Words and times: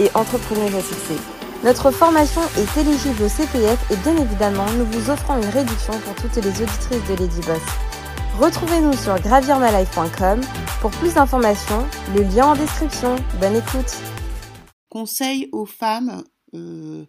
et 0.00 0.10
entrepreneuse 0.14 0.74
à. 0.74 1.18
Notre 1.64 1.90
formation 1.90 2.42
est 2.58 2.80
éligible 2.80 3.22
au 3.22 3.28
CPF 3.28 3.90
et 3.90 3.96
bien 3.96 4.16
évidemment, 4.16 4.66
nous 4.72 4.84
vous 4.86 5.10
offrons 5.10 5.36
une 5.36 5.48
réduction 5.48 5.98
pour 6.00 6.14
toutes 6.16 6.36
les 6.36 6.50
auditrices 6.50 7.08
de 7.08 7.14
Lady 7.14 7.40
Boss. 7.46 7.62
Retrouvez-nous 8.38 8.92
sur 8.94 9.18
gravirmalife.com 9.20 10.40
pour 10.80 10.90
plus 10.90 11.14
d'informations, 11.14 11.86
le 12.14 12.22
lien 12.22 12.48
en 12.48 12.54
description. 12.54 13.16
Bonne 13.40 13.56
écoute. 13.56 13.96
Conseil 14.90 15.48
aux 15.52 15.66
femmes 15.66 16.24
euh, 16.54 17.04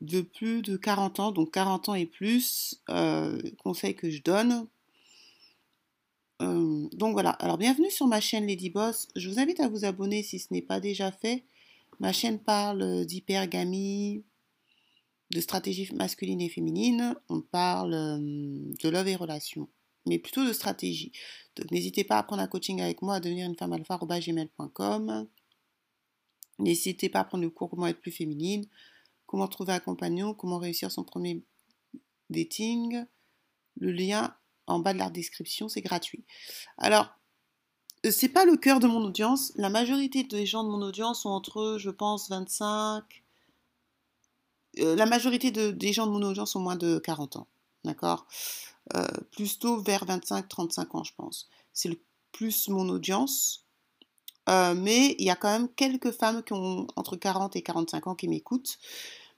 de 0.00 0.20
plus 0.20 0.62
de 0.62 0.76
40 0.76 1.20
ans, 1.20 1.32
donc 1.32 1.50
40 1.52 1.88
ans 1.88 1.94
et 1.94 2.06
plus, 2.06 2.80
euh, 2.90 3.40
conseil 3.58 3.94
que 3.94 4.10
je 4.10 4.22
donne. 4.22 4.68
Euh, 6.42 6.88
donc 6.92 7.12
voilà, 7.12 7.30
alors 7.30 7.58
bienvenue 7.58 7.90
sur 7.90 8.06
ma 8.06 8.20
chaîne 8.20 8.46
Lady 8.46 8.70
Boss. 8.70 9.08
Je 9.16 9.28
vous 9.28 9.38
invite 9.38 9.60
à 9.60 9.68
vous 9.68 9.84
abonner 9.84 10.22
si 10.22 10.38
ce 10.38 10.52
n'est 10.52 10.62
pas 10.62 10.80
déjà 10.80 11.10
fait. 11.10 11.44
Ma 12.00 12.12
chaîne 12.12 12.38
parle 12.38 13.04
d'hypergamie, 13.06 14.24
de 15.30 15.40
stratégie 15.40 15.92
masculine 15.94 16.40
et 16.40 16.48
féminine. 16.48 17.14
On 17.28 17.40
parle 17.40 17.94
euh, 17.94 18.18
de 18.18 18.88
love 18.88 19.08
et 19.08 19.16
relations, 19.16 19.68
mais 20.06 20.18
plutôt 20.18 20.46
de 20.46 20.52
stratégie. 20.52 21.12
Donc 21.56 21.70
n'hésitez 21.70 22.04
pas 22.04 22.18
à 22.18 22.22
prendre 22.22 22.42
un 22.42 22.46
coaching 22.46 22.80
avec 22.80 23.02
moi 23.02 23.16
à 23.16 23.20
devenir 23.20 23.46
une 23.46 23.56
femme 23.56 23.72
alpha 23.72 23.98
N'hésitez 26.60 27.08
pas 27.08 27.20
à 27.20 27.24
prendre 27.24 27.42
le 27.42 27.50
cours 27.50 27.68
Comment 27.68 27.88
être 27.88 28.00
plus 28.00 28.12
féminine, 28.12 28.64
comment 29.26 29.48
trouver 29.48 29.72
un 29.72 29.80
compagnon, 29.80 30.34
comment 30.34 30.58
réussir 30.58 30.92
son 30.92 31.04
premier 31.04 31.42
dating. 32.30 33.04
Le 33.76 33.90
lien 33.90 34.36
en 34.66 34.78
bas 34.78 34.94
de 34.94 34.98
la 34.98 35.10
description, 35.10 35.68
c'est 35.68 35.80
gratuit. 35.80 36.24
Alors, 36.78 37.06
euh, 37.06 37.23
c'est 38.10 38.28
pas 38.28 38.44
le 38.44 38.56
cœur 38.56 38.80
de 38.80 38.86
mon 38.86 39.02
audience. 39.04 39.52
La 39.56 39.70
majorité 39.70 40.24
des 40.24 40.46
gens 40.46 40.64
de 40.64 40.68
mon 40.68 40.82
audience 40.82 41.22
sont 41.22 41.30
entre, 41.30 41.76
je 41.78 41.90
pense, 41.90 42.28
25. 42.28 43.02
Euh, 44.80 44.96
la 44.96 45.06
majorité 45.06 45.50
des 45.50 45.92
gens 45.92 46.06
de 46.06 46.12
mon 46.12 46.22
audience 46.22 46.52
sont 46.52 46.60
moins 46.60 46.76
de 46.76 46.98
40 46.98 47.36
ans. 47.36 47.46
D'accord? 47.84 48.26
Euh, 48.94 49.06
Plutôt 49.32 49.80
vers 49.80 50.04
25-35 50.04 50.96
ans, 50.96 51.04
je 51.04 51.12
pense. 51.16 51.48
C'est 51.72 51.88
le 51.88 51.98
plus 52.32 52.68
mon 52.68 52.88
audience. 52.88 53.64
mais 54.48 55.16
il 55.18 55.24
y 55.24 55.30
a 55.30 55.36
quand 55.36 55.50
même 55.50 55.68
quelques 55.74 56.10
femmes 56.10 56.42
qui 56.42 56.52
ont 56.52 56.86
entre 56.96 57.16
40 57.16 57.56
et 57.56 57.62
45 57.62 58.06
ans 58.06 58.14
qui 58.14 58.28
m'écoutent. 58.28 58.78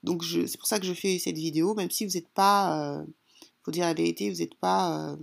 Donc 0.02 0.24
c'est 0.24 0.58
pour 0.58 0.66
ça 0.66 0.78
que 0.80 0.86
je 0.86 0.94
fais 0.94 1.18
cette 1.18 1.36
vidéo, 1.36 1.74
même 1.74 1.90
si 1.90 2.06
vous 2.06 2.14
n'êtes 2.14 2.28
pas, 2.28 3.04
il 3.42 3.62
faut 3.64 3.70
dire 3.70 3.84
la 3.86 3.94
vérité, 3.94 4.30
vous 4.30 4.38
n'êtes 4.38 4.54
pas 4.56 5.16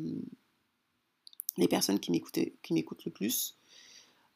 les 1.57 1.67
personnes 1.67 1.99
qui 1.99 2.11
m'écoutent 2.11 3.05
le 3.05 3.11
plus. 3.11 3.55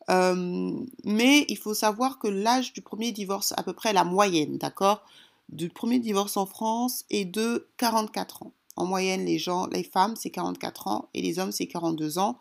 Euh, 0.10 0.86
mais 1.04 1.46
il 1.50 1.58
faut 1.58 1.74
savoir 1.74 2.20
que 2.20 2.28
l'âge 2.28 2.74
du 2.74 2.82
premier 2.82 3.12
divorce, 3.12 3.54
à 3.58 3.64
peu 3.64 3.74
près 3.74 3.94
la 3.94 4.04
moyenne, 4.04 4.58
d'accord 4.58 5.04
Du 5.50 5.70
premier 5.70 6.00
divorce 6.00 6.38
en 6.38 6.46
France 6.46 7.04
est 7.10 7.26
de 7.26 7.68
44 7.78 8.44
ans. 8.44 8.54
En 8.76 8.86
moyenne, 8.86 9.26
les 9.26 9.84
femmes, 9.84 10.16
c'est 10.16 10.30
44 10.30 10.88
ans 10.88 11.10
et 11.14 11.22
les 11.22 11.40
hommes, 11.40 11.52
c'est 11.52 11.68
42 11.68 12.20
ans. 12.20 12.40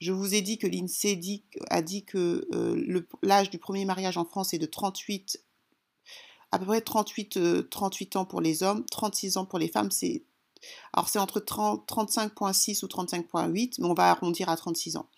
Je 0.00 0.12
vous 0.12 0.34
ai 0.34 0.42
dit 0.42 0.58
que 0.58 0.66
l'INSEE 0.66 1.42
a 1.70 1.82
dit 1.82 2.04
que 2.04 2.46
euh, 2.52 3.02
l'âge 3.22 3.50
du 3.50 3.58
premier 3.58 3.84
mariage 3.84 4.16
en 4.16 4.24
France 4.24 4.54
est 4.54 4.58
de 4.58 4.66
38, 4.66 5.42
à 6.52 6.58
peu 6.58 6.66
près 6.66 6.80
38, 6.82 7.68
38 7.68 8.16
euh, 8.16 8.18
ans 8.20 8.24
pour 8.24 8.40
les 8.40 8.62
hommes, 8.62 8.84
36 8.90 9.38
ans 9.38 9.44
pour 9.44 9.58
les 9.58 9.66
femmes. 9.66 9.90
C'est 9.90 10.22
alors 10.92 11.08
c'est 11.08 11.18
entre 11.18 11.40
35.6 11.40 12.84
ou 12.84 12.88
35.8, 12.88 13.74
mais 13.78 13.86
on 13.86 13.94
va 13.94 14.10
arrondir 14.10 14.48
à 14.48 14.56
36 14.56 14.96
ans. 14.96 15.08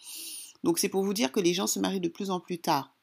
Donc 0.65 0.79
c'est 0.79 0.89
pour 0.89 1.05
vous 1.05 1.15
dire 1.15 1.33
que 1.33 1.41
les 1.41 1.55
gens 1.55 1.67
se 1.67 1.79
marient 1.79 2.01
de 2.01 2.09
plus 2.09 2.31
en 2.31 2.41
plus 2.41 2.59
tard. 2.59 2.95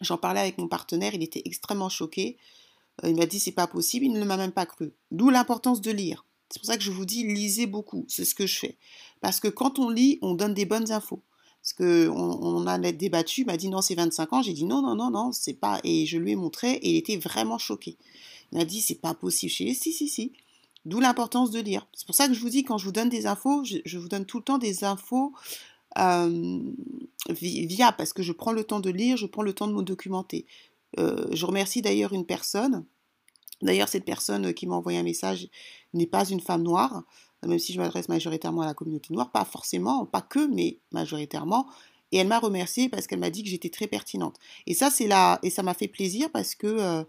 J'en 0.00 0.18
parlais 0.18 0.40
avec 0.40 0.58
mon 0.58 0.68
partenaire, 0.68 1.14
il 1.14 1.22
était 1.22 1.42
extrêmement 1.44 1.88
choqué. 1.88 2.36
Euh, 3.04 3.10
il 3.10 3.16
m'a 3.16 3.26
dit 3.26 3.38
c'est 3.38 3.52
pas 3.52 3.66
possible, 3.66 4.06
il 4.06 4.12
ne 4.12 4.24
m'a 4.24 4.36
même 4.36 4.52
pas 4.52 4.66
cru. 4.66 4.92
D'où 5.10 5.30
l'importance 5.30 5.80
de 5.80 5.90
lire. 5.90 6.24
C'est 6.50 6.60
pour 6.60 6.66
ça 6.66 6.76
que 6.76 6.82
je 6.82 6.90
vous 6.90 7.04
dis 7.04 7.24
lisez 7.24 7.66
beaucoup, 7.66 8.04
c'est 8.08 8.24
ce 8.24 8.34
que 8.34 8.46
je 8.46 8.58
fais. 8.58 8.78
Parce 9.20 9.40
que 9.40 9.48
quand 9.48 9.78
on 9.78 9.88
lit, 9.88 10.18
on 10.22 10.34
donne 10.34 10.54
des 10.54 10.64
bonnes 10.64 10.92
infos. 10.92 11.22
Parce 11.60 11.72
qu'on 11.72 12.16
on 12.16 12.66
a 12.68 12.78
débattu, 12.78 13.40
il 13.40 13.46
m'a 13.46 13.56
dit 13.56 13.68
non, 13.68 13.82
c'est 13.82 13.96
25 13.96 14.32
ans. 14.32 14.42
J'ai 14.42 14.52
dit 14.52 14.64
non, 14.64 14.82
non, 14.82 14.94
non, 14.94 15.10
non, 15.10 15.32
c'est 15.32 15.54
pas. 15.54 15.80
Et 15.82 16.06
je 16.06 16.16
lui 16.16 16.30
ai 16.32 16.36
montré 16.36 16.74
et 16.74 16.90
il 16.90 16.96
était 16.96 17.16
vraiment 17.16 17.58
choqué. 17.58 17.96
Il 18.52 18.58
m'a 18.58 18.64
dit 18.64 18.80
c'est 18.80 19.00
pas 19.00 19.14
possible. 19.14 19.50
J'ai 19.50 19.64
dit 19.64 19.74
si, 19.74 19.92
si, 19.92 20.08
si. 20.08 20.32
D'où 20.86 21.00
l'importance 21.00 21.50
de 21.50 21.58
lire. 21.58 21.84
C'est 21.94 22.06
pour 22.06 22.14
ça 22.14 22.28
que 22.28 22.34
je 22.34 22.38
vous 22.38 22.48
dis, 22.48 22.62
quand 22.62 22.78
je 22.78 22.84
vous 22.84 22.92
donne 22.92 23.08
des 23.08 23.26
infos, 23.26 23.64
je, 23.64 23.98
vous 23.98 24.08
donne 24.08 24.24
tout 24.24 24.38
le 24.38 24.44
temps 24.44 24.56
des 24.56 24.84
infos 24.84 25.32
euh, 25.98 26.60
via, 27.28 27.90
parce 27.90 28.12
que 28.12 28.22
je 28.22 28.30
prends 28.30 28.52
le 28.52 28.62
temps 28.62 28.78
de 28.78 28.90
lire, 28.90 29.16
je 29.16 29.26
prends 29.26 29.42
le 29.42 29.52
temps 29.52 29.66
de 29.66 29.72
me 29.72 29.82
documenter. 29.82 30.46
Euh, 31.00 31.26
je 31.32 31.44
remercie 31.44 31.82
d'ailleurs 31.82 32.12
une 32.12 32.24
personne. 32.24 32.84
D'ailleurs, 33.62 33.88
cette 33.88 34.04
personne 34.04 34.54
qui 34.54 34.68
m'a 34.68 34.76
envoyé 34.76 34.96
un 34.96 35.02
message 35.02 35.48
n'est 35.92 36.06
pas 36.06 36.24
une 36.28 36.40
femme 36.40 36.62
noire, 36.62 37.02
même 37.44 37.58
si 37.58 37.72
je 37.72 37.80
m'adresse 37.80 38.08
majoritairement 38.08 38.62
à 38.62 38.66
la 38.66 38.74
communauté 38.74 39.12
noire, 39.12 39.32
pas 39.32 39.44
forcément, 39.44 40.06
pas 40.06 40.20
que, 40.20 40.46
mais 40.46 40.78
majoritairement. 40.92 41.66
Et 42.12 42.18
elle 42.18 42.28
m'a 42.28 42.38
remercié 42.38 42.88
parce 42.88 43.08
qu'elle 43.08 43.18
m'a 43.18 43.30
dit 43.30 43.42
que 43.42 43.48
j'étais 43.48 43.70
très 43.70 43.88
pertinente. 43.88 44.36
Et 44.68 44.74
ça, 44.74 44.90
c'est 44.90 45.08
là, 45.08 45.40
et 45.42 45.50
ça 45.50 45.64
m'a 45.64 45.74
fait 45.74 45.88
plaisir 45.88 46.30
parce 46.30 46.54
que 46.54 47.04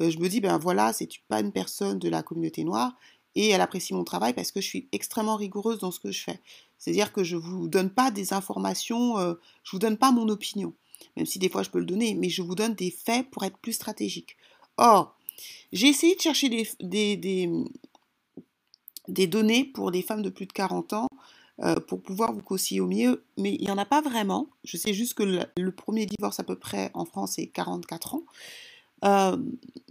euh, 0.00 0.10
je 0.10 0.18
me 0.18 0.28
dis, 0.28 0.40
ben 0.40 0.58
voilà, 0.58 0.92
c'est 0.92 1.08
pas 1.28 1.40
une 1.40 1.52
personne 1.52 1.98
de 1.98 2.08
la 2.08 2.22
communauté 2.22 2.64
noire, 2.64 2.96
et 3.34 3.48
elle 3.48 3.60
apprécie 3.60 3.94
mon 3.94 4.04
travail 4.04 4.34
parce 4.34 4.52
que 4.52 4.60
je 4.60 4.66
suis 4.66 4.88
extrêmement 4.92 5.36
rigoureuse 5.36 5.78
dans 5.78 5.90
ce 5.90 6.00
que 6.00 6.12
je 6.12 6.22
fais. 6.22 6.40
C'est-à-dire 6.78 7.12
que 7.12 7.24
je 7.24 7.36
ne 7.36 7.40
vous 7.40 7.68
donne 7.68 7.90
pas 7.90 8.10
des 8.10 8.32
informations, 8.32 9.18
euh, 9.18 9.34
je 9.62 9.70
ne 9.70 9.72
vous 9.72 9.78
donne 9.78 9.96
pas 9.96 10.10
mon 10.10 10.28
opinion, 10.28 10.74
même 11.16 11.26
si 11.26 11.38
des 11.38 11.48
fois 11.48 11.62
je 11.62 11.70
peux 11.70 11.78
le 11.78 11.86
donner, 11.86 12.14
mais 12.14 12.28
je 12.28 12.42
vous 12.42 12.54
donne 12.54 12.74
des 12.74 12.90
faits 12.90 13.30
pour 13.30 13.44
être 13.44 13.58
plus 13.58 13.72
stratégique. 13.72 14.36
Or, 14.76 15.16
j'ai 15.72 15.88
essayé 15.88 16.16
de 16.16 16.20
chercher 16.20 16.48
des, 16.80 17.48
données 19.26 19.64
pour 19.64 19.90
des 19.90 20.02
femmes 20.02 20.22
de 20.22 20.30
plus 20.30 20.46
de 20.46 20.52
40 20.52 20.92
ans 20.92 21.08
euh, 21.62 21.76
pour 21.76 22.02
pouvoir 22.02 22.32
vous 22.32 22.42
conseiller 22.42 22.80
au 22.80 22.88
mieux, 22.88 23.24
mais 23.38 23.54
il 23.54 23.64
n'y 23.64 23.70
en 23.70 23.78
a 23.78 23.84
pas 23.84 24.00
vraiment. 24.00 24.48
Je 24.64 24.76
sais 24.76 24.92
juste 24.92 25.14
que 25.14 25.22
le, 25.56 25.70
premier 25.70 26.06
divorce 26.06 26.40
à 26.40 26.44
peu 26.44 26.56
près 26.56 26.90
en 26.94 27.04
France 27.04 27.38
est 27.38 27.46
44 27.46 28.14
ans. 28.14 28.24
Euh, 29.04 29.36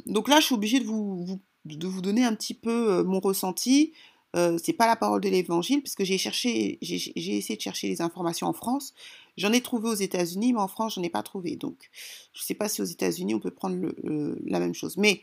donc 0.05 0.27
là, 0.27 0.39
je 0.39 0.47
suis 0.47 0.55
obligée 0.55 0.79
de 0.79 0.85
vous 0.85 1.39
de 1.65 1.87
vous 1.87 2.01
donner 2.01 2.23
un 2.23 2.35
petit 2.35 2.53
peu 2.53 3.03
mon 3.03 3.19
ressenti. 3.19 3.93
Euh, 4.35 4.57
c'est 4.63 4.73
pas 4.73 4.87
la 4.87 4.95
parole 4.95 5.21
de 5.21 5.29
l'évangile, 5.29 5.81
parce 5.81 5.95
que 5.95 6.05
j'ai 6.05 6.17
cherché, 6.17 6.77
j'ai 6.81 7.37
essayé 7.37 7.57
de 7.57 7.61
chercher 7.61 7.87
les 7.87 8.01
informations 8.01 8.47
en 8.47 8.53
France. 8.53 8.93
J'en 9.37 9.51
ai 9.51 9.61
trouvé 9.61 9.89
aux 9.89 9.95
États-Unis, 9.95 10.53
mais 10.53 10.61
en 10.61 10.67
France, 10.67 10.95
j'en 10.95 11.03
ai 11.03 11.09
pas 11.09 11.23
trouvé. 11.23 11.55
Donc, 11.55 11.89
je 12.33 12.41
sais 12.41 12.53
pas 12.53 12.69
si 12.69 12.81
aux 12.81 12.85
États-Unis, 12.85 13.35
on 13.35 13.39
peut 13.39 13.51
prendre 13.51 13.93
la 14.03 14.59
même 14.59 14.73
chose. 14.73 14.97
Mais 14.97 15.21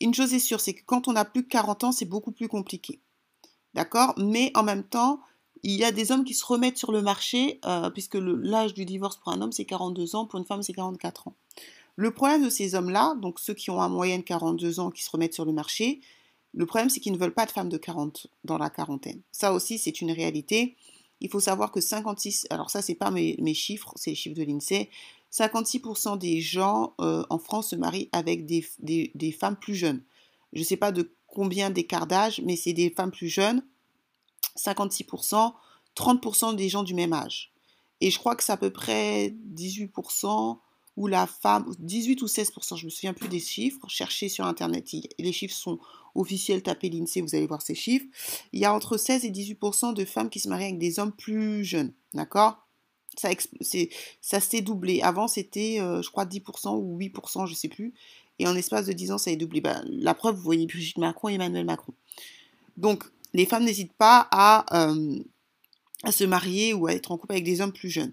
une 0.00 0.14
chose 0.14 0.34
est 0.34 0.38
sûre, 0.38 0.60
c'est 0.60 0.74
que 0.74 0.82
quand 0.86 1.08
on 1.08 1.16
a 1.16 1.24
plus 1.24 1.42
de 1.42 1.48
40 1.48 1.84
ans, 1.84 1.92
c'est 1.92 2.04
beaucoup 2.04 2.32
plus 2.32 2.48
compliqué. 2.48 3.00
D'accord? 3.74 4.14
Mais 4.18 4.52
en 4.54 4.62
même 4.62 4.84
temps, 4.84 5.20
il 5.64 5.72
y 5.72 5.84
a 5.84 5.90
des 5.90 6.12
hommes 6.12 6.24
qui 6.24 6.34
se 6.34 6.44
remettent 6.44 6.78
sur 6.78 6.92
le 6.92 7.02
marché, 7.02 7.60
puisque 7.92 8.16
l'âge 8.16 8.74
du 8.74 8.84
divorce 8.84 9.16
pour 9.16 9.32
un 9.32 9.40
homme, 9.40 9.52
c'est 9.52 9.64
42 9.64 10.14
ans, 10.14 10.26
pour 10.26 10.38
une 10.38 10.46
femme, 10.46 10.62
c'est 10.62 10.74
44 10.74 11.28
ans. 11.28 11.34
Le 11.96 12.12
problème 12.12 12.44
de 12.44 12.50
ces 12.50 12.74
hommes-là, 12.74 13.14
donc 13.20 13.38
ceux 13.38 13.54
qui 13.54 13.70
ont 13.70 13.80
en 13.80 13.88
moyenne 13.88 14.24
42 14.24 14.80
ans, 14.80 14.90
qui 14.90 15.02
se 15.02 15.10
remettent 15.10 15.34
sur 15.34 15.44
le 15.44 15.52
marché, 15.52 16.00
le 16.52 16.66
problème 16.66 16.90
c'est 16.90 17.00
qu'ils 17.00 17.12
ne 17.12 17.18
veulent 17.18 17.34
pas 17.34 17.46
de 17.46 17.52
femmes 17.52 17.68
de 17.68 17.76
40 17.76 18.26
dans 18.44 18.58
la 18.58 18.70
quarantaine. 18.70 19.20
Ça 19.32 19.52
aussi 19.52 19.78
c'est 19.78 20.00
une 20.00 20.10
réalité. 20.10 20.76
Il 21.20 21.30
faut 21.30 21.40
savoir 21.40 21.70
que 21.70 21.80
56, 21.80 22.46
alors 22.50 22.70
ça 22.70 22.82
c'est 22.82 22.94
pas 22.94 23.10
mes, 23.10 23.54
chiffres, 23.54 23.92
c'est 23.96 24.10
les 24.10 24.16
chiffres 24.16 24.36
de 24.36 24.42
l'INSEE, 24.42 24.90
56% 25.32 26.18
des 26.18 26.40
gens 26.40 26.94
euh, 27.00 27.24
en 27.30 27.38
France 27.38 27.70
se 27.70 27.76
marient 27.76 28.08
avec 28.12 28.46
des, 28.46 28.64
des 28.78 29.32
femmes 29.32 29.56
plus 29.56 29.74
jeunes. 29.74 30.02
Je 30.52 30.60
ne 30.60 30.64
sais 30.64 30.76
pas 30.76 30.92
de 30.92 31.12
combien 31.26 31.70
d'écart 31.70 32.06
d'âge, 32.06 32.40
mais 32.44 32.56
c'est 32.56 32.72
des 32.72 32.90
femmes 32.90 33.10
plus 33.10 33.28
jeunes. 33.28 33.62
56%, 34.56 35.52
30% 35.96 36.56
des 36.56 36.68
gens 36.68 36.84
du 36.84 36.94
même 36.94 37.12
âge. 37.12 37.52
Et 38.00 38.10
je 38.10 38.18
crois 38.18 38.36
que 38.36 38.44
c'est 38.44 38.52
à 38.52 38.56
peu 38.56 38.70
près 38.70 39.34
18% 39.54 40.58
où 40.96 41.06
la 41.06 41.26
femme, 41.26 41.74
18 41.78 42.22
ou 42.22 42.26
16%, 42.26 42.76
je 42.76 42.84
me 42.84 42.90
souviens 42.90 43.14
plus 43.14 43.28
des 43.28 43.40
chiffres, 43.40 43.88
cherchez 43.88 44.28
sur 44.28 44.46
Internet, 44.46 44.88
les 45.18 45.32
chiffres 45.32 45.54
sont 45.54 45.78
officiels, 46.14 46.62
tapez 46.62 46.88
l'INSEE, 46.88 47.20
vous 47.20 47.34
allez 47.34 47.46
voir 47.46 47.62
ces 47.62 47.74
chiffres. 47.74 48.06
Il 48.52 48.60
y 48.60 48.64
a 48.64 48.72
entre 48.72 48.96
16 48.96 49.24
et 49.24 49.30
18% 49.30 49.94
de 49.94 50.04
femmes 50.04 50.30
qui 50.30 50.38
se 50.38 50.48
marient 50.48 50.64
avec 50.64 50.78
des 50.78 50.98
hommes 50.98 51.12
plus 51.12 51.64
jeunes, 51.64 51.92
d'accord? 52.12 52.64
Ça, 53.16 54.40
s'est 54.40 54.62
doublé. 54.62 55.00
Avant, 55.02 55.28
c'était, 55.28 55.80
euh, 55.80 56.02
je 56.02 56.10
crois, 56.10 56.24
10% 56.24 56.76
ou 56.76 56.98
8%, 56.98 57.46
je 57.46 57.54
sais 57.54 57.68
plus. 57.68 57.94
et 58.40 58.48
en 58.48 58.56
espace 58.56 58.86
de 58.86 58.92
10 58.92 59.12
ans, 59.12 59.18
ça 59.18 59.30
est 59.30 59.36
doublé. 59.36 59.60
Ben, 59.60 59.84
la 59.88 60.14
preuve, 60.14 60.34
vous 60.34 60.42
voyez 60.42 60.66
Brigitte 60.66 60.98
Macron 60.98 61.28
et 61.28 61.34
Emmanuel 61.34 61.64
Macron. 61.64 61.94
Donc, 62.76 63.04
les 63.32 63.46
femmes 63.46 63.64
n'hésitent 63.64 63.92
pas 63.92 64.26
à, 64.32 64.88
euh, 64.88 65.18
à, 66.02 66.10
se 66.10 66.24
marier 66.24 66.74
ou 66.74 66.88
à 66.88 66.92
être 66.94 67.12
en 67.12 67.18
couple 67.18 67.34
avec 67.34 67.44
des 67.44 67.60
hommes 67.60 67.72
plus 67.72 67.90
jeunes. 67.90 68.12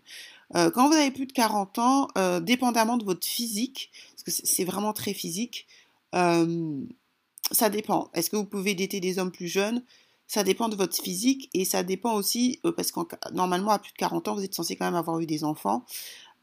Euh, 0.55 0.69
quand 0.71 0.87
vous 0.87 0.93
avez 0.93 1.11
plus 1.11 1.25
de 1.25 1.31
40 1.31 1.79
ans, 1.79 2.07
euh, 2.17 2.39
dépendamment 2.39 2.97
de 2.97 3.05
votre 3.05 3.25
physique, 3.25 3.91
parce 4.11 4.23
que 4.23 4.31
c'est 4.31 4.63
vraiment 4.63 4.93
très 4.93 5.13
physique, 5.13 5.67
ça 6.13 7.69
dépend. 7.69 8.09
Est-ce 8.13 8.29
que 8.29 8.35
vous 8.35 8.45
pouvez 8.45 8.75
dater 8.75 8.99
des 8.99 9.17
hommes 9.19 9.31
plus 9.31 9.47
jeunes? 9.47 9.83
Ça 10.27 10.43
dépend 10.43 10.69
de 10.69 10.75
votre 10.75 10.95
physique 11.01 11.49
et 11.53 11.65
ça 11.65 11.83
dépend 11.83 12.13
aussi, 12.13 12.59
parce 12.75 12.91
que 12.91 12.99
normalement 13.33 13.71
à 13.71 13.79
plus 13.79 13.91
de 13.91 13.97
40 13.97 14.27
ans, 14.27 14.35
vous 14.35 14.43
êtes 14.43 14.53
censé 14.53 14.75
quand 14.75 14.85
même 14.85 14.95
avoir 14.95 15.19
eu 15.19 15.25
des 15.25 15.43
enfants. 15.43 15.85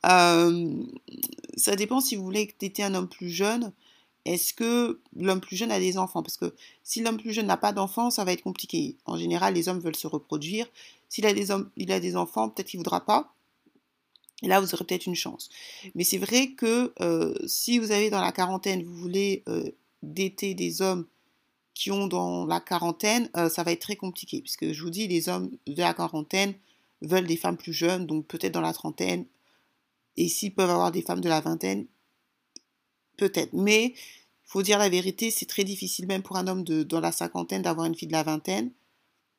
ça 0.02 1.76
dépend 1.76 2.00
si 2.00 2.16
vous 2.16 2.24
voulez 2.24 2.54
dater 2.60 2.82
un 2.82 2.94
homme 2.94 3.08
plus 3.08 3.30
jeune. 3.30 3.72
Est-ce 4.24 4.52
que 4.52 5.00
l'homme 5.16 5.40
plus 5.40 5.56
jeune 5.56 5.70
a 5.70 5.78
des 5.78 5.96
enfants? 5.96 6.22
Parce 6.22 6.36
que 6.36 6.54
si 6.82 7.02
l'homme 7.02 7.16
plus 7.16 7.32
jeune 7.32 7.46
n'a 7.46 7.56
pas 7.56 7.72
d'enfants, 7.72 8.10
ça 8.10 8.24
va 8.24 8.32
être 8.32 8.42
compliqué. 8.42 8.96
En 9.06 9.16
général, 9.16 9.54
les 9.54 9.68
hommes 9.68 9.80
veulent 9.80 9.96
se 9.96 10.06
reproduire. 10.06 10.66
S'il 11.08 11.24
a 11.24 11.32
des, 11.32 11.50
hommes, 11.50 11.70
il 11.76 11.90
a 11.92 11.98
des 12.00 12.14
enfants, 12.14 12.50
peut-être 12.50 12.68
qu'il 12.68 12.78
ne 12.78 12.84
voudra 12.84 13.04
pas. 13.06 13.32
Et 14.42 14.48
là, 14.48 14.60
vous 14.60 14.74
aurez 14.74 14.84
peut-être 14.84 15.06
une 15.06 15.16
chance. 15.16 15.48
Mais 15.94 16.04
c'est 16.04 16.18
vrai 16.18 16.52
que 16.52 16.92
euh, 17.00 17.34
si 17.46 17.78
vous 17.78 17.90
avez 17.90 18.08
dans 18.10 18.20
la 18.20 18.32
quarantaine, 18.32 18.84
vous 18.84 18.94
voulez 18.94 19.42
euh, 19.48 19.70
dater 20.02 20.54
des 20.54 20.80
hommes 20.80 21.06
qui 21.74 21.90
ont 21.90 22.06
dans 22.06 22.46
la 22.46 22.60
quarantaine, 22.60 23.30
euh, 23.36 23.48
ça 23.48 23.62
va 23.62 23.72
être 23.72 23.80
très 23.80 23.96
compliqué. 23.96 24.40
Puisque 24.40 24.72
je 24.72 24.82
vous 24.82 24.90
dis, 24.90 25.08
les 25.08 25.28
hommes 25.28 25.50
de 25.66 25.80
la 25.80 25.94
quarantaine 25.94 26.54
veulent 27.02 27.26
des 27.26 27.36
femmes 27.36 27.56
plus 27.56 27.72
jeunes, 27.72 28.06
donc 28.06 28.26
peut-être 28.26 28.52
dans 28.52 28.60
la 28.60 28.72
trentaine. 28.72 29.26
Et 30.16 30.28
s'ils 30.28 30.54
peuvent 30.54 30.70
avoir 30.70 30.92
des 30.92 31.02
femmes 31.02 31.20
de 31.20 31.28
la 31.28 31.40
vingtaine, 31.40 31.86
peut-être. 33.16 33.52
Mais 33.52 33.94
faut 34.44 34.62
dire 34.62 34.78
la 34.78 34.88
vérité, 34.88 35.30
c'est 35.30 35.46
très 35.46 35.64
difficile, 35.64 36.06
même 36.06 36.22
pour 36.22 36.36
un 36.36 36.46
homme 36.46 36.64
de, 36.64 36.82
dans 36.82 37.00
la 37.00 37.12
cinquantaine, 37.12 37.62
d'avoir 37.62 37.86
une 37.86 37.94
fille 37.94 38.08
de 38.08 38.12
la 38.12 38.22
vingtaine. 38.22 38.72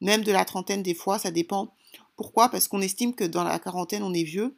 Même 0.01 0.23
de 0.23 0.31
la 0.31 0.45
trentaine, 0.45 0.83
des 0.83 0.93
fois, 0.93 1.19
ça 1.19 1.31
dépend. 1.31 1.73
Pourquoi? 2.15 2.49
Parce 2.49 2.67
qu'on 2.67 2.81
estime 2.81 3.13
que 3.13 3.23
dans 3.23 3.43
la 3.43 3.59
quarantaine, 3.59 4.03
on 4.03 4.13
est 4.13 4.23
vieux. 4.23 4.55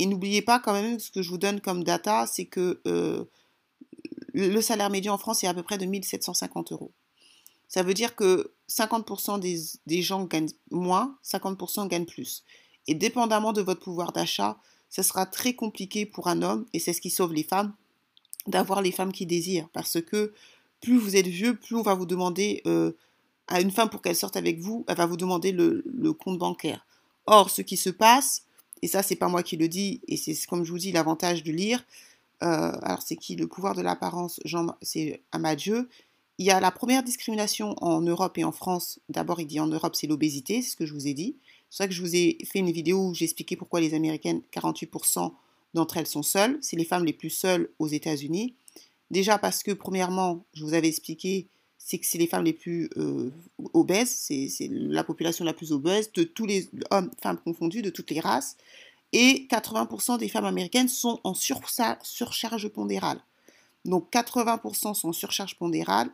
Et 0.00 0.06
n'oubliez 0.06 0.40
pas 0.40 0.58
quand 0.58 0.72
même, 0.72 0.98
ce 0.98 1.10
que 1.10 1.20
je 1.20 1.28
vous 1.28 1.36
donne 1.36 1.60
comme 1.60 1.84
data, 1.84 2.26
c'est 2.26 2.46
que 2.46 2.80
euh, 2.86 3.24
le 4.32 4.62
salaire 4.62 4.88
médian 4.88 5.12
en 5.12 5.18
France 5.18 5.44
est 5.44 5.46
à 5.46 5.52
peu 5.52 5.62
près 5.62 5.76
de 5.76 5.84
1750 5.84 6.72
euros. 6.72 6.90
Ça 7.68 7.82
veut 7.82 7.92
dire 7.92 8.16
que 8.16 8.50
50% 8.70 9.38
des, 9.40 9.58
des, 9.84 10.00
gens 10.00 10.24
gagnent 10.24 10.48
moins, 10.70 11.18
50% 11.22 11.86
gagnent 11.86 12.06
plus. 12.06 12.44
Et 12.86 12.94
dépendamment 12.94 13.52
de 13.52 13.60
votre 13.60 13.80
pouvoir 13.80 14.12
d'achat, 14.12 14.58
ce 14.88 15.02
sera 15.02 15.26
très 15.26 15.52
compliqué 15.52 16.06
pour 16.06 16.28
un 16.28 16.40
homme, 16.40 16.64
et 16.72 16.78
c'est 16.78 16.94
ce 16.94 17.02
qui 17.02 17.10
sauve 17.10 17.34
les 17.34 17.44
femmes, 17.44 17.74
d'avoir 18.46 18.80
les 18.80 18.92
femmes 18.92 19.12
qui 19.12 19.26
désirent. 19.26 19.68
Parce 19.74 20.00
que 20.00 20.32
plus 20.80 20.96
vous 20.96 21.14
êtes 21.14 21.26
vieux, 21.26 21.56
plus 21.56 21.76
on 21.76 21.82
va 21.82 21.92
vous 21.92 22.06
demander 22.06 22.62
euh, 22.66 22.92
à 23.48 23.60
une 23.60 23.70
femme 23.70 23.90
pour 23.90 24.00
qu'elle 24.00 24.16
sorte 24.16 24.38
avec 24.38 24.60
vous, 24.60 24.86
elle 24.88 24.96
va 24.96 25.04
vous 25.04 25.18
demander 25.18 25.52
le, 25.52 26.12
compte 26.14 26.38
bancaire. 26.38 26.86
Or, 27.26 27.50
ce 27.50 27.60
qui 27.60 27.76
se 27.76 27.90
passe, 27.90 28.46
et 28.82 28.88
ça 28.88 29.02
c'est 29.02 29.16
pas 29.16 29.28
moi 29.28 29.42
qui 29.42 29.56
le 29.56 29.68
dis, 29.68 30.00
et 30.08 30.16
c'est 30.16 30.34
comme 30.46 30.64
je 30.64 30.70
vous 30.70 30.78
dis 30.78 30.92
l'avantage 30.92 31.42
de 31.42 31.52
lire, 31.52 31.84
euh, 32.42 32.72
alors 32.82 33.02
c'est 33.02 33.16
qui 33.16 33.36
Le 33.36 33.46
pouvoir 33.46 33.74
de 33.74 33.82
l'apparence, 33.82 34.40
c'est 34.82 35.22
Amadieu. 35.32 35.88
Il 36.38 36.46
y 36.46 36.50
a 36.50 36.58
la 36.58 36.70
première 36.70 37.02
discrimination 37.02 37.74
en 37.82 38.00
Europe 38.00 38.38
et 38.38 38.44
en 38.44 38.52
France. 38.52 38.98
D'abord, 39.10 39.40
il 39.40 39.46
dit 39.46 39.60
en 39.60 39.66
Europe, 39.66 39.94
c'est 39.94 40.06
l'obésité, 40.06 40.62
c'est 40.62 40.70
ce 40.70 40.76
que 40.76 40.86
je 40.86 40.94
vous 40.94 41.06
ai 41.06 41.12
dit. 41.12 41.36
C'est 41.68 41.82
ça 41.82 41.88
que 41.88 41.92
je 41.92 42.00
vous 42.00 42.16
ai 42.16 42.38
fait 42.50 42.60
une 42.60 42.70
vidéo 42.70 43.08
où 43.08 43.14
j'expliquais 43.14 43.56
pourquoi 43.56 43.80
les 43.80 43.92
Américaines, 43.92 44.40
48%, 44.52 45.32
d'entre 45.74 45.98
elles 45.98 46.06
sont 46.06 46.22
seules. 46.22 46.58
C'est 46.62 46.76
les 46.76 46.86
femmes 46.86 47.04
les 47.04 47.12
plus 47.12 47.30
seules 47.30 47.70
aux 47.78 47.88
États-Unis. 47.88 48.54
Déjà 49.10 49.38
parce 49.38 49.62
que, 49.62 49.72
premièrement, 49.72 50.44
je 50.54 50.64
vous 50.64 50.72
avais 50.72 50.88
expliqué, 50.88 51.46
c'est 51.90 51.98
que 51.98 52.06
c'est 52.06 52.18
les 52.18 52.28
femmes 52.28 52.44
les 52.44 52.52
plus 52.52 52.88
euh, 52.98 53.32
obèses, 53.74 54.10
c'est 54.10 54.68
la 54.70 55.02
population 55.02 55.44
la 55.44 55.52
plus 55.52 55.72
obèse 55.72 56.12
de 56.12 56.22
tous 56.22 56.46
les 56.46 56.68
hommes, 56.92 57.10
femmes 57.20 57.40
confondus, 57.44 57.82
de 57.82 57.90
toutes 57.90 58.12
les 58.12 58.20
races. 58.20 58.56
Et 59.12 59.48
80% 59.50 60.16
des 60.18 60.28
femmes 60.28 60.44
américaines 60.44 60.86
sont 60.86 61.18
en 61.24 61.34
surcharge 61.34 62.68
pondérale. 62.68 63.20
Donc 63.84 64.08
80% 64.12 64.94
sont 64.94 65.08
en 65.08 65.12
surcharge 65.12 65.56
pondérale. 65.56 66.10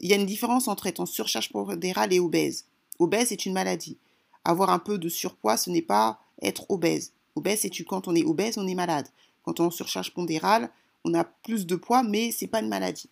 Il 0.00 0.10
y 0.10 0.12
a 0.12 0.16
une 0.16 0.26
différence 0.26 0.68
entre 0.68 0.86
être 0.86 1.00
en 1.00 1.06
surcharge 1.06 1.50
pondérale 1.50 2.12
et 2.12 2.20
obèse. 2.20 2.66
Obèse 2.98 3.32
est 3.32 3.46
une 3.46 3.54
maladie. 3.54 3.96
Avoir 4.44 4.68
un 4.68 4.78
peu 4.78 4.98
de 4.98 5.08
surpoids, 5.08 5.56
ce 5.56 5.70
n'est 5.70 5.80
pas 5.80 6.20
être 6.42 6.66
obèse. 6.68 7.12
Obèse, 7.36 7.60
c'est 7.60 7.84
quand 7.84 8.06
on 8.06 8.14
est 8.14 8.24
obèse, 8.24 8.58
on 8.58 8.66
est 8.66 8.74
malade. 8.74 9.08
Quand 9.44 9.60
on 9.60 9.70
est 9.70 9.72
surcharge 9.72 10.12
pondérale, 10.12 10.70
on 11.06 11.14
a 11.14 11.24
plus 11.24 11.64
de 11.64 11.76
poids, 11.76 12.02
mais 12.02 12.32
c'est 12.32 12.48
pas 12.48 12.60
une 12.60 12.68
maladie. 12.68 13.08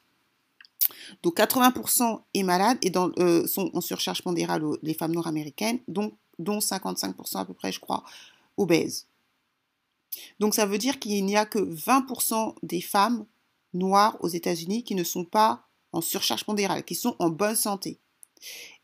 Donc 1.23 1.37
80% 1.37 2.21
est 2.35 2.43
malade 2.43 2.79
et 2.83 2.93
euh, 2.97 3.47
sont 3.47 3.71
en 3.75 3.81
surcharge 3.81 4.23
pondérale 4.23 4.63
les 4.83 4.95
femmes 4.95 5.13
nord-américaines, 5.13 5.81
dont, 5.89 6.13
dont 6.39 6.59
55% 6.59 7.39
à 7.39 7.45
peu 7.45 7.55
près, 7.55 7.73
je 7.73 7.81
crois, 7.81 8.05
obèses. 8.57 9.07
Donc 10.41 10.55
ça 10.55 10.67
veut 10.67 10.79
dire 10.79 10.99
qu'il 10.99 11.25
n'y 11.25 11.37
a 11.37 11.47
que 11.47 11.59
20% 11.59 12.55
des 12.63 12.81
femmes 12.81 13.27
noires 13.75 14.17
aux 14.21 14.29
États-Unis 14.29 14.83
qui 14.83 14.95
ne 14.95 15.05
sont 15.05 15.25
pas 15.25 15.65
en 15.93 16.01
surcharge 16.01 16.45
pondérale, 16.45 16.85
qui 16.85 16.95
sont 16.95 17.17
en 17.19 17.31
bonne 17.31 17.57
santé. 17.57 17.99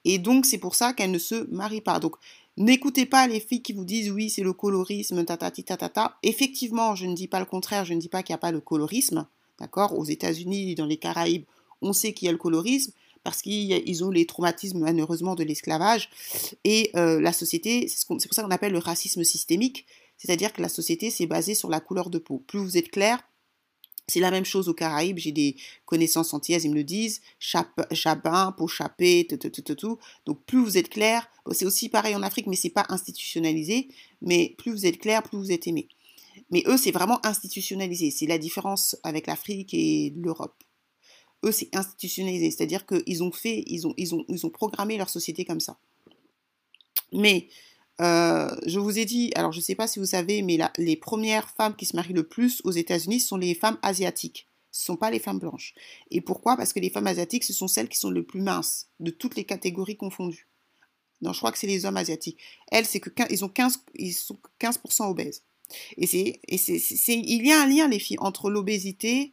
Et 0.05 0.19
donc 0.19 0.47
c'est 0.47 0.59
pour 0.59 0.75
ça 0.75 0.93
qu'elles 0.93 1.11
ne 1.11 1.19
se 1.19 1.49
marient 1.51 1.81
pas. 1.81 1.99
Donc 2.01 2.17
N'écoutez 2.57 3.05
pas 3.05 3.27
les 3.27 3.41
filles 3.41 3.63
qui 3.63 3.73
vous 3.73 3.85
disent 3.85 4.13
oui, 4.13 4.31
c'est 4.31 4.45
le 4.45 4.53
colorisme, 4.53 5.25
tatati 5.25 5.65
tatata. 5.65 6.17
Effectivement, 6.23 6.95
je 6.95 7.07
ne 7.07 7.15
dis 7.15 7.27
pas 7.27 7.41
le 7.41 7.47
contraire, 7.47 7.85
je 7.85 7.95
ne 7.95 8.01
dis 8.01 8.09
pas 8.09 8.23
qu'il 8.23 8.33
n'y 8.33 8.37
a 8.37 8.39
pas 8.39 8.53
le 8.53 8.61
colorisme. 8.61 9.27
D'accord 9.59 9.99
Aux 9.99 10.05
États-Unis, 10.05 10.77
dans 10.77 10.87
les 10.87 10.97
Caraïbes, 10.97 11.45
on 11.83 11.93
sait 11.93 12.13
qu'il 12.13 12.27
y 12.27 12.29
a 12.29 12.33
le 12.33 12.39
colorisme 12.39 12.93
parce 13.23 13.41
qu'ils 13.41 14.05
ont 14.05 14.11
les 14.11 14.27
traumatismes 14.27 14.81
malheureusement 14.81 15.35
de 15.35 15.45
l'esclavage. 15.45 16.11
Et 16.65 16.91
euh, 16.95 17.21
la 17.21 17.33
société, 17.33 17.89
c'est 17.89 18.07
pour 18.07 18.21
ça 18.21 18.43
qu'on 18.43 18.51
appelle 18.51 18.73
le 18.73 18.79
racisme 18.79 19.25
systémique, 19.25 19.87
c'est-à-dire 20.19 20.53
que 20.53 20.63
la 20.63 20.69
société, 20.69 21.11
c'est 21.11 21.27
basé 21.27 21.55
sur 21.55 21.69
la 21.69 21.81
couleur 21.81 22.11
de 22.11 22.19
peau. 22.19 22.45
Plus 22.47 22.61
vous 22.61 22.77
êtes 22.77 22.91
clair, 22.91 23.19
c'est 24.07 24.21
la 24.21 24.31
même 24.31 24.45
chose 24.45 24.69
aux 24.69 24.75
Caraïbes, 24.75 25.19
j'ai 25.19 25.33
des 25.33 25.57
connaissances 25.87 26.35
antillaises, 26.35 26.65
ils 26.65 26.71
me 26.71 26.75
le 26.75 26.85
disent, 26.85 27.23
chabin, 27.39 28.53
peau 28.53 28.69
chapée, 28.69 29.27
tout, 29.29 29.39
tout, 29.39 29.63
tout, 29.63 29.75
tout. 29.75 29.99
Donc 30.27 30.45
plus 30.45 30.63
vous 30.63 30.77
êtes 30.77 30.91
clair, 30.91 31.27
c'est 31.53 31.65
aussi 31.65 31.89
pareil 31.89 32.15
en 32.15 32.23
Afrique, 32.23 32.47
mais 32.47 32.57
c'est 32.57 32.71
pas 32.71 32.85
institutionnalisé, 32.91 33.89
mais 34.21 34.55
plus 34.59 34.73
vous 34.73 34.87
êtes 34.87 34.99
clair, 34.99 35.23
plus 35.23 35.39
vous 35.39 35.53
êtes 35.53 35.67
aimé. 35.67 35.89
Mais 36.51 36.63
eux, 36.67 36.77
c'est 36.77 36.91
vraiment 36.91 37.25
institutionnalisé. 37.25 38.11
C'est 38.11 38.27
la 38.27 38.39
différence 38.39 38.97
avec 39.03 39.27
l'Afrique 39.27 39.73
et 39.73 40.13
l'Europe. 40.17 40.63
Eux, 41.45 41.53
c'est 41.53 41.75
institutionnalisé, 41.75 42.51
c'est-à-dire 42.51 42.87
qu'ils 42.87 43.23
ont 43.23 43.33
fait, 43.33 43.63
ils 43.67 43.87
ont, 43.87 43.95
ils, 43.97 44.15
ont, 44.15 44.25
ils 44.29 44.47
ont 44.47 44.51
programmé 44.51 44.97
leur 44.97 45.09
société 45.09 45.45
comme 45.45 45.61
ça. 45.61 45.79
Mais 47.13 47.49
euh, 48.01 48.49
je 48.67 48.79
vous 48.79 48.99
ai 48.99 49.05
dit, 49.05 49.31
alors 49.37 49.53
je 49.53 49.61
sais 49.61 49.75
pas 49.75 49.87
si 49.87 49.99
vous 49.99 50.07
savez, 50.07 50.43
mais 50.43 50.59
les 50.79 50.97
premières 50.97 51.51
femmes 51.51 51.77
qui 51.77 51.87
se 51.87 51.95
marient 51.95 52.13
le 52.13 52.27
plus 52.27 52.61
aux 52.65 52.73
États-Unis 52.73 53.21
sont 53.21 53.37
les 53.37 53.55
femmes 53.55 53.79
asiatiques. 53.83 54.49
Ce 54.73 54.83
ne 54.83 54.87
sont 54.87 54.97
pas 54.97 55.11
les 55.11 55.21
femmes 55.21 55.39
blanches. 55.39 55.75
Et 56.11 56.21
pourquoi? 56.21 56.57
Parce 56.57 56.73
que 56.73 56.81
les 56.81 56.91
femmes 56.91 57.07
asiatiques, 57.07 57.45
ce 57.45 57.53
sont 57.53 57.69
celles 57.69 57.89
qui 57.89 57.99
sont 57.99 58.11
les 58.11 58.23
plus 58.23 58.41
minces, 58.41 58.89
de 58.99 59.13
toutes 59.13 59.37
les 59.37 59.45
catégories 59.45 59.97
confondues. 59.97 60.49
Non, 61.23 61.33
je 61.33 61.39
crois 61.39 61.53
que 61.53 61.59
c'est 61.59 61.69
les 61.69 61.87
hommes 61.87 61.97
asiatiques. 61.97 62.39
Elles, 62.73 62.85
c'est 62.85 62.99
que 62.99 63.11
ils 63.31 63.45
ont 63.45 63.49
15, 63.49 63.85
ils 63.95 64.13
sont 64.13 64.37
15% 64.61 65.09
obèses. 65.09 65.43
Et, 65.97 66.07
c'est, 66.07 66.41
et 66.47 66.59
c'est, 66.59 67.15
il 67.15 67.47
y 67.47 67.53
a 67.53 67.63
un 67.63 67.67
lien, 67.67 67.89
les 67.89 68.01
filles, 68.01 68.19
entre 68.19 68.51
l'obésité 68.51 69.33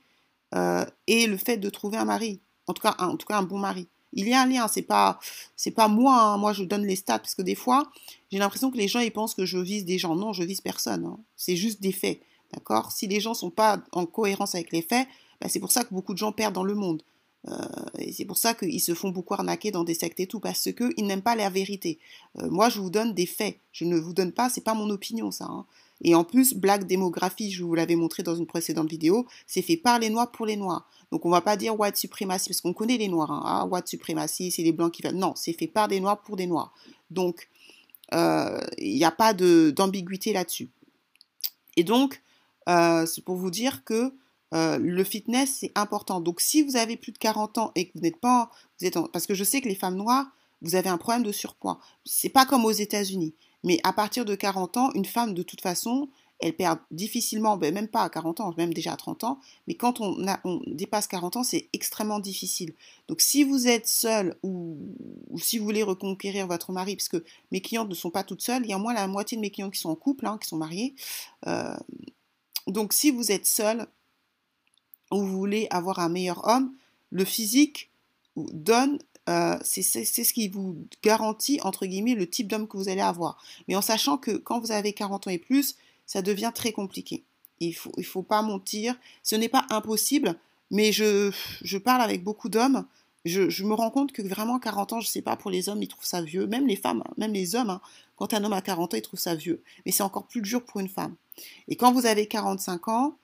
euh, 0.55 0.85
et 1.07 1.27
le 1.27 1.37
fait 1.37 1.57
de 1.57 1.69
trouver 1.69 1.97
un 1.97 2.05
mari. 2.05 2.41
En 2.67 2.73
tout 2.73 2.81
cas, 2.81 2.95
en 2.99 3.17
tout 3.17 3.25
cas, 3.25 3.37
un 3.37 3.43
bon 3.43 3.57
mari. 3.57 3.87
Il 4.13 4.27
y 4.27 4.33
a 4.33 4.41
un 4.41 4.45
lien, 4.45 4.67
c'est 4.67 4.81
pas, 4.81 5.19
c'est 5.55 5.71
pas 5.71 5.87
moi, 5.87 6.21
hein. 6.21 6.37
moi 6.37 6.51
je 6.51 6.63
donne 6.63 6.85
les 6.85 6.97
stats, 6.97 7.19
parce 7.19 7.33
que 7.33 7.41
des 7.41 7.55
fois, 7.55 7.89
j'ai 8.29 8.39
l'impression 8.39 8.69
que 8.69 8.77
les 8.77 8.89
gens 8.89 8.99
ils 8.99 9.11
pensent 9.11 9.35
que 9.35 9.45
je 9.45 9.57
vise 9.57 9.85
des 9.85 9.97
gens. 9.97 10.15
Non, 10.15 10.33
je 10.33 10.43
vise 10.43 10.59
personne, 10.59 11.05
hein. 11.05 11.17
c'est 11.37 11.55
juste 11.55 11.81
des 11.81 11.93
faits, 11.93 12.21
d'accord? 12.53 12.91
Si 12.91 13.07
les 13.07 13.21
gens 13.21 13.33
sont 13.33 13.51
pas 13.51 13.81
en 13.93 14.05
cohérence 14.05 14.53
avec 14.53 14.73
les 14.73 14.81
faits, 14.81 15.07
bah, 15.39 15.47
c'est 15.49 15.61
pour 15.61 15.71
ça 15.71 15.85
que 15.85 15.93
beaucoup 15.93 16.13
de 16.13 16.17
gens 16.17 16.33
perdent 16.33 16.53
dans 16.53 16.63
le 16.63 16.75
monde. 16.75 17.03
Euh, 17.47 17.55
et 17.97 18.11
c'est 18.11 18.25
pour 18.25 18.37
ça 18.37 18.53
qu'ils 18.53 18.81
se 18.81 18.93
font 18.93 19.09
beaucoup 19.09 19.33
arnaquer 19.33 19.71
dans 19.71 19.83
des 19.83 19.93
sectes 19.93 20.19
et 20.19 20.27
tout, 20.27 20.39
parce 20.39 20.69
qu'ils 20.71 21.05
n'aiment 21.05 21.21
pas 21.21 21.35
la 21.35 21.49
vérité. 21.49 21.97
Euh, 22.37 22.49
moi, 22.49 22.69
je 22.69 22.79
vous 22.79 22.89
donne 22.89 23.13
des 23.13 23.25
faits. 23.25 23.57
Je 23.71 23.85
ne 23.85 23.97
vous 23.97 24.13
donne 24.13 24.31
pas, 24.31 24.49
c'est 24.49 24.61
pas 24.63 24.73
mon 24.73 24.89
opinion, 24.89 25.31
ça. 25.31 25.45
Hein. 25.45 25.65
Et 26.03 26.15
en 26.15 26.23
plus, 26.23 26.53
Black 26.53 26.87
Démographie, 26.87 27.51
je 27.51 27.63
vous 27.63 27.75
l'avais 27.75 27.95
montré 27.95 28.23
dans 28.23 28.35
une 28.35 28.47
précédente 28.47 28.89
vidéo, 28.89 29.27
c'est 29.45 29.61
fait 29.61 29.77
par 29.77 29.99
les 29.99 30.09
Noirs 30.09 30.31
pour 30.31 30.45
les 30.45 30.55
Noirs. 30.55 30.89
Donc 31.11 31.25
on 31.25 31.29
va 31.29 31.41
pas 31.41 31.57
dire 31.57 31.79
white 31.79 31.97
suprématie, 31.97 32.49
parce 32.49 32.61
qu'on 32.61 32.73
connaît 32.73 32.97
les 32.97 33.07
Noirs. 33.07 33.31
Hein. 33.31 33.41
Ah, 33.45 33.65
white 33.65 33.87
suprématie, 33.87 34.51
c'est 34.51 34.63
les 34.63 34.71
Blancs 34.71 34.91
qui 34.91 35.01
veulent. 35.01 35.15
Non, 35.15 35.33
c'est 35.35 35.53
fait 35.53 35.67
par 35.67 35.87
des 35.87 35.99
Noirs 35.99 36.21
pour 36.21 36.37
des 36.37 36.47
Noirs. 36.47 36.73
Donc, 37.09 37.49
euh, 38.13 38.59
il 38.77 38.95
n'y 38.95 39.05
a 39.05 39.11
pas 39.11 39.33
d'ambiguïté 39.33 40.33
là-dessus. 40.33 40.69
Et 41.77 41.83
donc, 41.83 42.21
euh, 42.69 43.05
c'est 43.05 43.23
pour 43.23 43.35
vous 43.35 43.51
dire 43.51 43.83
que 43.83 44.13
euh, 44.53 44.77
le 44.77 45.03
fitness, 45.03 45.57
c'est 45.59 45.71
important. 45.75 46.19
Donc, 46.19 46.41
si 46.41 46.61
vous 46.61 46.75
avez 46.75 46.97
plus 46.97 47.11
de 47.11 47.17
40 47.17 47.57
ans 47.57 47.71
et 47.75 47.87
que 47.87 47.91
vous 47.95 48.01
n'êtes 48.01 48.19
pas... 48.19 48.51
Vous 48.79 48.85
êtes 48.85 48.97
Parce 49.13 49.25
que 49.25 49.33
je 49.33 49.43
sais 49.43 49.61
que 49.61 49.69
les 49.69 49.75
femmes 49.75 49.95
noires, 49.95 50.27
vous 50.61 50.75
avez 50.75 50.89
un 50.89 50.97
problème 50.97 51.23
de 51.23 51.31
surpoids. 51.31 51.79
C'est 52.05 52.29
pas 52.29 52.45
comme 52.45 52.65
aux 52.65 52.71
États-Unis. 52.71 53.33
Mais 53.63 53.79
à 53.83 53.93
partir 53.93 54.25
de 54.25 54.35
40 54.35 54.77
ans, 54.77 54.91
une 54.95 55.05
femme, 55.05 55.33
de 55.33 55.43
toute 55.43 55.61
façon, 55.61 56.09
elles 56.41 56.55
perdent 56.55 56.79
difficilement, 56.89 57.55
ben 57.55 57.73
même 57.73 57.87
pas 57.87 58.03
à 58.03 58.09
40 58.09 58.39
ans, 58.39 58.53
même 58.57 58.73
déjà 58.73 58.93
à 58.93 58.97
30 58.97 59.23
ans, 59.23 59.39
mais 59.67 59.75
quand 59.75 60.01
on, 60.01 60.15
dépasse 60.65 61.07
40 61.07 61.37
ans, 61.37 61.43
c'est 61.43 61.69
extrêmement 61.71 62.19
difficile. 62.19 62.73
Donc 63.07 63.21
si 63.21 63.43
vous 63.43 63.67
êtes 63.67 63.87
seul 63.87 64.35
ou, 64.41 64.77
si 65.37 65.59
vous 65.59 65.65
voulez 65.65 65.83
reconquérir 65.83 66.47
votre 66.47 66.71
mari, 66.71 66.95
puisque 66.95 67.21
mes 67.51 67.61
clientes 67.61 67.89
ne 67.89 67.93
sont 67.93 68.09
pas 68.09 68.23
toutes 68.23 68.41
seules, 68.41 68.63
il 68.65 68.69
y 68.69 68.73
a 68.73 68.79
moins 68.79 68.93
la 68.93 69.07
moitié 69.07 69.37
de 69.37 69.41
mes 69.41 69.51
clients 69.51 69.69
qui 69.69 69.79
sont 69.79 69.89
en 69.89 69.95
couple, 69.95 70.25
hein, 70.25 70.39
qui 70.41 70.47
sont 70.47 70.57
mariés. 70.57 70.95
Euh, 71.45 71.77
donc 72.67 72.93
si 72.93 73.11
vous 73.11 73.31
êtes 73.31 73.45
seul 73.45 73.85
ou 75.11 75.19
vous 75.19 75.37
voulez 75.37 75.67
avoir 75.69 75.99
un 75.99 76.09
meilleur 76.09 76.47
homme, 76.47 76.73
le 77.11 77.25
physique 77.25 77.90
donne 78.35 78.99
euh, 79.29 79.57
c'est 79.63 79.83
ce 79.83 80.33
qui 80.33 80.47
vous 80.47 80.87
garantit, 81.03 81.59
entre 81.61 81.85
guillemets, 81.85 82.15
le 82.15 82.27
type 82.27 82.47
d'homme 82.47 82.67
que 82.67 82.77
vous 82.77 82.89
allez 82.89 83.01
avoir. 83.01 83.41
Mais 83.67 83.75
en 83.75 83.81
sachant 83.81 84.17
que 84.17 84.31
quand 84.31 84.59
vous 84.59 84.71
avez 84.71 84.93
40 84.93 85.27
ans 85.27 85.31
et 85.31 85.37
plus, 85.37 85.75
ça 86.05 86.21
devient 86.21 86.51
très 86.53 86.71
compliqué. 86.71 87.23
Il 87.59 87.73
faut, 87.73 87.91
il 87.97 88.05
faut 88.05 88.23
pas 88.23 88.41
mentir. 88.41 88.95
Ce 89.23 89.35
n'est 89.35 89.49
pas 89.49 89.65
impossible, 89.69 90.35
mais 90.71 90.91
je, 90.91 91.31
je 91.61 91.77
parle 91.77 92.01
avec 92.01 92.23
beaucoup 92.23 92.49
d'hommes. 92.49 92.85
Je, 93.23 93.49
je, 93.49 93.63
me 93.63 93.75
rends 93.75 93.91
compte 93.91 94.11
que 94.11 94.23
vraiment 94.23 94.57
40 94.57 94.93
ans, 94.93 94.99
je 94.99 95.07
ne 95.07 95.11
sais 95.11 95.21
pas, 95.21 95.35
pour 95.35 95.51
les 95.51 95.69
hommes, 95.69 95.83
ils 95.83 95.87
trouvent 95.87 96.03
ça 96.03 96.23
vieux. 96.23 96.47
Même 96.47 96.65
les 96.65 96.75
femmes, 96.75 97.03
hein, 97.05 97.13
même 97.17 97.33
les 97.33 97.55
hommes, 97.55 97.69
hein. 97.69 97.81
quand 98.15 98.33
un 98.33 98.43
homme 98.43 98.53
a 98.53 98.61
40 98.61 98.95
ans, 98.95 98.97
il 98.97 99.03
trouve 99.03 99.19
ça 99.19 99.35
vieux. 99.35 99.61
Mais 99.85 99.91
c'est 99.91 100.01
encore 100.01 100.25
plus 100.25 100.41
dur 100.41 100.65
pour 100.65 100.79
une 100.79 100.89
femme. 100.89 101.15
Et 101.67 101.75
quand 101.75 101.91
vous 101.91 102.07
avez 102.07 102.25
45 102.25 102.87
ans, 102.87 103.15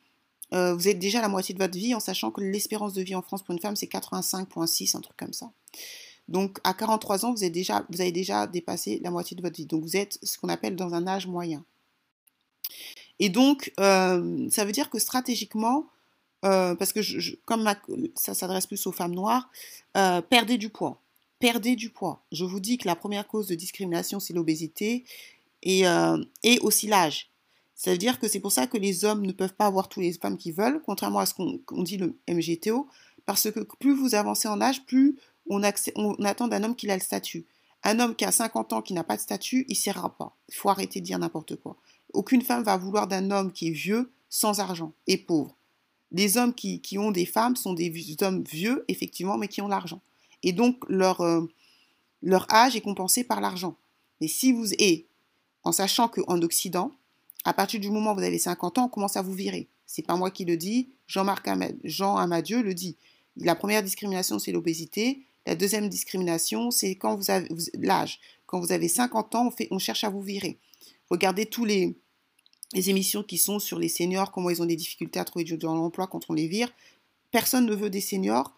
euh, 0.54 0.74
vous 0.74 0.88
êtes 0.88 1.00
déjà 1.00 1.22
la 1.22 1.27
moitié 1.27 1.54
de 1.54 1.60
votre 1.60 1.77
vie 1.77 1.94
en 1.94 2.00
sachant 2.00 2.32
que 2.32 2.42
l'espérance 2.42 2.94
de 2.94 3.01
vie 3.01 3.16
en 3.16 3.22
France 3.22 3.44
pour 3.44 3.54
une 3.54 3.60
femme, 3.62 3.75
c'est 3.75 3.92
85,6, 3.92 4.96
un 4.96 5.01
truc 5.01 5.18
comme 5.18 5.34
ça. 5.34 5.51
Donc 6.27 6.60
à 6.63 6.74
43 6.74 7.25
ans, 7.25 7.34
vous, 7.34 7.44
avez 7.44 8.12
déjà 8.12 8.48
dépassé 8.48 9.00
la 9.04 9.12
moitié 9.12 9.36
de 9.36 9.42
votre 9.42 9.56
vie. 9.58 9.66
Donc 9.66 9.84
vous 9.84 9.96
êtes 9.96 10.20
ce 10.24 10.38
qu'on 10.38 10.50
appelle 10.50 10.75
dans 10.75 10.94
un 10.94 11.08
âge 11.08 11.27
moyen. 11.27 11.63
Et 13.20 13.30
donc, 13.30 13.74
euh, 13.80 14.48
ça 14.50 14.63
veut 14.63 14.72
dire 14.72 14.89
que 14.89 15.00
stratégiquement, 15.00 15.88
euh, 16.46 16.75
parce 16.75 16.94
que 16.94 17.00
comme 17.46 17.68
ça 18.16 18.34
s'adresse 18.34 18.68
plus 18.68 18.86
aux 18.88 18.92
femmes 18.92 19.16
noires, 19.16 19.50
perdez 19.94 20.58
du 20.58 20.70
poids. 20.70 21.01
Perdez 21.39 21.75
du 21.75 21.89
poids. 21.89 22.24
Je 22.32 22.46
vous 22.46 22.60
dis 22.60 22.77
que 22.77 22.88
la 22.88 22.96
première 22.96 23.27
cause 23.27 23.48
de 23.48 23.56
discrimination, 23.56 24.20
c'est 24.20 24.34
l'obésité 24.34 25.04
et, 25.63 25.84
et 26.44 26.60
aussi 26.60 26.88
l'âge. 26.88 27.30
Ça 27.77 27.91
veut 27.91 28.00
dire 28.00 28.19
que 28.19 28.27
c'est 28.27 28.39
pour 28.39 28.51
ça 28.51 28.65
que 28.65 28.77
les 28.77 29.05
hommes 29.05 29.24
ne 29.24 29.31
peuvent 29.31 29.53
pas 29.53 29.67
avoir 29.67 29.88
tous 29.88 30.01
les 30.01 30.12
femmes 30.12 30.38
qu'ils 30.38 30.55
veulent, 30.55 30.81
contrairement 30.84 31.19
à 31.19 31.27
ce 31.27 31.36
qu'on 31.36 31.84
dit 31.84 31.98
le 31.98 32.17
MGTO, 32.27 32.88
parce 33.27 33.51
que 33.51 33.60
plus 33.79 33.93
vous 33.93 34.15
avancez 34.15 34.48
en 34.48 34.60
âge, 34.60 34.84
plus 34.86 35.15
on, 35.48 35.62
attend 35.62 36.48
d'un 36.48 36.63
homme 36.63 36.75
qu'il 36.75 36.89
a 36.89 36.96
le 36.96 37.01
statut. 37.01 37.46
Un 37.84 38.00
homme 38.00 38.15
qui 38.15 38.25
a 38.25 38.31
50 38.31 38.74
ans, 38.74 38.81
qui 38.81 38.93
n'a 38.93 39.03
pas 39.03 39.15
de 39.15 39.22
statut, 39.22 39.63
il 39.67 39.74
ne 39.74 39.75
sera 39.75 40.17
pas. 40.17 40.36
Il 40.50 40.55
faut 40.55 40.69
arrêter 40.69 41.00
de 41.00 41.05
dire 41.05 41.19
n'importe 41.19 41.55
quoi. 41.57 41.77
Aucune 42.13 42.41
femme 42.41 42.63
va 42.63 42.77
vouloir 42.77 43.07
d'un 43.07 43.29
homme 43.29 43.51
qui 43.51 43.67
est 43.67 43.72
vieux, 43.72 44.12
sans 44.27 44.60
argent 44.60 44.93
et 45.05 45.17
pauvre. 45.17 45.55
Les 46.12 46.38
hommes 46.38 46.55
qui, 46.55 46.98
ont 46.98 47.12
des 47.12 47.27
femmes 47.27 47.55
sont 47.55 47.74
des 47.74 47.93
hommes 48.22 48.43
vieux, 48.43 48.86
effectivement, 48.88 49.38
mais 49.38 49.48
qui 49.48 49.62
ont 49.62 49.67
l'argent. 49.67 50.01
Et 50.41 50.51
donc, 50.51 50.77
leur, 50.89 51.22
euh, 51.22 51.46
leur 52.24 52.51
âge 52.51 52.75
est 52.75 52.81
compensé 52.81 53.24
par 53.24 53.39
l'argent. 53.39 53.75
Mais 54.19 54.27
si 54.27 54.51
vous... 54.51 54.74
Et 54.79 55.05
en 55.63 55.72
sachant 55.72 56.07
qu'en 56.07 56.41
Occident, 56.41 56.91
à 57.48 57.54
partir 57.54 57.80
du 57.80 57.89
moment 57.89 58.12
où 58.12 58.16
vous 58.16 58.24
avez 58.24 58.39
50 58.39 58.77
ans, 58.77 58.86
on 58.88 58.89
commence 58.89 59.16
à 59.16 59.22
vous 59.22 59.32
virer. 59.32 59.70
C'est 59.86 60.06
pas 60.06 60.18
moi 60.18 60.32
qui 60.32 60.44
le 60.44 60.58
dis, 60.58 60.89
Jean-Marc 61.08 61.48
Jean 61.86 62.18
Amadieu 62.18 62.62
le 62.62 62.74
dit. 62.74 62.98
La 63.38 63.56
première 63.56 63.82
discrimination, 63.82 64.38
c'est 64.38 64.51
l'obésité. 64.51 65.22
La 65.46 65.56
deuxième 65.56 65.88
discrimination, 65.88 66.72
c'est 66.72 66.96
quand 66.96 67.16
vous 67.16 67.32
avez 67.32 67.48
l'âge. 67.75 68.20
Quand 68.48 68.60
vous 68.60 68.74
avez 68.74 68.89
50 68.89 69.36
ans, 69.36 69.50
on, 69.72 69.80
cherche 69.80 70.04
à 70.04 70.10
vous 70.10 70.22
virer. 70.22 70.58
Regardez 71.10 71.46
tous 71.46 71.63
les, 71.63 71.96
les 72.74 72.89
émissions 72.89 73.24
qui 73.24 73.38
sont 73.38 73.60
sur 73.60 73.80
les 73.80 73.88
seniors, 73.88 74.34
comment 74.34 74.50
ils 74.50 74.62
ont 74.62 74.66
des 74.66 74.75
difficultés 74.75 75.22
à 75.22 75.24
trouver 75.24 75.46
du 75.46 75.56
dans 75.56 75.74
l'emploi 75.74 76.08
quand 76.08 76.30
on 76.30 76.34
les 76.34 76.50
vire. 76.50 76.70
Personne 77.32 77.66
ne 77.66 77.74
veut 77.74 77.89
des 77.89 78.01
seniors 78.01 78.58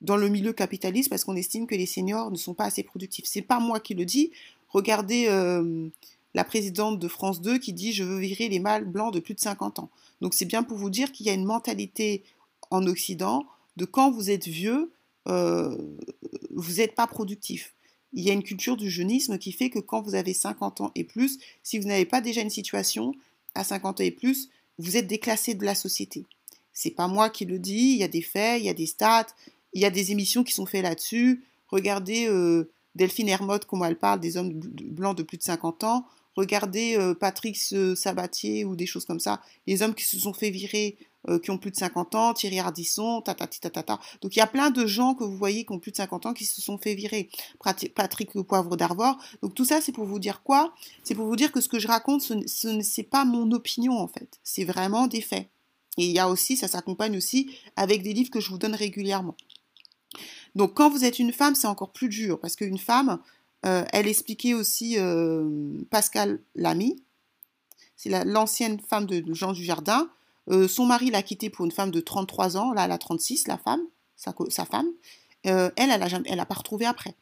dans 0.00 0.16
le 0.16 0.30
milieu 0.30 0.54
capitaliste 0.54 1.10
parce 1.10 1.24
qu'on 1.24 1.36
estime 1.36 1.66
que 1.66 1.74
les 1.74 1.84
seniors 1.84 2.30
ne 2.30 2.36
sont 2.36 2.54
pas 2.54 2.64
assez 2.64 2.84
productifs. 2.84 3.26
C'est 3.26 3.42
pas 3.42 3.60
moi 3.60 3.80
qui 3.80 3.92
le 3.92 4.06
dis. 4.06 4.32
Regardez 4.70 5.26
euh, 5.28 5.90
la 6.34 6.44
présidente 6.44 6.98
de 6.98 7.08
France 7.08 7.40
2 7.40 7.58
qui 7.58 7.72
dit 7.72 7.92
je 7.92 8.04
veux 8.04 8.18
virer 8.18 8.48
les 8.48 8.60
mâles 8.60 8.84
blancs 8.84 9.12
de 9.12 9.20
plus 9.20 9.34
de 9.34 9.40
50 9.40 9.78
ans. 9.78 9.90
Donc 10.20 10.34
c'est 10.34 10.44
bien 10.44 10.62
pour 10.62 10.78
vous 10.78 10.90
dire 10.90 11.12
qu'il 11.12 11.26
y 11.26 11.30
a 11.30 11.34
une 11.34 11.44
mentalité 11.44 12.22
en 12.70 12.86
Occident 12.86 13.46
de 13.76 13.84
quand 13.84 14.10
vous 14.10 14.30
êtes 14.30 14.46
vieux, 14.46 14.92
euh, 15.28 15.76
vous 16.54 16.74
n'êtes 16.74 16.94
pas 16.94 17.06
productif. 17.06 17.74
Il 18.12 18.24
y 18.24 18.30
a 18.30 18.32
une 18.32 18.42
culture 18.42 18.76
du 18.76 18.90
jeunisme 18.90 19.38
qui 19.38 19.52
fait 19.52 19.70
que 19.70 19.78
quand 19.78 20.02
vous 20.02 20.14
avez 20.14 20.34
50 20.34 20.80
ans 20.80 20.92
et 20.94 21.04
plus, 21.04 21.38
si 21.62 21.78
vous 21.78 21.86
n'avez 21.86 22.06
pas 22.06 22.20
déjà 22.20 22.40
une 22.40 22.50
situation 22.50 23.14
à 23.54 23.64
50 23.64 24.00
ans 24.00 24.04
et 24.04 24.10
plus, 24.10 24.48
vous 24.78 24.96
êtes 24.96 25.06
déclassé 25.06 25.54
de 25.54 25.64
la 25.64 25.74
société. 25.74 26.26
C'est 26.72 26.90
pas 26.90 27.08
moi 27.08 27.30
qui 27.30 27.44
le 27.44 27.58
dis, 27.58 27.92
il 27.92 27.98
y 27.98 28.04
a 28.04 28.08
des 28.08 28.22
faits, 28.22 28.60
il 28.60 28.66
y 28.66 28.68
a 28.68 28.74
des 28.74 28.86
stats, 28.86 29.26
il 29.72 29.82
y 29.82 29.84
a 29.84 29.90
des 29.90 30.12
émissions 30.12 30.42
qui 30.42 30.52
sont 30.52 30.66
faites 30.66 30.82
là-dessus. 30.82 31.44
Regardez 31.68 32.26
euh, 32.26 32.70
Delphine 32.94 33.28
Hermotte, 33.28 33.66
comment 33.66 33.84
elle 33.84 33.98
parle 33.98 34.20
des 34.20 34.36
hommes 34.36 34.52
blancs 34.52 35.16
de 35.16 35.22
plus 35.22 35.36
de 35.36 35.42
50 35.42 35.84
ans. 35.84 36.06
Regardez 36.36 36.96
euh, 36.96 37.14
Patrick 37.14 37.56
Sabatier 37.56 38.64
ou 38.64 38.76
des 38.76 38.86
choses 38.86 39.04
comme 39.04 39.20
ça, 39.20 39.40
les 39.66 39.82
hommes 39.82 39.94
qui 39.94 40.04
se 40.04 40.18
sont 40.18 40.32
fait 40.32 40.50
virer 40.50 40.96
euh, 41.28 41.38
qui 41.38 41.50
ont 41.50 41.58
plus 41.58 41.70
de 41.70 41.76
50 41.76 42.14
ans, 42.14 42.32
Thierry 42.32 42.60
Ardisson, 42.60 43.20
tatati 43.20 43.60
tatata. 43.60 44.00
Donc 44.22 44.36
il 44.36 44.38
y 44.38 44.42
a 44.42 44.46
plein 44.46 44.70
de 44.70 44.86
gens 44.86 45.14
que 45.14 45.22
vous 45.22 45.36
voyez 45.36 45.66
qui 45.66 45.72
ont 45.72 45.78
plus 45.78 45.90
de 45.90 45.96
50 45.96 46.24
ans 46.24 46.32
qui 46.32 46.46
se 46.46 46.62
sont 46.62 46.78
fait 46.78 46.94
virer. 46.94 47.28
Patrick 47.94 48.32
Poivre 48.42 48.74
d'Arvor. 48.76 49.18
Donc 49.42 49.54
tout 49.54 49.66
ça, 49.66 49.82
c'est 49.82 49.92
pour 49.92 50.06
vous 50.06 50.18
dire 50.18 50.42
quoi? 50.42 50.72
C'est 51.04 51.14
pour 51.14 51.26
vous 51.26 51.36
dire 51.36 51.52
que 51.52 51.60
ce 51.60 51.68
que 51.68 51.78
je 51.78 51.88
raconte, 51.88 52.22
ce 52.22 52.68
n'est 52.68 53.04
pas 53.04 53.26
mon 53.26 53.50
opinion 53.52 53.98
en 53.98 54.08
fait. 54.08 54.40
C'est 54.44 54.64
vraiment 54.64 55.08
des 55.08 55.20
faits. 55.20 55.46
Et 55.98 56.06
il 56.06 56.12
y 56.12 56.18
a 56.18 56.28
aussi, 56.30 56.56
ça 56.56 56.68
s'accompagne 56.68 57.18
aussi 57.18 57.54
avec 57.76 58.02
des 58.02 58.14
livres 58.14 58.30
que 58.30 58.40
je 58.40 58.48
vous 58.48 58.58
donne 58.58 58.74
régulièrement. 58.74 59.36
Donc 60.54 60.72
quand 60.72 60.88
vous 60.88 61.04
êtes 61.04 61.18
une 61.18 61.34
femme, 61.34 61.54
c'est 61.54 61.66
encore 61.66 61.92
plus 61.92 62.08
dur 62.08 62.40
parce 62.40 62.56
qu'une 62.56 62.78
femme, 62.78 63.20
euh, 63.66 63.84
elle 63.92 64.08
expliquait 64.08 64.54
aussi 64.54 64.98
euh, 64.98 65.78
Pascal 65.90 66.40
Lamy, 66.54 67.02
c'est 67.96 68.24
l'ancienne 68.24 68.80
femme 68.80 69.06
de 69.06 69.22
Jean 69.34 69.52
Dujardin, 69.52 70.08
euh, 70.50 70.66
son 70.68 70.86
mari 70.86 71.10
l'a 71.10 71.22
quittée 71.22 71.50
pour 71.50 71.64
une 71.64 71.70
femme 71.70 71.90
de 71.90 72.00
33 72.00 72.56
ans, 72.56 72.72
là 72.72 72.86
elle 72.86 72.92
a 72.92 72.98
36, 72.98 73.46
la 73.46 73.58
femme, 73.58 73.82
sa, 74.16 74.32
femme. 74.64 74.88
Euh, 75.46 75.70
elle, 75.76 75.90
elle 75.90 76.36
n'a 76.36 76.46
pas 76.46 76.54
retrouvé 76.54 76.86
après. 76.86 77.14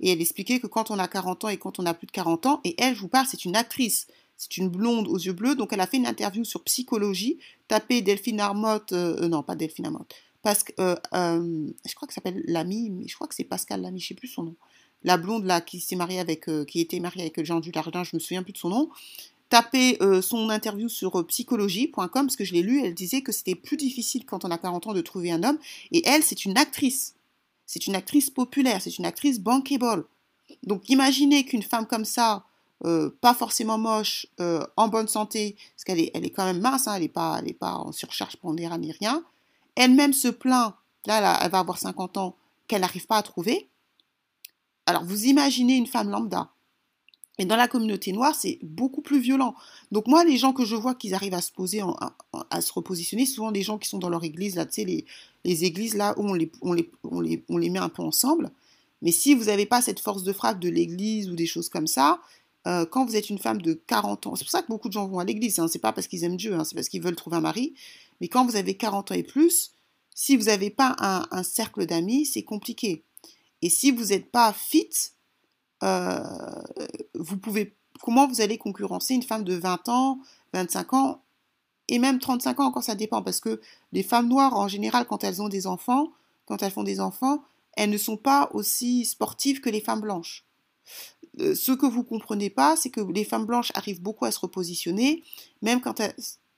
Et 0.00 0.10
elle 0.10 0.20
expliquait 0.20 0.60
que 0.60 0.66
quand 0.66 0.90
on 0.90 0.98
a 0.98 1.08
40 1.08 1.44
ans 1.44 1.48
et 1.48 1.58
quand 1.58 1.78
on 1.78 1.86
a 1.86 1.94
plus 1.94 2.06
de 2.06 2.12
40 2.12 2.46
ans, 2.46 2.60
et 2.64 2.74
elle, 2.80 2.94
je 2.94 3.00
vous 3.00 3.08
parle, 3.08 3.26
c'est 3.26 3.44
une 3.44 3.56
actrice, 3.56 4.06
c'est 4.36 4.56
une 4.56 4.68
blonde 4.68 5.08
aux 5.08 5.18
yeux 5.18 5.32
bleus, 5.32 5.54
donc 5.54 5.72
elle 5.72 5.80
a 5.80 5.86
fait 5.86 5.96
une 5.96 6.06
interview 6.06 6.44
sur 6.44 6.62
psychologie, 6.64 7.38
tapez 7.68 8.02
Delphine 8.02 8.40
Armotte, 8.40 8.92
non 8.92 9.42
pas 9.42 9.56
Delphine 9.56 9.86
Armotte, 9.86 10.14
parce 10.42 10.62
que 10.62 10.72
je 10.78 11.94
crois 11.94 12.08
que 12.08 12.14
s'appelle 12.14 12.42
Lamy, 12.46 12.90
mais 12.90 13.08
je 13.08 13.14
crois 13.14 13.26
que 13.26 13.34
c'est 13.34 13.44
Pascal 13.44 13.82
Lamy, 13.82 14.00
je 14.00 14.08
sais 14.08 14.14
plus 14.14 14.28
son 14.28 14.44
nom. 14.44 14.56
La 15.04 15.16
blonde 15.16 15.44
là 15.44 15.60
qui 15.60 15.80
s'est 15.80 15.96
mariée 15.96 16.18
avec, 16.18 16.46
qui 16.66 16.80
était 16.80 16.98
mariée 16.98 17.22
avec 17.22 17.44
Jean 17.44 17.60
Dujardin, 17.60 18.04
je 18.04 18.16
me 18.16 18.18
souviens 18.18 18.42
plus 18.42 18.52
de 18.52 18.58
son 18.58 18.70
nom 18.70 18.90
tapez 19.54 19.98
euh, 20.02 20.20
son 20.20 20.50
interview 20.50 20.88
sur 20.88 21.16
euh, 21.16 21.22
psychologie.com 21.22 22.08
parce 22.08 22.34
que 22.34 22.44
je 22.44 22.52
l'ai 22.52 22.62
lu, 22.62 22.84
elle 22.84 22.92
disait 22.92 23.22
que 23.22 23.30
c'était 23.30 23.54
plus 23.54 23.76
difficile 23.76 24.24
quand 24.26 24.44
on 24.44 24.50
a 24.50 24.58
40 24.58 24.88
ans 24.88 24.94
de 24.94 25.00
trouver 25.00 25.30
un 25.30 25.44
homme. 25.44 25.58
Et 25.92 26.02
elle, 26.08 26.24
c'est 26.24 26.44
une 26.44 26.58
actrice. 26.58 27.14
C'est 27.64 27.86
une 27.86 27.94
actrice 27.94 28.30
populaire, 28.30 28.82
c'est 28.82 28.98
une 28.98 29.06
actrice 29.06 29.38
bankable. 29.38 30.06
Donc 30.64 30.88
imaginez 30.88 31.44
qu'une 31.44 31.62
femme 31.62 31.86
comme 31.86 32.04
ça, 32.04 32.44
euh, 32.84 33.10
pas 33.20 33.32
forcément 33.32 33.78
moche, 33.78 34.26
en 34.76 34.88
bonne 34.88 35.08
santé, 35.08 35.56
parce 35.74 35.84
qu'elle 35.84 36.00
est, 36.00 36.10
elle 36.14 36.24
est 36.24 36.30
quand 36.30 36.44
même 36.44 36.60
mince, 36.60 36.88
hein, 36.88 36.94
elle 36.96 37.02
n'est 37.02 37.08
pas, 37.08 37.38
elle 37.40 37.48
est 37.48 37.54
pas 37.54 37.74
en 37.74 37.92
surcharge 37.92 38.36
pondérale 38.36 38.80
ni 38.80 38.90
rien, 38.90 39.24
elle-même 39.76 40.12
se 40.12 40.28
plaint, 40.28 40.74
là, 41.06 41.38
elle 41.42 41.50
va 41.50 41.60
avoir 41.60 41.78
50 41.78 42.18
ans, 42.18 42.34
qu'elle 42.66 42.82
n'arrive 42.82 43.06
pas 43.06 43.16
à 43.18 43.22
trouver. 43.22 43.68
Alors 44.86 45.04
vous 45.04 45.24
imaginez 45.26 45.76
une 45.76 45.86
femme 45.86 46.10
lambda 46.10 46.50
et 47.38 47.44
dans 47.44 47.56
la 47.56 47.66
communauté 47.66 48.12
noire, 48.12 48.34
c'est 48.34 48.58
beaucoup 48.62 49.02
plus 49.02 49.18
violent. 49.18 49.54
Donc 49.90 50.06
moi, 50.06 50.24
les 50.24 50.36
gens 50.36 50.52
que 50.52 50.64
je 50.64 50.76
vois 50.76 50.94
qui 50.94 51.12
arrivent 51.12 51.34
à 51.34 51.40
se 51.40 51.50
poser, 51.50 51.82
à, 52.50 52.60
se 52.60 52.72
repositionner, 52.72 53.26
souvent 53.26 53.50
les 53.50 53.62
gens 53.62 53.78
qui 53.78 53.88
sont 53.88 53.98
dans 53.98 54.08
leur 54.08 54.22
église, 54.22 54.54
là, 54.54 54.66
tu 54.66 54.74
sais, 54.74 54.84
les, 55.44 55.64
églises 55.64 55.96
là 55.96 56.14
où 56.16 56.28
on 56.28 56.32
les, 56.32 57.70
met 57.70 57.78
un 57.78 57.88
peu 57.88 58.02
ensemble. 58.02 58.52
Mais 59.02 59.10
si 59.10 59.34
vous 59.34 59.44
n'avez 59.44 59.66
pas 59.66 59.82
cette 59.82 59.98
force 59.98 60.22
de 60.22 60.32
frappe 60.32 60.60
de 60.60 60.68
l'église 60.68 61.28
ou 61.28 61.34
des 61.34 61.46
choses 61.46 61.68
comme 61.68 61.88
ça, 61.88 62.20
euh, 62.68 62.86
quand 62.86 63.04
vous 63.04 63.16
êtes 63.16 63.28
une 63.28 63.38
femme 63.38 63.60
de 63.60 63.74
40 63.74 64.28
ans, 64.28 64.36
c'est 64.36 64.44
pour 64.44 64.52
ça 64.52 64.62
que 64.62 64.68
beaucoup 64.68 64.88
de 64.88 64.94
gens 64.94 65.06
vont 65.08 65.18
à 65.18 65.24
l'église, 65.24 65.58
hein, 65.58 65.66
c'est 65.68 65.80
pas 65.80 65.92
parce 65.92 66.06
qu'ils 66.06 66.24
aiment 66.24 66.36
Dieu, 66.36 66.54
hein, 66.54 66.64
c'est 66.64 66.74
parce 66.74 66.88
qu'ils 66.88 67.02
veulent 67.02 67.16
trouver 67.16 67.36
un 67.36 67.42
mari. 67.42 67.74
Mais 68.20 68.28
quand 68.28 68.46
vous 68.46 68.56
avez 68.56 68.76
40 68.76 69.10
ans 69.10 69.14
et 69.14 69.24
plus, 69.24 69.72
si 70.14 70.36
vous 70.36 70.44
n'avez 70.44 70.70
pas 70.70 70.96
un 71.00 71.42
cercle 71.42 71.84
d'amis, 71.84 72.24
c'est 72.26 72.44
compliqué. 72.44 73.02
Et 73.64 73.70
si 73.70 73.90
vous 73.90 74.04
n'êtes 74.04 74.30
pas 74.30 74.52
fit, 74.52 74.90
euh, 75.82 76.20
vous 77.14 77.38
pouvez, 77.38 77.74
comment 78.02 78.28
vous 78.28 78.42
allez 78.42 78.58
concurrencer 78.58 79.14
une 79.14 79.22
femme 79.22 79.42
de 79.42 79.54
20 79.54 79.88
ans, 79.88 80.18
25 80.52 80.92
ans 80.92 81.22
et 81.88 81.98
même 81.98 82.18
35 82.18 82.60
ans 82.60 82.66
encore, 82.66 82.82
ça 82.82 82.94
dépend, 82.94 83.22
parce 83.22 83.40
que 83.40 83.62
les 83.92 84.02
femmes 84.02 84.28
noires, 84.28 84.54
en 84.54 84.68
général, 84.68 85.06
quand 85.06 85.24
elles 85.24 85.40
ont 85.40 85.48
des 85.48 85.66
enfants, 85.66 86.12
quand 86.44 86.62
elles 86.62 86.72
font 86.72 86.82
des 86.82 87.00
enfants, 87.00 87.42
elles 87.72 87.88
ne 87.88 87.96
sont 87.96 88.18
pas 88.18 88.50
aussi 88.52 89.06
sportives 89.06 89.62
que 89.62 89.70
les 89.70 89.80
femmes 89.80 90.02
blanches. 90.02 90.44
Euh, 91.40 91.54
ce 91.54 91.72
que 91.72 91.86
vous 91.86 92.00
ne 92.00 92.06
comprenez 92.06 92.50
pas, 92.50 92.76
c'est 92.76 92.90
que 92.90 93.00
les 93.00 93.24
femmes 93.24 93.46
blanches 93.46 93.72
arrivent 93.74 94.02
beaucoup 94.02 94.26
à 94.26 94.30
se 94.30 94.40
repositionner, 94.40 95.24
même 95.62 95.80
quand 95.80 96.00
elles, 96.00 96.14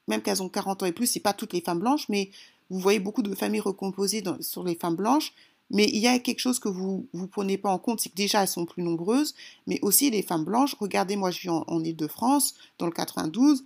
même 0.09 0.23
qu'elles 0.23 0.43
ont 0.43 0.49
40 0.49 0.83
ans 0.83 0.87
et 0.87 0.93
plus, 0.93 1.07
c'est 1.07 1.21
pas 1.21 1.35
toutes 1.35 1.53
les 1.53 1.61
femmes 1.61 1.79
blanches, 1.79 2.09
mais 2.09 2.33
vous 2.69 2.81
voyez 2.81 2.99
beaucoup 2.99 3.23
de 3.23 3.33
familles 3.37 3.61
recomposées 3.61 4.25
sur 4.41 4.65
les 4.65 4.75
femmes 4.75 4.97
blanches. 4.97 5.33
Mais 5.71 5.89
il 5.89 5.99
y 5.99 6.07
a 6.07 6.19
quelque 6.19 6.39
chose 6.39 6.59
que 6.59 6.69
vous 6.69 7.09
ne 7.13 7.27
prenez 7.27 7.59
pas 7.59 7.71
en 7.71 7.79
compte, 7.79 8.01
c'est 8.01 8.11
que 8.11 8.15
déjà 8.15 8.43
elles 8.43 8.49
sont 8.49 8.67
plus 8.67 8.83
nombreuses, 8.83 9.35
mais 9.67 9.79
aussi 9.83 10.11
les 10.11 10.23
femmes 10.23 10.45
blanches. 10.45 10.77
Regardez, 10.79 11.17
moi 11.17 11.31
je 11.31 11.41
vis 11.41 11.49
en, 11.51 11.85
Ile-de-France, 11.85 12.55
dans 12.79 12.87
le 12.87 12.93
92, 12.93 13.65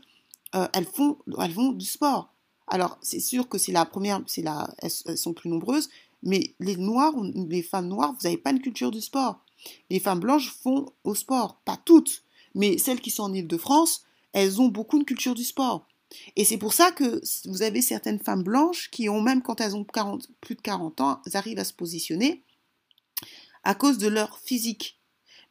euh, 0.55 0.67
elles, 0.73 0.87
font, 0.87 1.19
elles 1.39 1.53
vont 1.53 1.73
du 1.73 1.87
sport. 1.87 2.33
Alors 2.67 2.99
c'est 3.03 3.21
sûr 3.21 3.49
que 3.49 3.59
c'est 3.59 3.73
la 3.73 3.85
première, 3.85 4.23
c'est 4.27 4.43
la, 4.43 4.73
elles, 4.79 5.19
sont 5.19 5.35
plus 5.35 5.51
nombreuses, 5.51 5.91
mais 6.23 6.55
les 6.59 6.77
noirs, 6.77 7.13
les 7.49 7.63
femmes 7.63 7.89
noires, 7.89 8.13
vous 8.13 8.25
n'avez 8.25 8.39
pas 8.39 8.51
une 8.51 8.61
culture 8.61 8.91
du 8.91 9.01
sport. 9.01 9.41
Les 9.91 10.01
femmes 10.01 10.21
blanches 10.21 10.51
font 10.51 10.87
au 11.05 11.15
sport, 11.15 11.61
pas 11.65 11.77
toutes, 11.85 12.25
mais 12.55 12.79
celles 12.79 13.01
qui 13.01 13.11
sont 13.11 13.25
en 13.25 13.33
Ile-de-France, 13.33 14.05
elles 14.33 14.61
ont 14.61 14.69
beaucoup 14.69 14.99
de 14.99 15.05
culture 15.05 15.35
du 15.35 15.45
sport. 15.45 15.87
Et 16.37 16.45
c'est 16.45 16.59
pour 16.59 16.73
ça 16.73 16.91
que 16.91 17.21
vous 17.47 17.63
avez 17.63 17.83
certaines 17.83 18.19
femmes 18.19 18.43
blanches 18.43 18.91
qui 18.91 19.09
ont, 19.09 19.21
même 19.21 19.43
quand 19.43 19.61
elles 19.61 19.77
ont 19.77 19.87
plus 20.41 20.55
de 20.55 20.61
40 20.61 21.01
ans, 21.01 21.21
elles 21.27 21.37
arrivent 21.37 21.59
à 21.59 21.65
se 21.65 21.73
positionner 21.73 22.43
à 23.63 23.75
cause 23.75 23.99
de 23.99 24.09
leur 24.09 24.39
physique. 24.39 24.99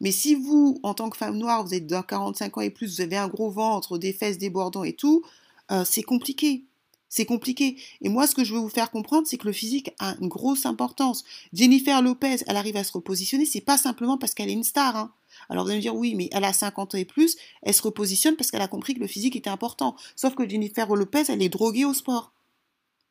Mais 0.02 0.12
si 0.12 0.36
vous, 0.36 0.80
en 0.84 0.94
tant 0.94 1.10
que 1.10 1.18
femme 1.18 1.38
noire, 1.38 1.66
vous 1.66 1.74
êtes 1.74 1.88
dans 1.88 2.04
45 2.04 2.58
ans 2.58 2.62
et 2.62 2.70
plus, 2.70 2.96
vous 2.96 3.02
avez 3.02 3.18
un 3.18 3.28
gros 3.28 3.52
ventre, 3.52 3.98
des 3.98 4.14
fesses 4.14 4.38
débordants 4.38 4.84
et 4.84 4.94
tout, 4.94 5.24
euh, 5.72 5.84
c'est 5.86 6.04
compliqué. 6.04 6.66
C'est 7.10 7.26
compliqué. 7.26 7.78
Et 8.02 8.10
moi, 8.10 8.28
ce 8.28 8.36
que 8.36 8.44
je 8.44 8.54
veux 8.54 8.60
vous 8.60 8.70
faire 8.70 8.92
comprendre, 8.92 9.28
c'est 9.28 9.38
que 9.38 9.48
le 9.48 9.54
physique 9.54 9.92
a 10.00 10.16
une 10.22 10.28
grosse 10.28 10.66
importance. 10.66 11.24
Jennifer 11.54 12.02
Lopez, 12.02 12.38
elle 12.48 12.56
arrive 12.56 12.78
à 12.78 12.84
se 12.84 12.94
repositionner, 12.94 13.46
c'est 13.46 13.62
pas 13.62 13.78
simplement 13.78 14.18
parce 14.18 14.34
qu'elle 14.34 14.50
est 14.50 14.54
une 14.54 14.64
star. 14.64 14.96
Hein. 14.96 15.12
Alors 15.50 15.64
vous 15.64 15.72
allez 15.72 15.80
me 15.80 15.82
dire, 15.82 15.96
oui, 15.96 16.16
mais 16.16 16.30
elle 16.32 16.44
a 16.44 16.54
50 16.54 16.96
ans 16.96 16.98
et 16.98 17.06
plus, 17.06 17.36
elle 17.64 17.74
se 17.74 17.82
repositionne 17.82 18.36
parce 18.36 18.52
qu'elle 18.52 18.62
a 18.62 18.68
compris 18.68 18.94
que 18.94 19.00
le 19.00 19.08
physique 19.08 19.36
était 19.36 19.50
important. 19.50 19.96
Sauf 20.16 20.36
que 20.36 20.48
Jennifer 20.48 20.88
Lopez, 20.96 21.24
elle 21.30 21.42
est 21.42 21.50
droguée 21.50 21.86
au 21.86 21.94
sport. 21.94 22.34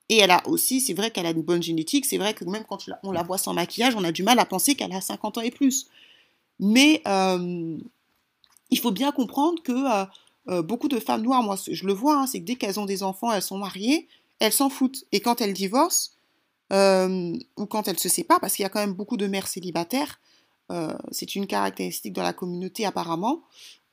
Et 0.08 0.18
elle 0.18 0.30
a 0.30 0.46
aussi, 0.48 0.80
c'est 0.80 0.94
vrai 0.94 1.10
qu'elle 1.10 1.26
a 1.26 1.30
une 1.30 1.42
bonne 1.42 1.62
génétique, 1.62 2.06
c'est 2.06 2.16
vrai 2.16 2.32
que 2.32 2.44
même 2.44 2.64
quand 2.64 2.88
on 3.02 3.12
la 3.12 3.22
voit 3.22 3.36
sans 3.36 3.52
maquillage, 3.52 3.94
on 3.94 4.04
a 4.04 4.12
du 4.12 4.22
mal 4.22 4.38
à 4.38 4.46
penser 4.46 4.74
qu'elle 4.74 4.92
a 4.92 5.00
50 5.00 5.38
ans 5.38 5.40
et 5.42 5.50
plus. 5.50 5.86
Mais 6.60 7.02
euh, 7.06 7.78
il 8.70 8.78
faut 8.78 8.90
bien 8.90 9.12
comprendre 9.12 9.62
que 9.62 9.72
euh, 9.72 10.06
euh, 10.48 10.62
beaucoup 10.62 10.88
de 10.88 10.98
femmes 10.98 11.22
noires, 11.22 11.42
moi 11.42 11.56
je 11.70 11.86
le 11.86 11.92
vois, 11.92 12.20
hein, 12.20 12.26
c'est 12.26 12.40
que 12.40 12.44
dès 12.44 12.56
qu'elles 12.56 12.80
ont 12.80 12.86
des 12.86 13.02
enfants, 13.02 13.32
elles 13.32 13.42
sont 13.42 13.58
mariées, 13.58 14.08
elles 14.38 14.52
s'en 14.52 14.70
foutent. 14.70 15.04
Et 15.12 15.20
quand 15.20 15.42
elles 15.42 15.52
divorcent, 15.52 16.12
ou 16.70 17.66
quand 17.66 17.88
elles 17.88 17.98
se 17.98 18.08
séparent, 18.08 18.40
parce 18.40 18.54
qu'il 18.54 18.62
y 18.62 18.66
a 18.66 18.68
quand 18.70 18.80
même 18.80 18.94
beaucoup 18.94 19.16
de 19.16 19.26
mères 19.26 19.48
célibataires, 19.48 20.20
c'est 21.10 21.34
une 21.34 21.46
caractéristique 21.46 22.12
de 22.12 22.20
la 22.20 22.32
communauté 22.32 22.84
apparemment. 22.84 23.42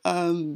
Euh, 0.06 0.56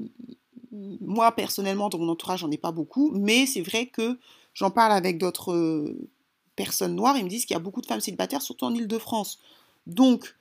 moi, 0.72 1.32
personnellement, 1.32 1.90
dans 1.90 1.98
mon 1.98 2.10
entourage, 2.10 2.42
j'en 2.42 2.52
ai 2.52 2.58
pas 2.58 2.72
beaucoup, 2.72 3.12
mais 3.12 3.46
c'est 3.46 3.62
vrai 3.62 3.88
que 3.88 4.20
j'en 4.54 4.72
parle 4.72 4.92
avec 4.92 5.18
d'autres 5.18 5.54
euh, 5.54 6.10
personnes 6.56 6.96
noires, 6.96 7.18
ils 7.18 7.24
me 7.24 7.30
disent 7.30 7.46
qu'il 7.46 7.56
y 7.56 7.58
a 7.58 7.62
beaucoup 7.62 7.82
de 7.82 7.88
femmes 7.88 8.02
célibataires, 8.02 8.42
surtout 8.42 8.66
en 8.66 8.74
Ile-de-France. 8.74 9.40
Donc, 9.88 10.36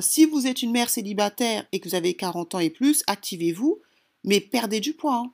si 0.00 0.26
vous 0.26 0.46
êtes 0.46 0.62
une 0.62 0.70
mère 0.70 0.90
célibataire 0.90 1.66
et 1.72 1.80
que 1.80 1.88
vous 1.88 1.96
avez 1.96 2.14
40 2.14 2.54
ans 2.54 2.58
et 2.60 2.70
plus, 2.70 3.02
activez-vous, 3.08 3.80
mais 4.22 4.40
perdez 4.40 4.78
du 4.78 4.92
poids. 4.92 5.16
Hein. 5.16 5.32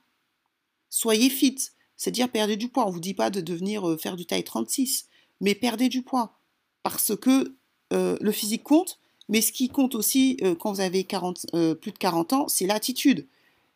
Soyez 0.89 1.29
fit, 1.29 1.59
c'est-à-dire 1.99 2.31
perdez 2.31 2.57
du 2.57 2.69
poids. 2.69 2.85
On 2.85 2.89
ne 2.89 2.95
vous 2.95 3.01
dit 3.01 3.13
pas 3.13 3.29
de 3.29 3.43
devenir 3.43 3.85
faire 4.01 4.17
du 4.17 4.25
taille 4.25 4.45
36, 4.45 5.07
mais 5.43 5.55
perdez 5.55 5.91
du 5.91 6.01
poids. 6.01 6.39
Parce 6.83 7.15
que 7.15 7.55
le 7.91 8.33
physique 8.33 8.63
compte, 8.63 9.01
mais 9.33 9.41
ce 9.41 9.51
qui 9.51 9.71
compte 9.71 9.95
aussi 9.95 10.37
euh, 10.43 10.55
quand 10.55 10.75
vous 10.75 10.83
avez 10.83 11.05
40, 11.05 11.47
euh, 11.55 11.75
plus 11.75 11.91
de 11.91 11.97
40 11.97 12.35
ans, 12.35 12.49
c'est 12.49 12.67
l'attitude. 12.67 13.27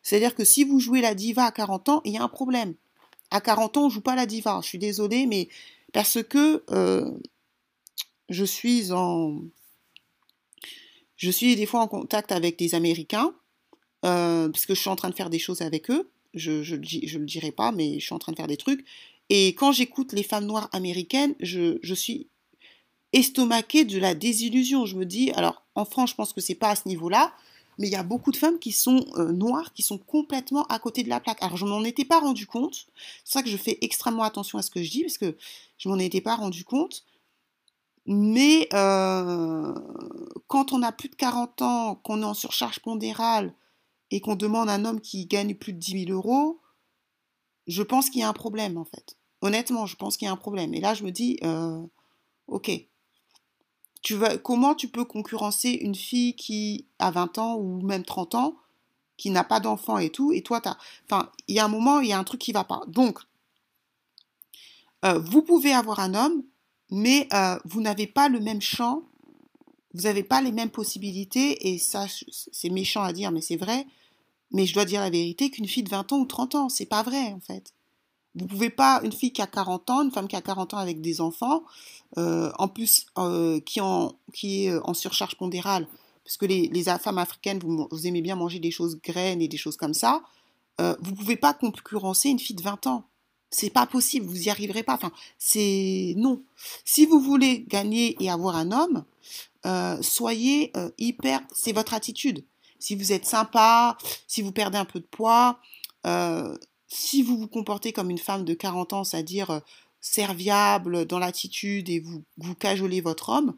C'est-à-dire 0.03 0.35
que 0.35 0.45
si 0.45 0.63
vous 0.63 0.79
jouez 0.79 1.01
la 1.01 1.15
diva 1.15 1.45
à 1.45 1.51
40 1.51 1.89
ans, 1.89 2.01
il 2.05 2.13
y 2.13 2.17
a 2.17 2.21
un 2.21 2.27
problème. 2.27 2.75
À 3.31 3.41
40 3.41 3.75
ans, 3.75 3.81
on 3.81 3.85
ne 3.85 3.89
joue 3.91 4.01
pas 4.01 4.15
la 4.15 4.27
diva. 4.27 4.59
Je 4.61 4.67
suis 4.67 4.77
désolée, 4.77 5.25
mais 5.25 5.49
parce 5.93 6.21
que 6.21 6.63
euh, 6.69 7.09
je 8.29 8.45
suis 8.45 8.91
en. 8.91 9.41
Je 11.15 11.31
suis 11.31 11.55
des 11.55 11.65
fois 11.65 11.81
en 11.81 11.87
contact 11.87 12.31
avec 12.31 12.59
des 12.59 12.75
Américains, 12.75 13.33
parce 14.03 14.67
que 14.67 14.75
je 14.75 14.79
suis 14.79 14.91
en 14.91 14.95
train 14.95 15.09
de 15.09 15.15
faire 15.15 15.31
des 15.31 15.39
choses 15.39 15.63
avec 15.63 15.89
eux. 15.89 16.11
Je 16.35 16.51
ne 16.51 17.17
le 17.17 17.25
dirai 17.25 17.51
pas, 17.51 17.71
mais 17.71 17.99
je 17.99 18.05
suis 18.05 18.13
en 18.13 18.19
train 18.19 18.31
de 18.31 18.37
faire 18.37 18.45
des 18.45 18.57
trucs. 18.57 18.85
Et 19.29 19.47
quand 19.55 19.71
j'écoute 19.71 20.13
les 20.13 20.21
femmes 20.21 20.45
noires 20.45 20.69
américaines, 20.71 21.33
je, 21.39 21.79
je 21.81 21.95
suis 21.95 22.27
estomaquée 23.13 23.85
de 23.85 23.99
la 23.99 24.15
désillusion. 24.15 24.85
Je 24.85 24.95
me 24.95 25.05
dis, 25.05 25.31
alors 25.31 25.63
en 25.75 25.85
France, 25.85 26.11
je 26.11 26.15
pense 26.15 26.33
que 26.33 26.41
c'est 26.41 26.55
pas 26.55 26.69
à 26.69 26.75
ce 26.75 26.87
niveau-là, 26.87 27.33
mais 27.77 27.87
il 27.87 27.91
y 27.91 27.95
a 27.95 28.03
beaucoup 28.03 28.31
de 28.31 28.37
femmes 28.37 28.59
qui 28.59 28.71
sont 28.71 29.05
euh, 29.15 29.31
noires, 29.31 29.73
qui 29.73 29.83
sont 29.83 29.97
complètement 29.97 30.63
à 30.63 30.79
côté 30.79 31.03
de 31.03 31.09
la 31.09 31.19
plaque. 31.19 31.41
Alors 31.41 31.57
je 31.57 31.65
m'en 31.65 31.83
étais 31.83 32.05
pas 32.05 32.19
rendu 32.19 32.47
compte. 32.47 32.87
C'est 33.23 33.33
ça 33.33 33.43
que 33.43 33.49
je 33.49 33.57
fais 33.57 33.77
extrêmement 33.81 34.23
attention 34.23 34.57
à 34.57 34.61
ce 34.61 34.71
que 34.71 34.81
je 34.81 34.89
dis, 34.89 35.01
parce 35.03 35.17
que 35.17 35.35
je 35.77 35.89
m'en 35.89 35.99
étais 35.99 36.21
pas 36.21 36.35
rendu 36.35 36.63
compte. 36.63 37.03
Mais 38.07 38.69
euh, 38.73 39.73
quand 40.47 40.71
on 40.71 40.81
a 40.81 40.91
plus 40.91 41.09
de 41.09 41.15
40 41.15 41.61
ans, 41.61 41.95
qu'on 41.95 42.21
est 42.21 42.25
en 42.25 42.33
surcharge 42.33 42.79
pondérale 42.79 43.53
et 44.11 44.21
qu'on 44.21 44.35
demande 44.35 44.69
à 44.69 44.73
un 44.73 44.85
homme 44.85 45.01
qui 45.01 45.25
gagne 45.25 45.53
plus 45.53 45.73
de 45.73 45.79
10 45.79 46.05
000 46.05 46.11
euros, 46.11 46.61
je 47.67 47.83
pense 47.83 48.09
qu'il 48.09 48.21
y 48.21 48.23
a 48.23 48.29
un 48.29 48.33
problème 48.33 48.77
en 48.77 48.85
fait. 48.85 49.17
Honnêtement, 49.41 49.85
je 49.85 49.97
pense 49.97 50.17
qu'il 50.17 50.25
y 50.25 50.29
a 50.29 50.31
un 50.31 50.37
problème. 50.37 50.73
Et 50.73 50.79
là, 50.79 50.93
je 50.93 51.03
me 51.03 51.11
dis, 51.11 51.37
euh, 51.43 51.85
ok, 52.47 52.71
tu 54.07 54.17
comment 54.41 54.73
tu 54.73 54.87
peux 54.87 55.03
concurrencer 55.03 55.69
une 55.69 55.93
fille 55.93 56.33
qui 56.33 56.85
a 56.97 57.11
20 57.11 57.37
ans 57.39 57.55
ou 57.57 57.81
même 57.81 58.05
30 58.05 58.35
ans, 58.35 58.55
qui 59.17 59.31
n'a 59.31 59.43
pas 59.43 59.59
d'enfant 59.59 59.97
et 59.97 60.09
tout, 60.09 60.31
et 60.31 60.41
toi, 60.41 60.61
tu 60.61 60.69
as... 60.69 60.77
Enfin, 61.03 61.29
il 61.49 61.55
y 61.55 61.59
a 61.59 61.65
un 61.65 61.67
moment, 61.67 61.99
il 61.99 62.07
y 62.07 62.13
a 62.13 62.17
un 62.17 62.23
truc 62.23 62.39
qui 62.39 62.53
va 62.53 62.63
pas. 62.63 62.83
Donc, 62.87 63.19
euh, 65.03 65.19
vous 65.19 65.41
pouvez 65.41 65.73
avoir 65.73 65.99
un 65.99 66.13
homme, 66.13 66.43
mais 66.89 67.27
euh, 67.33 67.59
vous 67.65 67.81
n'avez 67.81 68.07
pas 68.07 68.29
le 68.29 68.39
même 68.39 68.61
champ, 68.61 69.03
vous 69.93 70.03
n'avez 70.03 70.23
pas 70.23 70.41
les 70.41 70.53
mêmes 70.53 70.69
possibilités, 70.69 71.67
et 71.67 71.77
ça, 71.77 72.05
c'est 72.29 72.69
méchant 72.69 73.03
à 73.03 73.11
dire, 73.11 73.31
mais 73.33 73.41
c'est 73.41 73.57
vrai, 73.57 73.85
mais 74.51 74.65
je 74.65 74.73
dois 74.73 74.85
dire 74.85 75.01
la 75.01 75.09
vérité 75.09 75.49
qu'une 75.49 75.67
fille 75.67 75.83
de 75.83 75.89
20 75.89 76.13
ans 76.13 76.19
ou 76.19 76.25
30 76.25 76.55
ans, 76.55 76.69
c'est 76.69 76.85
pas 76.85 77.03
vrai, 77.03 77.33
en 77.33 77.41
fait. 77.41 77.73
Vous 78.37 78.45
pouvez 78.45 78.69
pas, 78.69 79.01
une 79.03 79.11
fille 79.11 79.31
qui 79.31 79.41
a 79.41 79.47
40 79.47 79.89
ans, 79.89 80.03
une 80.03 80.11
femme 80.11 80.27
qui 80.27 80.35
a 80.35 80.41
40 80.41 80.75
ans 80.75 80.77
avec 80.77 81.01
des 81.01 81.21
enfants, 81.21 81.63
euh, 82.17 82.51
en 82.57 82.67
plus 82.67 83.07
euh, 83.17 83.59
qui, 83.61 83.79
est 83.79 84.69
euh, 84.69 84.79
en 84.83 84.93
surcharge 84.93 85.35
pondérale, 85.35 85.87
parce 86.23 86.37
que 86.37 86.45
les, 86.45 86.83
femmes 86.99 87.17
africaines, 87.17 87.59
vous, 87.59 87.87
aimez 88.05 88.21
bien 88.21 88.35
manger 88.35 88.59
des 88.59 88.71
choses 88.71 88.99
graines 89.01 89.41
et 89.41 89.47
des 89.47 89.57
choses 89.57 89.77
comme 89.77 89.93
ça, 89.93 90.21
vous 90.79 91.15
pouvez 91.15 91.37
pas 91.37 91.55
concurrencer 91.55 92.29
une 92.29 92.37
fille 92.37 92.55
de 92.55 92.61
20 92.61 92.85
ans. 92.85 93.03
C'est 93.49 93.71
pas 93.71 93.87
possible, 93.87 94.27
vous 94.27 94.43
y 94.43 94.49
arriverez 94.49 94.83
pas. 94.83 94.93
Enfin, 94.93 95.11
c'est 95.39 96.13
non. 96.17 96.43
Si 96.85 97.05
vous 97.05 97.19
voulez 97.19 97.65
gagner 97.67 98.15
et 98.19 98.29
avoir 98.29 98.57
un 98.57 98.71
homme, 98.71 99.05
soyez 100.03 100.73
hyper. 100.99 101.41
C'est 101.51 101.71
votre 101.71 101.95
attitude. 101.95 102.43
Si 102.77 102.93
vous 102.93 103.11
êtes 103.11 103.25
sympa, 103.25 103.97
si 104.27 104.43
vous 104.43 104.51
perdez 104.51 104.77
un 104.77 104.85
peu 104.85 104.99
de 104.99 105.05
poids, 105.05 105.59
si 106.87 107.21
vous 107.21 107.37
vous 107.37 107.47
comportez 107.47 107.91
comme 107.91 108.09
une 108.09 108.17
femme 108.17 108.45
de 108.45 108.53
40 108.53 108.93
ans, 108.93 109.03
c'est-à-dire 109.03 109.51
euh, 109.51 109.59
serviable 110.01 111.05
dans 111.05 111.19
l'attitude 111.19 111.89
et 111.89 111.99
vous, 111.99 112.23
vous 112.37 112.55
cajolez 112.55 113.01
votre 113.01 113.29
homme, 113.29 113.57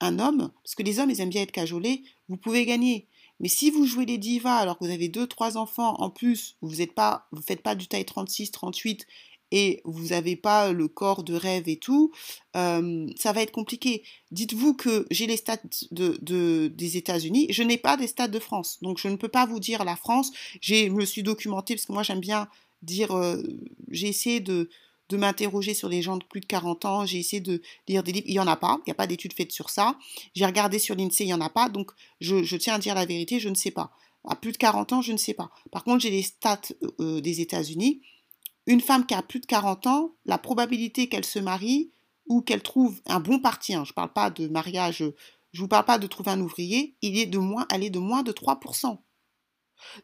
un 0.00 0.18
homme, 0.18 0.50
parce 0.62 0.74
que 0.74 0.82
les 0.82 0.98
hommes, 0.98 1.10
ils 1.10 1.20
aiment 1.20 1.30
bien 1.30 1.42
être 1.42 1.52
cajolés, 1.52 2.02
vous 2.28 2.36
pouvez 2.36 2.64
gagner. 2.64 3.08
Mais 3.40 3.48
si 3.48 3.70
vous 3.70 3.86
jouez 3.86 4.06
les 4.06 4.18
divas 4.18 4.56
alors 4.56 4.78
que 4.78 4.84
vous 4.84 4.92
avez 4.92 5.08
deux, 5.08 5.26
trois 5.26 5.56
enfants 5.56 5.94
en 6.00 6.10
plus, 6.10 6.56
vous 6.60 6.70
ne 6.70 6.74
faites 6.76 7.62
pas 7.62 7.74
du 7.74 7.88
taille 7.88 8.04
36, 8.04 8.50
38 8.52 9.06
et 9.54 9.80
vous 9.84 10.08
n'avez 10.08 10.34
pas 10.34 10.72
le 10.72 10.88
corps 10.88 11.22
de 11.22 11.32
rêve 11.32 11.68
et 11.68 11.76
tout, 11.76 12.10
euh, 12.56 13.06
ça 13.14 13.32
va 13.32 13.40
être 13.40 13.52
compliqué. 13.52 14.02
Dites-vous 14.32 14.74
que 14.74 15.06
j'ai 15.12 15.28
les 15.28 15.36
stats 15.36 15.62
de, 15.92 16.66
des 16.66 16.96
États-Unis, 16.96 17.46
je 17.50 17.62
n'ai 17.62 17.78
pas 17.78 17.96
des 17.96 18.08
stats 18.08 18.26
de 18.26 18.40
France, 18.40 18.78
donc 18.82 18.98
je 18.98 19.06
ne 19.06 19.14
peux 19.14 19.28
pas 19.28 19.46
vous 19.46 19.60
dire 19.60 19.84
la 19.84 19.94
France. 19.94 20.32
Je 20.60 20.88
me 20.88 21.04
suis 21.04 21.22
documenté 21.22 21.76
parce 21.76 21.86
que 21.86 21.92
moi 21.92 22.02
j'aime 22.02 22.18
bien 22.18 22.48
dire, 22.82 23.12
euh, 23.12 23.40
j'ai 23.92 24.08
essayé 24.08 24.40
de, 24.40 24.68
m'interroger 25.12 25.74
sur 25.74 25.88
les 25.88 26.02
gens 26.02 26.16
de 26.16 26.24
plus 26.24 26.40
de 26.40 26.46
40 26.46 26.84
ans, 26.86 27.06
j'ai 27.06 27.20
essayé 27.20 27.40
de 27.40 27.62
lire 27.86 28.02
des 28.02 28.10
livres, 28.10 28.26
il 28.26 28.32
n'y 28.32 28.40
en 28.40 28.48
a 28.48 28.56
pas, 28.56 28.78
il 28.80 28.88
n'y 28.88 28.90
a 28.90 28.96
pas 28.96 29.06
d'études 29.06 29.32
faites 29.32 29.52
sur 29.52 29.70
ça. 29.70 29.96
J'ai 30.34 30.44
regardé 30.44 30.80
sur 30.80 30.96
l'INSEE, 30.96 31.22
il 31.22 31.26
n'y 31.26 31.34
en 31.34 31.40
a 31.40 31.50
pas, 31.50 31.68
donc 31.68 31.92
je, 32.20 32.56
tiens 32.56 32.74
à 32.74 32.78
dire 32.80 32.96
la 32.96 33.06
vérité, 33.06 33.38
je 33.38 33.48
ne 33.48 33.54
sais 33.54 33.70
pas. 33.70 33.92
À 34.28 34.34
plus 34.34 34.50
de 34.50 34.56
40 34.56 34.92
ans, 34.92 35.02
je 35.02 35.12
ne 35.12 35.16
sais 35.16 35.34
pas. 35.34 35.52
Par 35.70 35.84
contre, 35.84 36.00
j'ai 36.00 36.10
les 36.10 36.22
stats 36.22 36.72
euh, 36.98 37.20
des 37.20 37.40
États-Unis 37.40 38.00
une 38.66 38.80
femme 38.80 39.06
qui 39.06 39.14
a 39.14 39.22
plus 39.22 39.40
de 39.40 39.46
40 39.46 39.86
ans, 39.86 40.14
la 40.24 40.38
probabilité 40.38 41.08
qu'elle 41.08 41.24
se 41.24 41.38
marie 41.38 41.90
ou 42.26 42.40
qu'elle 42.40 42.62
trouve 42.62 43.00
un 43.06 43.20
bon 43.20 43.38
parti, 43.38 43.74
hein, 43.74 43.84
je 43.84 43.90
ne 43.90 43.94
parle 43.94 44.12
pas 44.12 44.30
de 44.30 44.48
mariage, 44.48 44.98
je 44.98 45.04
ne 45.04 45.58
vous 45.58 45.68
parle 45.68 45.84
pas 45.84 45.98
de 45.98 46.06
trouver 46.06 46.30
un 46.30 46.40
ouvrier, 46.40 46.96
il 47.02 47.18
est 47.18 47.26
de 47.26 47.38
moins, 47.38 47.66
elle 47.70 47.84
est 47.84 47.90
de 47.90 47.98
moins 47.98 48.22
de 48.22 48.32
3%. 48.32 48.98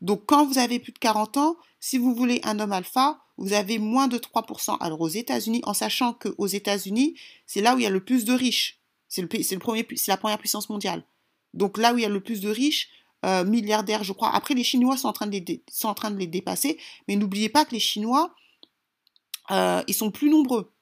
Donc 0.03 0.25
quand 0.27 0.45
vous 0.45 0.59
avez 0.59 0.79
plus 0.79 0.93
de 0.93 0.99
40 0.99 1.37
ans, 1.39 1.57
si 1.79 1.97
vous 1.97 2.15
voulez 2.15 2.41
un 2.45 2.61
homme 2.61 2.73
alpha, 2.73 3.21
vous 3.39 3.55
avez 3.55 3.79
moins 3.79 4.09
de 4.09 4.19
3%. 4.19 4.77
Alors 4.81 5.01
aux 5.01 5.09
États-Unis, 5.09 5.63
en 5.65 5.73
sachant 5.75 6.13
qu'aux 6.13 6.47
États-Unis, 6.47 7.17
c'est 7.47 7.63
là 7.63 7.75
où 7.75 7.79
il 7.79 7.85
y 7.85 7.87
a 7.87 7.91
le 7.91 8.05
plus 8.05 8.25
de 8.25 8.35
riches. 8.35 8.81
C'est 9.09 9.23
la 10.07 10.17
première 10.17 10.39
puissance 10.39 10.69
mondiale. 10.69 11.05
Donc 11.55 11.79
là 11.79 11.95
où 11.95 11.99
il 11.99 12.03
y 12.03 12.07
a 12.07 12.11
le 12.11 12.21
plus 12.21 12.41
de 12.41 12.51
riches, 12.51 12.91
euh, 13.25 13.45
milliardaires, 13.45 14.05
je 14.05 14.13
crois. 14.13 14.31
Après, 14.35 14.55
les 14.55 14.65
Chinois 14.65 14.97
sont 14.97 15.13
sont 15.71 15.89
en 15.89 15.95
train 15.95 16.11
de 16.11 16.19
les 16.19 16.27
dépasser, 16.27 16.79
mais 17.09 17.17
n'oubliez 17.17 17.49
pas 17.49 17.65
que 17.65 17.73
les 17.73 17.81
Chinois, 17.81 18.35
euh, 19.51 19.83
ils 19.87 19.95
sont 19.95 20.11
plus 20.11 20.31
nombreux. 20.31 20.73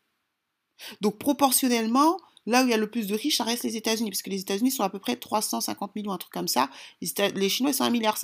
Donc 1.01 1.19
proportionnellement, 1.19 2.19
là 2.47 2.63
où 2.63 2.67
il 2.67 2.71
y 2.71 2.75
a 2.75 2.79
le 2.79 2.91
plus 2.91 3.07
de 3.07 3.15
riches, 3.15 3.37
ça 3.37 3.45
reste 3.45 3.65
les 3.65 3.77
États-Unis, 3.77 4.11
parce 4.11 4.23
que 4.23 4.31
les 4.31 4.41
États-Unis 4.41 4.71
sont 4.71 4.83
à 4.83 4.91
peu 4.91 4.99
près 4.99 5.17
350 5.17 5.95
millions, 5.95 6.13
un 6.13 6.19
truc 6.19 6.33
comme 6.33 6.49
ça. 6.49 6.71
Les, 7.01 7.49
Chinois, 7.49 7.73
sont 7.73 7.85
1,5 7.85 7.91
milliard 7.91 8.17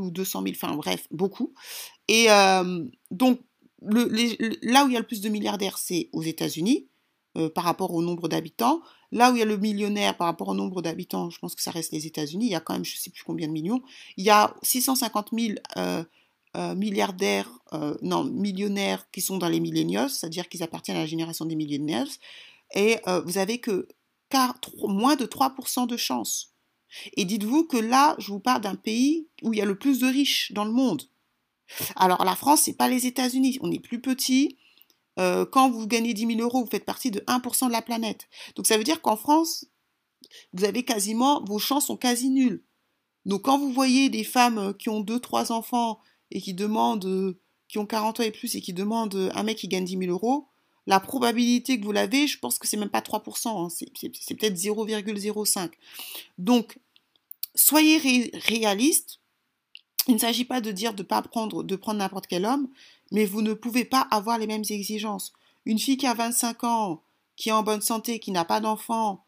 ou 0.00 0.10
200 0.10 0.42
000, 0.42 0.54
enfin 0.54 0.74
bref, 0.76 1.06
beaucoup. 1.10 1.54
Et 2.08 2.30
euh, 2.30 2.84
donc, 3.10 3.40
là 3.80 4.84
où 4.84 4.88
il 4.88 4.94
y 4.94 4.96
a 4.96 5.00
le 5.00 5.06
plus 5.06 5.20
de 5.20 5.28
milliardaires, 5.28 5.78
c'est 5.78 6.08
aux 6.12 6.22
États-Unis, 6.22 6.88
euh, 7.36 7.48
par 7.48 7.64
rapport 7.64 7.94
au 7.94 8.02
nombre 8.02 8.26
d'habitants. 8.26 8.80
Là 9.12 9.30
où 9.30 9.36
il 9.36 9.38
y 9.38 9.42
a 9.42 9.44
le 9.44 9.58
millionnaire 9.58 10.16
par 10.16 10.26
rapport 10.26 10.48
au 10.48 10.54
nombre 10.54 10.82
d'habitants, 10.82 11.30
je 11.30 11.38
pense 11.38 11.54
que 11.54 11.62
ça 11.62 11.70
reste 11.70 11.92
les 11.92 12.06
États-Unis. 12.06 12.46
Il 12.46 12.50
y 12.50 12.56
a 12.56 12.60
quand 12.60 12.72
même, 12.72 12.84
je 12.84 12.96
ne 12.96 12.98
sais 12.98 13.10
plus 13.10 13.22
combien 13.22 13.46
de 13.46 13.52
millions. 13.52 13.80
Il 14.16 14.24
y 14.24 14.30
a 14.30 14.54
650 14.62 15.28
000 15.38 15.54
euh, 16.56 16.74
milliardaires, 16.74 17.50
non, 18.00 18.24
millionnaires 18.24 19.10
qui 19.10 19.20
sont 19.20 19.36
dans 19.36 19.48
les 19.48 19.60
millennials, 19.60 20.08
c'est-à-dire 20.08 20.48
qu'ils 20.48 20.62
appartiennent 20.62 20.96
à 20.96 21.00
la 21.00 21.06
génération 21.06 21.44
des 21.44 21.54
millennials. 21.54 22.08
Et 22.74 22.96
vous 23.26 23.36
avez 23.36 23.58
que 23.58 23.88
moins 24.84 25.16
de 25.16 25.26
3% 25.26 25.86
de 25.86 25.96
chance. 25.96 26.54
Et 27.14 27.24
dites-vous 27.24 27.64
que 27.64 27.76
là, 27.76 28.16
je 28.18 28.32
vous 28.32 28.40
parle 28.40 28.62
d'un 28.62 28.74
pays 28.74 29.28
où 29.42 29.52
il 29.52 29.58
y 29.58 29.62
a 29.62 29.66
le 29.66 29.78
plus 29.78 30.00
de 30.00 30.06
riches 30.06 30.52
dans 30.52 30.64
le 30.64 30.72
monde. 30.72 31.02
Alors 31.96 32.24
la 32.24 32.34
France, 32.34 32.62
c'est 32.62 32.76
pas 32.76 32.88
les 32.88 33.06
États-Unis. 33.06 33.58
On 33.60 33.70
est 33.70 33.78
plus 33.78 34.00
petit. 34.00 34.56
Euh, 35.18 35.44
quand 35.44 35.70
vous 35.70 35.86
gagnez 35.86 36.14
10 36.14 36.26
000 36.26 36.40
euros, 36.40 36.62
vous 36.64 36.70
faites 36.70 36.84
partie 36.84 37.10
de 37.10 37.20
1% 37.20 37.66
de 37.66 37.72
la 37.72 37.82
planète. 37.82 38.28
Donc 38.56 38.66
ça 38.66 38.78
veut 38.78 38.84
dire 38.84 39.02
qu'en 39.02 39.16
France, 39.16 39.66
vous 40.52 40.64
avez 40.64 40.84
quasiment, 40.84 41.44
vos 41.44 41.58
chances 41.58 41.86
sont 41.86 41.96
quasi 41.96 42.30
nulles. 42.30 42.62
Donc 43.26 43.42
quand 43.42 43.58
vous 43.58 43.72
voyez 43.72 44.08
des 44.08 44.24
femmes 44.24 44.58
euh, 44.58 44.72
qui 44.72 44.88
ont 44.88 45.02
2-3 45.02 45.52
enfants 45.52 46.00
et 46.30 46.40
qui 46.40 46.54
demandent, 46.54 47.06
euh, 47.06 47.38
qui 47.68 47.78
ont 47.78 47.86
40 47.86 48.20
ans 48.20 48.22
et 48.22 48.30
plus 48.30 48.54
et 48.54 48.60
qui 48.60 48.72
demandent 48.72 49.30
un 49.34 49.42
mec 49.42 49.58
qui 49.58 49.68
gagne 49.68 49.84
10 49.84 49.98
000 49.98 50.10
euros, 50.10 50.46
la 50.86 51.00
probabilité 51.00 51.78
que 51.78 51.84
vous 51.84 51.92
l'avez, 51.92 52.26
je 52.26 52.38
pense 52.38 52.58
que 52.58 52.66
c'est 52.66 52.78
même 52.78 52.88
pas 52.88 53.00
3%, 53.00 53.48
hein. 53.48 53.68
c'est 53.68 54.34
peut-être 54.34 54.56
0,05. 54.56 55.70
Donc, 56.38 56.78
soyez 57.54 58.30
réaliste, 58.46 59.20
il 60.06 60.14
ne 60.14 60.18
s'agit 60.18 60.46
pas 60.46 60.62
de 60.62 60.72
dire 60.72 60.94
de 60.94 61.02
pas 61.02 61.20
prendre 61.20 61.62
de 61.62 61.76
prendre 61.76 61.98
n'importe 61.98 62.26
quel 62.26 62.46
homme, 62.46 62.68
mais 63.12 63.26
vous 63.26 63.42
ne 63.42 63.52
pouvez 63.52 63.84
pas 63.84 64.08
avoir 64.10 64.38
les 64.38 64.46
mêmes 64.46 64.64
exigences. 64.70 65.34
Une 65.66 65.78
fille 65.78 65.98
qui 65.98 66.06
a 66.06 66.14
25 66.14 66.64
ans, 66.64 67.02
qui 67.36 67.50
est 67.50 67.52
en 67.52 67.62
bonne 67.62 67.82
santé, 67.82 68.18
qui 68.18 68.30
n'a 68.30 68.46
pas 68.46 68.60
d'enfant, 68.60 69.24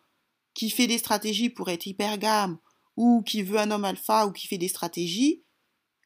qui 0.55 0.71
fait 0.71 0.87
des 0.87 0.97
stratégies 0.97 1.51
pour 1.51 1.69
être 1.69 1.87
hypergame, 1.87 2.57
ou 2.97 3.23
qui 3.23 3.43
veut 3.43 3.59
un 3.59 3.71
homme 3.71 3.85
alpha, 3.85 4.27
ou 4.27 4.33
qui 4.33 4.47
fait 4.47 4.59
des 4.59 4.69
stratégies, 4.69 5.43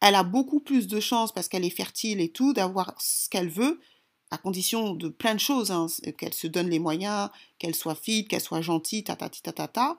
elle 0.05 0.17
a 0.17 0.23
beaucoup 0.23 0.61
plus 0.61 0.87
de 0.87 1.01
chances, 1.01 1.33
parce 1.33 1.49
qu'elle 1.49 1.64
est 1.64 1.71
fertile 1.71 2.21
et 2.21 2.31
tout, 2.31 2.53
d'avoir 2.53 2.95
ce 3.01 3.27
qu'elle 3.31 3.49
veut, 3.49 3.81
à 4.31 4.37
condition 4.37 4.93
de 4.93 5.09
plein 5.09 5.33
de 5.35 5.40
choses, 5.40 5.71
hein, 5.71 5.87
qu'elle 6.19 6.35
se 6.35 6.47
donne 6.47 6.69
les 6.69 6.79
moyens, 6.79 7.31
qu'elle 7.59 7.75
soit 7.75 7.95
fit, 7.95 8.29
qu'elle 8.29 8.43
soit 8.43 8.61
gentille, 8.61 9.03
ta 9.03 9.17
ta 9.17 9.31
ta 9.31 9.67
ta 9.67 9.99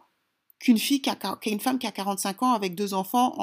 qu'une 0.60 0.78
fille 0.78 1.02
qui 1.02 1.10
a, 1.10 1.18
une 1.48 1.60
femme 1.60 1.80
qui 1.80 1.88
a 1.88 1.92
45 1.92 2.44
ans 2.44 2.54
avec 2.54 2.76
deux 2.76 2.94
enfants 2.94 3.34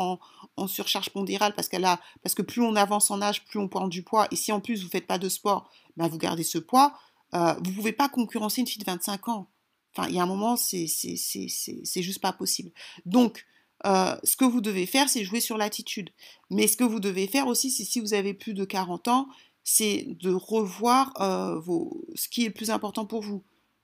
en, 0.56 0.66
surcharge 0.66 1.10
pondérale 1.10 1.52
parce 1.54 1.68
qu'elle 1.68 1.84
a 1.84 2.00
parce 2.22 2.34
que 2.34 2.42
plus 2.42 2.62
on 2.62 2.76
avance 2.76 3.10
en 3.10 3.20
âge, 3.20 3.44
plus 3.44 3.58
on 3.58 3.68
prend 3.68 3.88
du 3.88 4.02
poids. 4.02 4.28
Et 4.30 4.36
si 4.36 4.52
en 4.52 4.60
plus 4.60 4.84
vous 4.84 4.88
faites 4.88 5.08
pas 5.08 5.18
de 5.18 5.28
sport, 5.28 5.68
ben 5.96 6.06
vous 6.06 6.18
gardez 6.18 6.44
ce 6.44 6.58
poids. 6.58 6.94
Euh, 7.34 7.54
vous 7.64 7.72
pouvez 7.72 7.92
pas 7.92 8.08
concurrencer 8.08 8.60
une 8.60 8.66
fille 8.68 8.78
de 8.78 8.84
25 8.84 9.28
ans. 9.28 9.50
Enfin, 9.94 10.08
il 10.08 10.14
y 10.14 10.20
a 10.20 10.22
un 10.22 10.26
moment, 10.26 10.56
c'est 10.56 10.86
c'est 10.86 12.02
juste 12.02 12.20
pas 12.20 12.32
possible. 12.32 12.70
Donc, 13.04 13.44
euh, 13.86 14.16
ce 14.24 14.36
que 14.36 14.44
vous 14.44 14.60
devez 14.60 14.86
faire, 14.86 15.08
c'est 15.08 15.24
jouer 15.24 15.40
sur 15.40 15.56
l'attitude. 15.56 16.10
Mais 16.50 16.66
ce 16.66 16.76
que 16.76 16.84
vous 16.84 17.00
devez 17.00 17.26
faire 17.26 17.46
aussi, 17.46 17.70
si 17.70 18.00
vous 18.00 18.14
avez 18.14 18.34
plus 18.34 18.54
de 18.54 18.64
40 18.64 19.08
ans, 19.08 19.28
c'est 19.64 20.06
de 20.20 20.32
revoir 20.32 21.12
euh, 21.20 21.60
ce 22.14 22.28
qui 22.28 22.42
est 22.42 22.48
le 22.48 22.54
plus 22.54 22.70
important 22.70 23.06
pour 23.06 23.22
vous. 23.22 23.42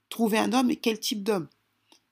Trouver 0.09 0.39
un 0.39 0.53
homme 0.53 0.71
et 0.71 0.77
quel 0.77 0.99
type 0.99 1.23
d'homme. 1.23 1.49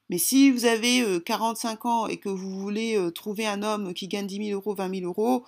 Mais 0.08 0.18
si 0.18 0.52
vous 0.52 0.66
avez 0.66 1.20
45 1.24 1.84
euh, 1.84 1.88
ans 1.88 2.06
et 2.06 2.18
que 2.18 2.28
vous 2.28 2.60
voulez 2.60 2.96
euh, 2.96 3.10
trouver 3.10 3.44
un 3.46 3.62
homme 3.62 3.92
qui 3.92 4.06
gagne 4.06 4.26
10 4.26 4.48
000 4.48 4.60
euros, 4.60 4.74
20 4.74 5.00
000 5.00 5.06
euros, 5.06 5.44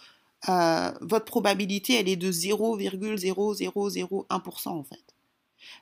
votre 1.01 1.24
probabilité, 1.24 1.94
elle 1.94 2.09
est 2.09 2.16
de 2.16 2.33
0,0001% 2.33 4.68
en 4.68 4.85
fait. 4.85 5.14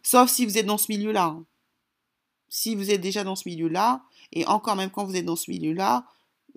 Sauf 0.03 0.31
si 0.31 0.45
vous 0.45 0.59
êtes 0.59 0.67
dans 0.67 0.79
ce 0.79 0.91
milieu-là. 0.91 1.27
Hein. 1.27 1.45
Si 2.49 2.75
vous 2.75 2.91
êtes 2.91 3.01
déjà 3.01 3.25
dans 3.25 3.37
ce 3.37 3.49
milieu-là, 3.49 4.03
et 4.33 4.47
encore 4.47 4.77
même 4.77 4.91
quand 4.91 5.05
vous 5.05 5.17
êtes 5.17 5.27
dans 5.27 5.37
ce 5.37 5.51
milieu-là, 5.51 6.07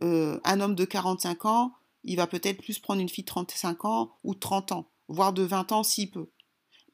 un 0.01 0.61
homme 0.61 0.75
de 0.75 0.85
45 0.85 1.45
ans, 1.45 1.73
il 2.03 2.15
va 2.15 2.27
peut-être 2.27 2.61
plus 2.61 2.79
prendre 2.79 3.01
une 3.01 3.09
fille 3.09 3.23
de 3.23 3.29
35 3.29 3.85
ans 3.85 4.11
ou 4.23 4.33
30 4.33 4.71
ans 4.71 4.89
voire 5.09 5.33
de 5.33 5.43
20 5.43 5.71
ans 5.73 5.83
s'il 5.83 6.09
peut. 6.09 6.29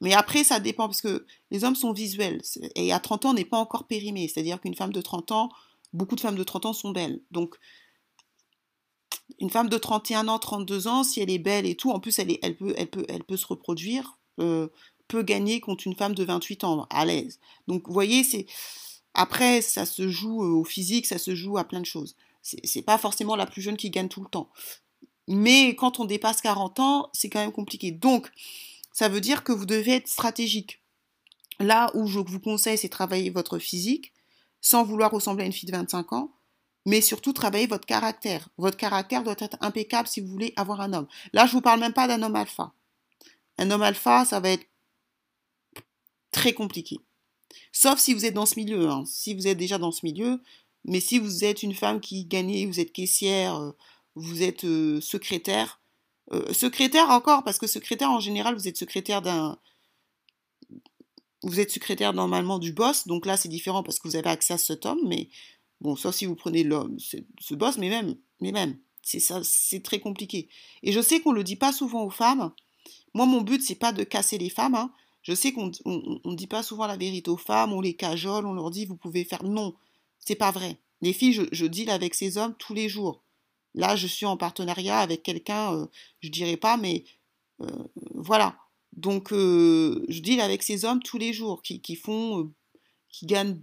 Mais 0.00 0.12
après, 0.12 0.44
ça 0.44 0.58
dépend 0.58 0.88
parce 0.88 1.00
que 1.00 1.24
les 1.50 1.64
hommes 1.64 1.76
sont 1.76 1.92
visuels. 1.92 2.42
Et 2.74 2.92
à 2.92 2.98
30 2.98 3.26
ans, 3.26 3.30
on 3.30 3.34
n'est 3.34 3.44
pas 3.44 3.58
encore 3.58 3.86
périmé. 3.86 4.28
C'est-à-dire 4.28 4.60
qu'une 4.60 4.74
femme 4.74 4.92
de 4.92 5.00
30 5.00 5.32
ans, 5.32 5.50
beaucoup 5.92 6.16
de 6.16 6.20
femmes 6.20 6.34
de 6.34 6.44
30 6.44 6.66
ans 6.66 6.72
sont 6.72 6.90
belles. 6.90 7.22
Donc, 7.30 7.56
une 9.38 9.50
femme 9.50 9.68
de 9.68 9.78
31 9.78 10.28
ans, 10.28 10.38
32 10.38 10.86
ans, 10.88 11.04
si 11.04 11.20
elle 11.20 11.30
est 11.30 11.38
belle 11.38 11.66
et 11.66 11.76
tout, 11.76 11.90
en 11.90 12.00
plus, 12.00 12.18
elle, 12.18 12.30
est, 12.30 12.38
elle, 12.42 12.56
peut, 12.56 12.74
elle, 12.76 12.88
peut, 12.88 13.06
elle 13.08 13.24
peut 13.24 13.36
se 13.36 13.46
reproduire, 13.46 14.18
euh, 14.40 14.68
peut 15.08 15.22
gagner 15.22 15.60
contre 15.60 15.86
une 15.86 15.96
femme 15.96 16.14
de 16.14 16.24
28 16.24 16.64
ans, 16.64 16.86
à 16.90 17.04
l'aise. 17.04 17.38
Donc, 17.66 17.86
vous 17.86 17.94
voyez, 17.94 18.24
c'est. 18.24 18.46
Après, 19.14 19.62
ça 19.62 19.86
se 19.86 20.08
joue 20.08 20.44
euh, 20.44 20.48
au 20.48 20.64
physique, 20.64 21.06
ça 21.06 21.16
se 21.16 21.34
joue 21.34 21.56
à 21.56 21.64
plein 21.64 21.80
de 21.80 21.86
choses. 21.86 22.16
C'est 22.62 22.82
pas 22.82 22.98
forcément 22.98 23.34
la 23.34 23.46
plus 23.46 23.62
jeune 23.62 23.76
qui 23.76 23.90
gagne 23.90 24.08
tout 24.08 24.22
le 24.22 24.28
temps. 24.28 24.50
Mais 25.26 25.74
quand 25.74 25.98
on 25.98 26.04
dépasse 26.04 26.40
40 26.40 26.78
ans, 26.80 27.10
c'est 27.12 27.28
quand 27.28 27.40
même 27.40 27.52
compliqué. 27.52 27.90
Donc, 27.90 28.30
ça 28.92 29.08
veut 29.08 29.20
dire 29.20 29.42
que 29.42 29.52
vous 29.52 29.66
devez 29.66 29.96
être 29.96 30.08
stratégique. 30.08 30.80
Là 31.58 31.90
où 31.94 32.06
je 32.06 32.20
vous 32.20 32.40
conseille, 32.40 32.78
c'est 32.78 32.88
travailler 32.88 33.30
votre 33.30 33.58
physique, 33.58 34.12
sans 34.60 34.84
vouloir 34.84 35.10
ressembler 35.10 35.44
à 35.44 35.46
une 35.46 35.52
fille 35.52 35.68
de 35.68 35.76
25 35.76 36.12
ans, 36.12 36.32
mais 36.84 37.00
surtout 37.00 37.32
travailler 37.32 37.66
votre 37.66 37.86
caractère. 37.86 38.48
Votre 38.58 38.76
caractère 38.76 39.24
doit 39.24 39.34
être 39.38 39.56
impeccable 39.60 40.06
si 40.06 40.20
vous 40.20 40.28
voulez 40.28 40.52
avoir 40.56 40.80
un 40.80 40.92
homme. 40.92 41.08
Là, 41.32 41.46
je 41.46 41.50
ne 41.50 41.56
vous 41.56 41.60
parle 41.62 41.80
même 41.80 41.92
pas 41.92 42.06
d'un 42.06 42.22
homme 42.22 42.36
alpha. 42.36 42.72
Un 43.58 43.70
homme 43.70 43.82
alpha, 43.82 44.24
ça 44.24 44.38
va 44.38 44.50
être 44.50 44.66
très 46.30 46.52
compliqué. 46.52 46.98
Sauf 47.72 47.98
si 47.98 48.14
vous 48.14 48.24
êtes 48.24 48.34
dans 48.34 48.46
ce 48.46 48.56
milieu. 48.56 48.88
Hein. 48.88 49.04
Si 49.06 49.34
vous 49.34 49.48
êtes 49.48 49.58
déjà 49.58 49.78
dans 49.78 49.90
ce 49.90 50.04
milieu, 50.04 50.40
mais 50.86 51.00
si 51.00 51.18
vous 51.18 51.44
êtes 51.44 51.62
une 51.62 51.74
femme 51.74 52.00
qui 52.00 52.24
gagne, 52.24 52.66
vous 52.66 52.80
êtes 52.80 52.92
caissière, 52.92 53.56
euh, 53.56 53.72
vous 54.14 54.42
êtes 54.42 54.64
euh, 54.64 55.00
secrétaire. 55.00 55.80
Euh, 56.32 56.52
secrétaire 56.52 57.10
encore, 57.10 57.44
parce 57.44 57.58
que 57.58 57.66
secrétaire 57.66 58.10
en 58.10 58.20
général, 58.20 58.54
vous 58.54 58.68
êtes 58.68 58.76
secrétaire 58.76 59.20
d'un. 59.20 59.58
Vous 61.42 61.60
êtes 61.60 61.70
secrétaire 61.70 62.12
normalement 62.12 62.58
du 62.58 62.72
boss, 62.72 63.06
donc 63.06 63.26
là 63.26 63.36
c'est 63.36 63.48
différent 63.48 63.82
parce 63.82 63.98
que 63.98 64.08
vous 64.08 64.16
avez 64.16 64.30
accès 64.30 64.54
à 64.54 64.58
cet 64.58 64.86
homme, 64.86 65.00
mais 65.06 65.28
bon, 65.80 65.94
sauf 65.94 66.14
si 66.14 66.24
vous 66.26 66.34
prenez 66.34 66.64
l'homme, 66.64 66.96
ce 66.98 67.54
boss, 67.54 67.78
mais 67.78 67.88
même, 67.88 68.16
mais 68.40 68.50
même, 68.50 68.78
c'est 69.02 69.20
ça, 69.20 69.40
c'est 69.44 69.82
très 69.82 70.00
compliqué. 70.00 70.48
Et 70.82 70.92
je 70.92 71.00
sais 71.00 71.20
qu'on 71.20 71.32
le 71.32 71.44
dit 71.44 71.56
pas 71.56 71.72
souvent 71.72 72.04
aux 72.04 72.10
femmes. 72.10 72.52
Moi, 73.14 73.26
mon 73.26 73.42
but 73.42 73.62
c'est 73.62 73.76
pas 73.76 73.92
de 73.92 74.02
casser 74.02 74.38
les 74.38 74.50
femmes. 74.50 74.74
Hein. 74.74 74.92
Je 75.22 75.34
sais 75.34 75.52
qu'on 75.52 75.66
ne 75.66 76.34
dit 76.34 76.46
pas 76.46 76.62
souvent 76.62 76.86
la 76.86 76.96
vérité 76.96 77.30
aux 77.30 77.36
femmes, 77.36 77.72
on 77.72 77.80
les 77.80 77.94
cajole, 77.94 78.46
on 78.46 78.54
leur 78.54 78.70
dit 78.70 78.86
vous 78.86 78.96
pouvez 78.96 79.24
faire. 79.24 79.44
Non, 79.44 79.74
c'est 80.18 80.34
pas 80.34 80.50
vrai. 80.50 80.80
Les 81.02 81.12
filles, 81.12 81.32
je, 81.32 81.42
je 81.52 81.66
deal 81.66 81.90
avec 81.90 82.14
ces 82.14 82.38
hommes 82.38 82.54
tous 82.58 82.74
les 82.74 82.88
jours. 82.88 83.22
Là, 83.76 83.94
je 83.94 84.06
suis 84.06 84.26
en 84.26 84.38
partenariat 84.38 85.00
avec 85.00 85.22
quelqu'un, 85.22 85.70
je 85.70 85.76
euh, 85.76 85.86
je 86.20 86.30
dirais 86.30 86.56
pas, 86.56 86.78
mais 86.78 87.04
euh, 87.60 87.66
voilà. 88.14 88.58
Donc, 88.92 89.32
euh, 89.32 90.04
je 90.08 90.20
deal 90.20 90.40
avec 90.40 90.62
ces 90.62 90.86
hommes 90.86 91.02
tous 91.02 91.18
les 91.18 91.34
jours 91.34 91.60
qui, 91.60 91.96
font, 91.96 92.50
qui 93.10 93.26
gagnent 93.26 93.60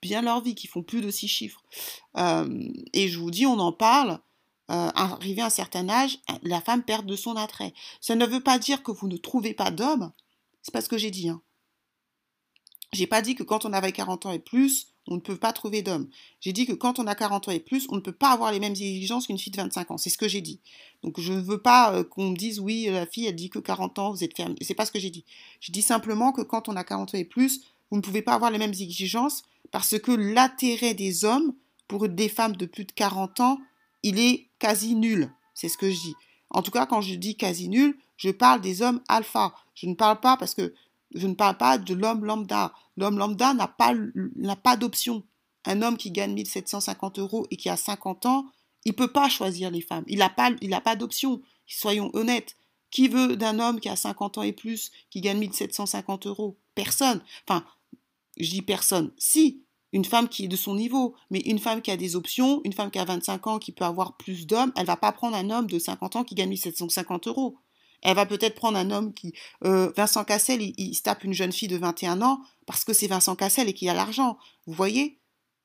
bien, 0.00 0.22
leur 0.22 0.40
vie, 0.40 0.54
qui 0.54 0.66
font 0.66 0.82
plus 0.82 1.02
de 1.02 1.10
six 1.10 1.28
chiffres. 1.28 1.62
et 2.16 3.08
je 3.08 3.18
vous 3.18 3.30
dis, 3.30 3.44
on 3.44 3.58
en 3.58 3.72
parle. 3.72 4.18
arrivé 4.68 5.42
à 5.42 5.46
un 5.46 5.50
certain 5.50 5.88
âge, 5.90 6.18
la 6.42 6.62
femme 6.62 6.82
perd 6.82 7.04
de 7.04 7.16
son 7.16 7.36
attrait. 7.36 7.74
Ça 8.00 8.14
ne 8.14 8.24
veut 8.24 8.42
pas 8.42 8.58
dire 8.58 8.82
que 8.82 8.92
vous 8.92 9.08
ne 9.08 9.18
trouvez 9.18 9.52
pas 9.52 9.70
d'homme. 9.70 10.12
C'est 10.62 10.72
pas 10.72 10.80
ce 10.80 10.88
que 10.88 10.98
j'ai 10.98 11.10
dit. 11.10 11.28
Hein. 11.28 11.42
J'ai 12.94 13.06
pas 13.06 13.20
dit 13.20 13.34
que 13.34 13.42
quand 13.42 13.66
on 13.66 13.74
avait 13.74 13.92
40 13.92 14.26
ans 14.26 14.32
et 14.32 14.38
plus, 14.38 14.89
on 15.10 15.16
ne 15.16 15.20
peut 15.20 15.36
pas 15.36 15.52
trouver 15.52 15.82
d'homme. 15.82 16.08
J'ai 16.40 16.52
dit 16.52 16.66
que 16.66 16.72
quand 16.72 16.98
on 16.98 17.06
a 17.06 17.14
40 17.14 17.48
ans 17.48 17.50
et 17.50 17.60
plus, 17.60 17.86
on 17.90 17.96
ne 17.96 18.00
peut 18.00 18.12
pas 18.12 18.30
avoir 18.30 18.52
les 18.52 18.60
mêmes 18.60 18.72
exigences 18.72 19.26
qu'une 19.26 19.38
fille 19.38 19.52
de 19.52 19.56
25 19.56 19.90
ans. 19.90 19.98
C'est 19.98 20.08
ce 20.08 20.16
que 20.16 20.28
j'ai 20.28 20.40
dit. 20.40 20.60
Donc 21.02 21.20
je 21.20 21.32
ne 21.32 21.40
veux 21.40 21.58
pas 21.58 21.92
euh, 21.92 22.04
qu'on 22.04 22.30
me 22.30 22.36
dise 22.36 22.60
oui, 22.60 22.86
la 22.90 23.06
fille, 23.06 23.26
elle 23.26 23.34
dit 23.34 23.50
que 23.50 23.58
40 23.58 23.98
ans, 23.98 24.10
vous 24.12 24.24
êtes 24.24 24.36
fermé. 24.36 24.54
C'est 24.62 24.74
pas 24.74 24.86
ce 24.86 24.92
que 24.92 25.00
j'ai 25.00 25.10
dit. 25.10 25.24
Je 25.60 25.72
dis 25.72 25.82
simplement 25.82 26.32
que 26.32 26.42
quand 26.42 26.68
on 26.68 26.76
a 26.76 26.84
40 26.84 27.14
ans 27.14 27.18
et 27.18 27.24
plus, 27.24 27.60
vous 27.90 27.96
ne 27.96 28.02
pouvez 28.02 28.22
pas 28.22 28.34
avoir 28.34 28.50
les 28.50 28.58
mêmes 28.58 28.70
exigences 28.70 29.42
parce 29.72 29.98
que 29.98 30.12
l'intérêt 30.12 30.94
des 30.94 31.24
hommes 31.24 31.54
pour 31.88 32.08
des 32.08 32.28
femmes 32.28 32.56
de 32.56 32.66
plus 32.66 32.84
de 32.84 32.92
40 32.92 33.40
ans, 33.40 33.58
il 34.04 34.18
est 34.20 34.46
quasi 34.60 34.94
nul. 34.94 35.30
C'est 35.54 35.68
ce 35.68 35.76
que 35.76 35.90
je 35.90 36.00
dis. 36.00 36.14
En 36.50 36.62
tout 36.62 36.70
cas, 36.70 36.86
quand 36.86 37.00
je 37.00 37.14
dis 37.14 37.36
quasi 37.36 37.68
nul, 37.68 37.96
je 38.16 38.30
parle 38.30 38.60
des 38.60 38.82
hommes 38.82 39.00
alpha. 39.08 39.54
Je 39.74 39.86
ne 39.86 39.94
parle 39.94 40.20
pas 40.20 40.36
parce 40.36 40.54
que 40.54 40.72
je 41.14 41.26
ne 41.26 41.34
parle 41.34 41.56
pas 41.56 41.78
de 41.78 41.94
l'homme 41.94 42.24
lambda. 42.24 42.72
L'homme 42.96 43.18
lambda 43.18 43.54
n'a 43.54 43.66
pas, 43.68 44.76
d'option. 44.76 45.24
un 45.66 45.82
homme 45.82 45.96
qui 45.96 46.10
gagne 46.10 46.34
1750 46.34 47.18
euros 47.18 47.46
et 47.50 47.56
qui 47.56 47.68
a 47.68 47.76
50 47.76 48.26
ans, 48.26 48.46
il 48.84 48.92
ne 48.92 48.96
peut 48.96 49.12
pas 49.12 49.28
choisir 49.28 49.70
les 49.70 49.80
femmes. 49.80 50.04
Il 50.06 50.18
n'a 50.18 50.30
pas, 50.80 50.96
d'option. 50.96 51.42
Soyons 51.66 52.10
honnêtes. 52.14 52.56
Qui 52.90 53.08
veut 53.08 53.36
d'un 53.36 53.60
homme 53.60 53.78
qui 53.78 53.88
a 53.88 53.96
50 53.96 54.38
ans 54.38 54.42
et 54.42 54.52
plus, 54.52 54.90
qui 55.10 55.20
gagne 55.20 55.38
1750 55.38 56.26
euros? 56.26 56.58
Personne. 56.74 57.22
Enfin, 57.46 57.64
je 58.36 58.50
dis 58.50 58.62
personne. 58.62 59.12
Si, 59.16 59.62
une 59.92 60.04
femme 60.04 60.28
qui 60.28 60.44
est 60.44 60.48
de 60.48 60.56
son 60.56 60.74
niveau, 60.74 61.14
mais 61.30 61.40
une 61.40 61.58
femme 61.58 61.82
qui 61.82 61.90
a 61.90 61.96
des 61.96 62.16
options, 62.16 62.60
une 62.64 62.72
femme 62.72 62.90
qui 62.90 62.98
a 62.98 63.04
25 63.04 63.46
ans, 63.46 63.58
qui 63.58 63.72
peut 63.72 63.84
avoir 63.84 64.16
plus 64.16 64.46
d'hommes, 64.46 64.72
elle 64.76 64.86
va 64.86 64.96
pas 64.96 65.12
prendre 65.12 65.36
un 65.36 65.50
homme 65.50 65.66
de 65.68 65.78
50 65.78 66.16
ans 66.16 66.24
qui 66.24 66.34
gagne 66.34 66.50
1750 66.50 67.28
euros. 67.28 67.56
Elle 68.02 68.16
va 68.16 68.26
peut-être 68.26 68.54
prendre 68.54 68.78
un 68.78 68.90
homme 68.90 69.12
qui... 69.12 69.32
Euh, 69.64 69.92
Vincent 69.96 70.24
Cassel, 70.24 70.72
il, 70.76 70.94
se 70.94 71.02
tape 71.02 71.24
une 71.24 71.32
jeune 71.32 71.52
fille 71.52 71.68
de 71.68 71.76
21 71.76 72.22
ans 72.22 72.40
parce 72.66 72.84
que 72.84 72.92
c'est 72.92 73.06
Vincent 73.06 73.36
Cassel 73.36 73.68
et 73.68 73.74
qu'il 73.74 73.88
a 73.88 73.94
l'argent. 73.94 74.38
Vous 74.66 74.72
voyez? 74.72 75.18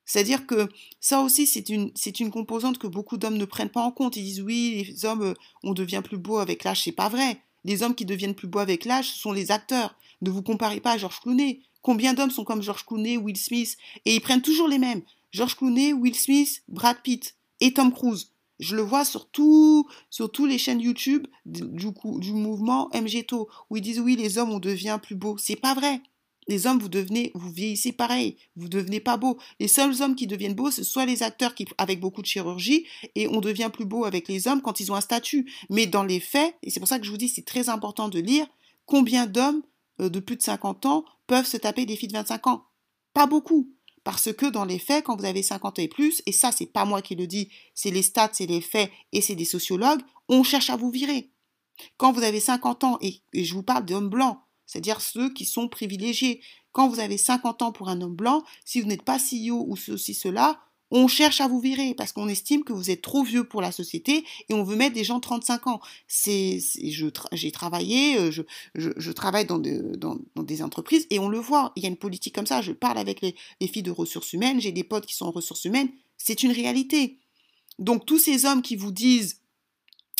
C'est-à-dire 0.04 0.46
que 0.46 0.68
ça 1.00 1.20
aussi, 1.20 1.46
c'est 1.46 1.68
une, 1.68 2.30
composante 2.30 2.78
que 2.78 2.86
beaucoup 2.86 3.16
d'hommes 3.16 3.36
ne 3.36 3.44
prennent 3.44 3.70
pas 3.70 3.80
en 3.80 3.90
compte. 3.90 4.16
Ils 4.16 4.22
disent 4.22 4.42
oui, 4.42 4.84
les 4.88 5.04
hommes, 5.04 5.22
euh, 5.22 5.34
on 5.64 5.72
devient 5.72 6.02
plus 6.04 6.18
beau 6.18 6.38
avec 6.38 6.62
l'âge. 6.62 6.82
C'est 6.84 6.92
pas 6.92 7.08
vrai. 7.08 7.42
Les 7.64 7.82
hommes 7.82 7.94
qui 7.94 8.04
deviennent 8.04 8.34
plus 8.34 8.46
beaux 8.46 8.60
avec 8.60 8.84
l'âge, 8.84 9.10
ce 9.10 9.18
sont 9.18 9.32
les 9.32 9.50
acteurs. 9.50 9.96
Ne 10.22 10.30
vous 10.30 10.42
comparez 10.42 10.80
pas 10.80 10.92
à 10.92 10.98
Georges 10.98 11.20
Clooney. 11.20 11.60
Combien 11.82 12.14
d'hommes 12.14 12.30
sont 12.30 12.44
comme 12.44 12.62
Georges 12.62 12.86
Clooney, 12.86 13.16
Will 13.16 13.36
Smith? 13.36 13.76
Et 14.04 14.14
ils 14.14 14.20
prennent 14.20 14.42
toujours 14.42 14.68
les 14.68 14.78
mêmes. 14.78 15.02
Georges 15.32 15.56
Clooney, 15.56 15.92
Will 15.92 16.14
Smith, 16.14 16.62
Brad 16.68 17.02
Pitt 17.02 17.34
et 17.60 17.72
Tom 17.72 17.92
Cruise. 17.92 18.30
Je 18.58 18.74
le 18.74 18.82
vois 18.82 19.04
sur, 19.04 19.28
tout, 19.28 19.86
sur 20.10 20.30
tous 20.30 20.46
les 20.46 20.58
chaînes 20.58 20.80
YouTube 20.80 21.26
du, 21.44 21.92
mouvement 22.32 22.88
MGTO, 22.94 23.48
où 23.70 23.76
ils 23.76 23.82
disent 23.82 24.00
oui, 24.00 24.16
les 24.16 24.38
hommes, 24.38 24.52
on 24.52 24.58
devient 24.58 24.98
plus 25.02 25.14
beau. 25.14 25.36
C'est 25.38 25.56
pas 25.56 25.74
vrai. 25.74 26.00
Les 26.48 26.66
hommes, 26.66 26.78
vous 26.78 26.88
devenez, 26.88 27.32
vous 27.34 27.50
vieillissez 27.50 27.92
pareil, 27.92 28.36
vous 28.54 28.68
devenez 28.68 29.00
pas 29.00 29.16
beau. 29.16 29.36
Les 29.58 29.66
seuls 29.66 30.00
hommes 30.00 30.14
qui 30.14 30.28
deviennent 30.28 30.54
beaux, 30.54 30.70
ce 30.70 30.84
soit 30.84 31.04
les 31.04 31.24
acteurs 31.24 31.54
qui, 31.54 31.66
avec 31.76 31.98
beaucoup 31.98 32.22
de 32.22 32.26
chirurgie, 32.26 32.86
et 33.16 33.26
on 33.28 33.40
devient 33.40 33.70
plus 33.72 33.84
beau 33.84 34.04
avec 34.04 34.28
les 34.28 34.46
hommes 34.46 34.62
quand 34.62 34.78
ils 34.78 34.92
ont 34.92 34.94
un 34.94 35.00
statut. 35.00 35.50
Mais 35.70 35.86
dans 35.86 36.04
les 36.04 36.20
faits, 36.20 36.54
et 36.62 36.70
c'est 36.70 36.78
pour 36.78 36.88
ça 36.88 37.00
que 37.00 37.04
je 37.04 37.10
vous 37.10 37.16
dis, 37.16 37.28
c'est 37.28 37.44
très 37.44 37.68
important 37.68 38.08
de 38.08 38.20
lire, 38.20 38.46
combien 38.84 39.26
d'hommes 39.26 39.62
euh, 40.00 40.08
de 40.08 40.20
plus 40.20 40.36
de 40.36 40.42
50 40.42 40.86
ans 40.86 41.04
peuvent 41.26 41.46
se 41.46 41.56
taper 41.56 41.84
des 41.84 41.96
filles 41.96 42.08
de 42.08 42.14
25 42.14 42.46
ans 42.46 42.64
Pas 43.12 43.26
beaucoup. 43.26 43.68
Parce 44.06 44.32
que 44.32 44.46
dans 44.46 44.64
les 44.64 44.78
faits, 44.78 45.04
quand 45.04 45.16
vous 45.16 45.24
avez 45.24 45.42
50 45.42 45.80
ans 45.80 45.82
et 45.82 45.88
plus, 45.88 46.22
et 46.26 46.32
ça, 46.32 46.52
c'est 46.52 46.72
pas 46.72 46.84
moi 46.84 47.02
qui 47.02 47.16
le 47.16 47.26
dis, 47.26 47.50
c'est 47.74 47.90
les 47.90 48.02
stats, 48.02 48.30
c'est 48.34 48.46
les 48.46 48.60
faits, 48.60 48.88
et 49.10 49.20
c'est 49.20 49.34
des 49.34 49.44
sociologues, 49.44 50.00
on 50.28 50.44
cherche 50.44 50.70
à 50.70 50.76
vous 50.76 50.92
virer. 50.92 51.32
Quand 51.96 52.12
vous 52.12 52.22
avez 52.22 52.38
50 52.38 52.84
ans, 52.84 52.98
et, 53.00 53.20
et 53.32 53.42
je 53.42 53.52
vous 53.52 53.64
parle 53.64 53.84
d'hommes 53.84 54.08
blancs, 54.08 54.38
c'est-à-dire 54.64 55.00
ceux 55.00 55.32
qui 55.32 55.44
sont 55.44 55.66
privilégiés. 55.66 56.40
Quand 56.70 56.88
vous 56.88 57.00
avez 57.00 57.18
50 57.18 57.62
ans 57.62 57.72
pour 57.72 57.88
un 57.88 58.00
homme 58.00 58.14
blanc, 58.14 58.44
si 58.64 58.80
vous 58.80 58.86
n'êtes 58.86 59.02
pas 59.02 59.18
CEO 59.18 59.64
ou 59.66 59.74
ceci, 59.74 60.14
cela, 60.14 60.60
on 60.90 61.08
cherche 61.08 61.40
à 61.40 61.48
vous 61.48 61.60
virer 61.60 61.94
parce 61.94 62.12
qu'on 62.12 62.28
estime 62.28 62.62
que 62.62 62.72
vous 62.72 62.90
êtes 62.90 63.02
trop 63.02 63.24
vieux 63.24 63.44
pour 63.44 63.60
la 63.60 63.72
société 63.72 64.24
et 64.48 64.54
on 64.54 64.62
veut 64.62 64.76
mettre 64.76 64.94
des 64.94 65.04
gens 65.04 65.16
de 65.16 65.22
35 65.22 65.66
ans. 65.66 65.80
C'est, 66.06 66.58
j'ai 67.32 67.50
travaillé, 67.50 68.18
euh, 68.18 68.30
je, 68.30 69.12
travaille 69.12 69.46
dans, 69.46 69.58
des 69.58 70.62
entreprises 70.62 71.06
et 71.10 71.18
on 71.18 71.28
le 71.28 71.38
voit. 71.38 71.72
Il 71.76 71.82
y 71.82 71.86
a 71.86 71.88
une 71.88 71.96
politique 71.96 72.34
comme 72.34 72.46
ça. 72.46 72.62
Je 72.62 72.72
parle 72.72 72.98
avec 72.98 73.20
les 73.20 73.34
filles 73.66 73.82
de 73.82 73.90
ressources 73.90 74.32
humaines, 74.32 74.60
j'ai 74.60 74.72
des 74.72 74.84
potes 74.84 75.06
qui 75.06 75.14
sont 75.14 75.26
en 75.26 75.32
ressources 75.32 75.64
humaines. 75.64 75.88
C'est 76.16 76.42
une 76.42 76.52
réalité. 76.52 77.18
Donc 77.78 78.06
tous 78.06 78.18
ces 78.18 78.46
hommes 78.46 78.62
qui 78.62 78.76
vous 78.76 78.92
disent 78.92 79.40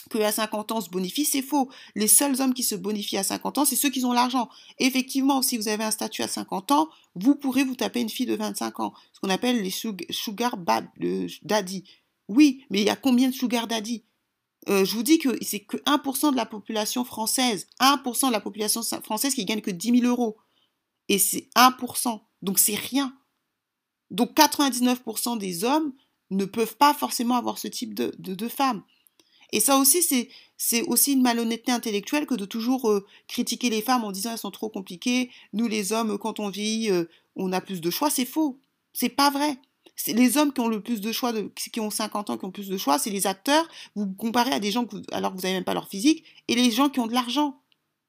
que 0.08 0.18
à 0.18 0.32
50 0.32 0.72
ans 0.72 0.80
se 0.80 0.90
bonifie, 0.90 1.24
c'est 1.24 1.42
faux. 1.42 1.68
Les 1.94 2.08
seuls 2.08 2.40
hommes 2.40 2.54
qui 2.54 2.62
se 2.62 2.74
bonifient 2.74 3.18
à 3.18 3.24
50 3.24 3.58
ans, 3.58 3.64
c'est 3.64 3.76
ceux 3.76 3.90
qui 3.90 4.04
ont 4.04 4.12
l'argent. 4.12 4.48
Effectivement, 4.78 5.42
si 5.42 5.56
vous 5.56 5.68
avez 5.68 5.84
un 5.84 5.90
statut 5.90 6.22
à 6.22 6.28
50 6.28 6.72
ans, 6.72 6.88
vous 7.14 7.34
pourrez 7.34 7.64
vous 7.64 7.74
taper 7.74 8.00
une 8.00 8.08
fille 8.08 8.26
de 8.26 8.36
25 8.36 8.80
ans, 8.80 8.94
ce 9.12 9.20
qu'on 9.20 9.30
appelle 9.30 9.62
les 9.62 9.70
sugar 10.10 10.56
daddy. 10.56 11.84
Oui, 12.28 12.64
mais 12.70 12.80
il 12.80 12.86
y 12.86 12.90
a 12.90 12.96
combien 12.96 13.28
de 13.28 13.34
sugar 13.34 13.66
daddy? 13.66 14.04
Euh, 14.68 14.84
je 14.84 14.94
vous 14.94 15.02
dis 15.02 15.18
que 15.18 15.36
c'est 15.44 15.60
que 15.60 15.76
1% 15.78 16.32
de 16.32 16.36
la 16.36 16.46
population 16.46 17.04
française, 17.04 17.68
1% 17.80 18.28
de 18.28 18.32
la 18.32 18.40
population 18.40 18.82
française 18.82 19.34
qui 19.34 19.44
gagne 19.44 19.60
que 19.60 19.70
10 19.70 20.00
000 20.00 20.06
euros. 20.06 20.36
Et 21.08 21.18
c'est 21.18 21.48
1%. 21.54 22.20
Donc 22.42 22.58
c'est 22.58 22.74
rien. 22.74 23.16
Donc 24.10 24.34
99% 24.36 25.38
des 25.38 25.64
hommes 25.64 25.92
ne 26.30 26.44
peuvent 26.44 26.76
pas 26.76 26.94
forcément 26.94 27.36
avoir 27.36 27.58
ce 27.58 27.68
type 27.68 27.94
de, 27.94 28.12
de, 28.18 28.34
de 28.34 28.48
femmes. 28.48 28.82
Et 29.52 29.60
ça 29.60 29.78
aussi, 29.78 30.02
c'est 30.56 30.82
aussi 30.82 31.12
une 31.12 31.22
malhonnêteté 31.22 31.72
intellectuelle 31.72 32.26
que 32.26 32.34
de 32.34 32.44
toujours 32.44 32.90
euh, 32.90 33.06
critiquer 33.28 33.70
les 33.70 33.82
femmes 33.82 34.04
en 34.04 34.12
disant 34.12 34.32
elles 34.32 34.38
sont 34.38 34.50
trop 34.50 34.68
compliquées. 34.68 35.30
Nous, 35.52 35.68
les 35.68 35.92
hommes, 35.92 36.18
quand 36.18 36.40
on 36.40 36.48
vit, 36.48 36.90
euh, 36.90 37.04
on 37.36 37.52
a 37.52 37.60
plus 37.60 37.80
de 37.80 37.90
choix. 37.90 38.10
C'est 38.10 38.24
faux. 38.24 38.60
C'est 38.92 39.08
pas 39.08 39.30
vrai. 39.30 39.58
C'est 39.94 40.12
les 40.12 40.36
hommes 40.36 40.52
qui 40.52 40.60
ont 40.60 40.68
le 40.68 40.82
plus 40.82 41.00
de 41.00 41.12
choix, 41.12 41.32
qui 41.72 41.80
ont 41.80 41.90
50 41.90 42.30
ans, 42.30 42.36
qui 42.36 42.44
ont 42.44 42.50
plus 42.50 42.68
de 42.68 42.76
choix, 42.76 42.98
c'est 42.98 43.10
les 43.10 43.26
acteurs. 43.26 43.66
Vous 43.94 44.06
comparez 44.06 44.52
à 44.52 44.60
des 44.60 44.70
gens 44.70 44.84
que 44.84 44.96
alors 45.10 45.32
que 45.32 45.36
vous 45.36 45.42
n'avez 45.42 45.54
même 45.54 45.64
pas 45.64 45.74
leur 45.74 45.88
physique 45.88 46.24
et 46.48 46.54
les 46.54 46.70
gens 46.70 46.90
qui 46.90 47.00
ont 47.00 47.06
de 47.06 47.14
l'argent. 47.14 47.60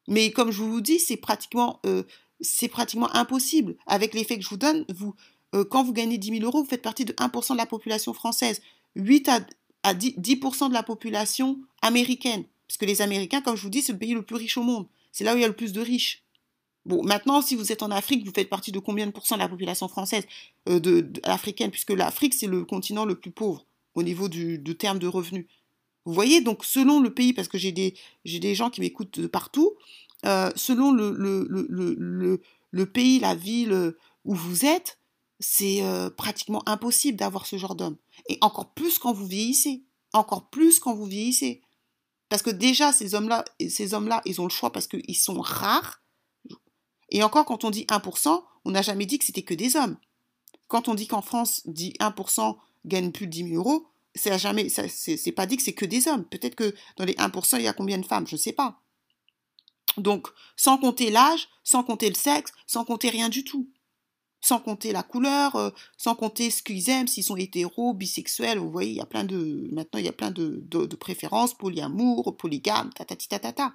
Mais 0.10 0.32
comme 0.32 0.52
je 0.52 0.63
vous 0.63 0.82
dis, 0.82 1.00
c'est 1.00 1.17
pratiquement, 1.17 1.80
euh, 1.86 2.04
c'est 2.41 2.67
pratiquement 2.67 3.13
impossible. 3.15 3.78
Avec 3.86 4.13
l'effet 4.13 4.38
que 4.38 4.43
je 4.43 4.50
vous 4.50 4.58
donne, 4.58 4.86
vous, 4.89 5.15
quand 5.69 5.84
vous 5.84 5.93
gagnez 5.93 6.17
10 6.17 6.39
000 6.39 6.43
euros, 6.43 6.63
vous 6.63 6.69
faites 6.69 6.82
partie 6.82 7.06
de 7.06 7.13
1% 7.13 7.54
de 7.54 7.58
la 7.58 7.65
population 7.65 8.13
française. 8.13 8.62
8 8.95 9.30
à, 9.30 9.39
à 9.88 9.93
10%, 9.93 10.69
de 10.69 10.73
la 10.73 10.84
population 10.84 11.60
américaine. 11.82 12.43
Parce 12.67 12.78
que 12.78 12.86
les 12.86 13.02
Américains, 13.02 13.41
comme 13.41 13.56
je 13.56 13.62
vous 13.62 13.69
dis, 13.69 13.82
c'est 13.82 13.93
le 13.93 13.97
pays 13.97 14.13
le 14.13 14.21
plus 14.21 14.36
riche 14.36 14.58
au 14.58 14.63
monde. 14.63 14.86
C'est 15.13 15.23
là 15.23 15.34
où 15.34 15.38
il 15.38 15.41
y 15.41 15.45
a 15.45 15.47
le 15.47 15.56
plus 15.56 15.71
de 15.71 15.80
riches. 15.80 16.23
Bon, 16.86 17.04
maintenant, 17.04 17.41
si 17.41 17.56
vous 17.56 17.71
êtes 17.71 17.84
en 17.84 17.91
Afrique, 17.91 18.26
vous 18.26 18.34
faites 18.34 18.50
partie 18.50 18.71
de 18.73 18.80
combien 18.80 19.08
de 19.08 19.12
pourcents 19.12 19.36
de 19.36 19.41
la 19.41 19.47
population 19.47 19.88
française, 19.88 20.26
euh, 20.67 20.80
de, 20.80 21.10
africaine, 21.23 21.71
puisque 21.71 21.91
l'Afrique, 21.91 22.34
c'est 22.34 22.47
le 22.47 22.65
continent 22.65 23.06
le 23.06 23.15
plus 23.15 23.32
pauvre 23.32 23.65
au 23.95 24.04
niveau 24.04 24.28
du, 24.28 24.62
terme 24.78 25.00
de 25.00 25.08
revenus. 25.08 25.45
Vous 26.06 26.13
voyez, 26.13 26.41
donc 26.41 26.65
selon 26.65 27.00
le 27.00 27.13
pays, 27.13 27.34
parce 27.34 27.47
que 27.47 27.58
j'ai 27.58 27.71
des, 27.71 27.95
des 28.26 28.56
gens 28.56 28.69
qui 28.69 28.82
m'écoutent 28.82 29.19
de 29.19 29.28
partout, 29.28 29.73
euh, 30.26 30.52
selon 30.56 30.91
le, 30.91 31.12
le, 31.12 31.47
le, 31.50 32.41
le, 32.71 32.86
pays, 32.86 33.19
la 33.19 33.36
ville 33.36 33.93
où 34.23 34.36
vous 34.36 34.65
êtes, 34.65 35.00
c'est 35.39 35.84
euh, 35.84 36.10
pratiquement 36.10 36.67
impossible 36.67 37.17
d'avoir 37.17 37.45
ce 37.45 37.58
genre 37.58 37.76
d'homme. 37.76 37.97
Et 38.28 38.38
encore 38.41 38.71
plus 38.73 39.00
quand 39.00 39.13
vous 39.13 39.28
vieillissez. 39.28 39.84
Encore 40.13 40.50
plus 40.50 40.80
quand 40.80 40.95
vous 40.95 41.06
vieillissez. 41.06 41.62
Parce 42.30 42.41
que 42.41 42.50
déjà, 42.50 42.91
ces 42.91 43.13
hommes-là, 43.15 43.45
ces 43.69 43.93
hommes-là, 43.93 44.21
ils 44.26 44.41
ont 44.41 44.45
le 44.45 44.50
choix 44.50 44.71
parce 44.71 44.88
qu'ils 44.88 45.17
sont 45.17 45.39
rares. 45.39 46.02
Et 47.10 47.23
encore, 47.23 47.45
quand 47.45 47.63
on 47.63 47.69
dit 47.69 47.86
1%, 47.86 48.43
on 48.65 48.71
n'a 48.71 48.82
jamais 48.82 49.06
dit 49.06 49.17
que 49.17 49.26
c'était 49.26 49.43
que 49.43 49.54
des 49.54 49.76
hommes. 49.76 49.97
Quand 50.67 50.89
on 50.89 50.95
dit 50.95 51.08
qu'en 51.08 51.21
France, 51.21 51.62
dit 51.65 51.93
1% 52.00 52.58
gagne 52.86 53.12
plus 53.12 53.28
de 53.28 53.32
10 53.32 53.50
000 53.50 53.56
euros, 53.56 53.88
c'est 54.15 54.38
jamais, 54.39 54.67
c'est 54.69 55.32
pas 55.32 55.45
dit 55.45 55.56
que 55.56 55.63
c'est 55.63 55.73
que 55.73 55.86
des 55.86 56.08
hommes. 56.08 56.26
Peut-être 56.26 56.56
que 56.56 56.76
dans 56.97 57.06
les 57.06 57.13
1%, 57.13 57.58
il 57.58 57.63
y 57.63 57.67
a 57.67 57.73
combien 57.73 57.97
de 57.97 58.06
femmes, 58.06 58.28
je 58.28 58.36
ne 58.36 58.39
sais 58.39 58.52
pas. 58.52 58.82
Donc, 59.97 60.28
sans 60.56 60.78
compter 60.78 61.10
l'âge, 61.10 61.47
sans 61.63 61.84
compter 61.84 62.10
le 62.10 62.15
sexe, 62.15 62.52
sans 62.65 62.84
compter 62.84 63.10
rien 63.10 63.30
du 63.30 63.43
tout 63.43 63.69
sans 64.41 64.60
compter 64.60 64.91
la 64.91 65.04
couleur, 65.04 65.56
euh, 65.56 65.69
sans 65.97 66.15
compter 66.15 66.50
ce 66.50 66.62
qu'ils 66.62 66.89
aiment, 66.89 67.08
s'ils 67.08 67.23
sont 67.23 67.36
hétéros, 67.36 67.93
bisexuels, 67.93 68.60
vous 68.60 68.71
voyez, 68.71 68.91
il 68.91 68.97
y 68.97 69.02
a 69.02 69.06
plein 69.06 69.23
de, 69.23 69.67
maintenant 69.71 70.00
il 70.00 70.06
y 70.06 70.10
a 70.10 70.13
plein 70.13 70.32
de, 70.32 70.63
de, 70.65 70.95
préférences, 70.95 71.54
polyamour, 71.54 72.38
polygame, 72.38 72.91
tatati 72.93 73.28
tatata. 73.28 73.73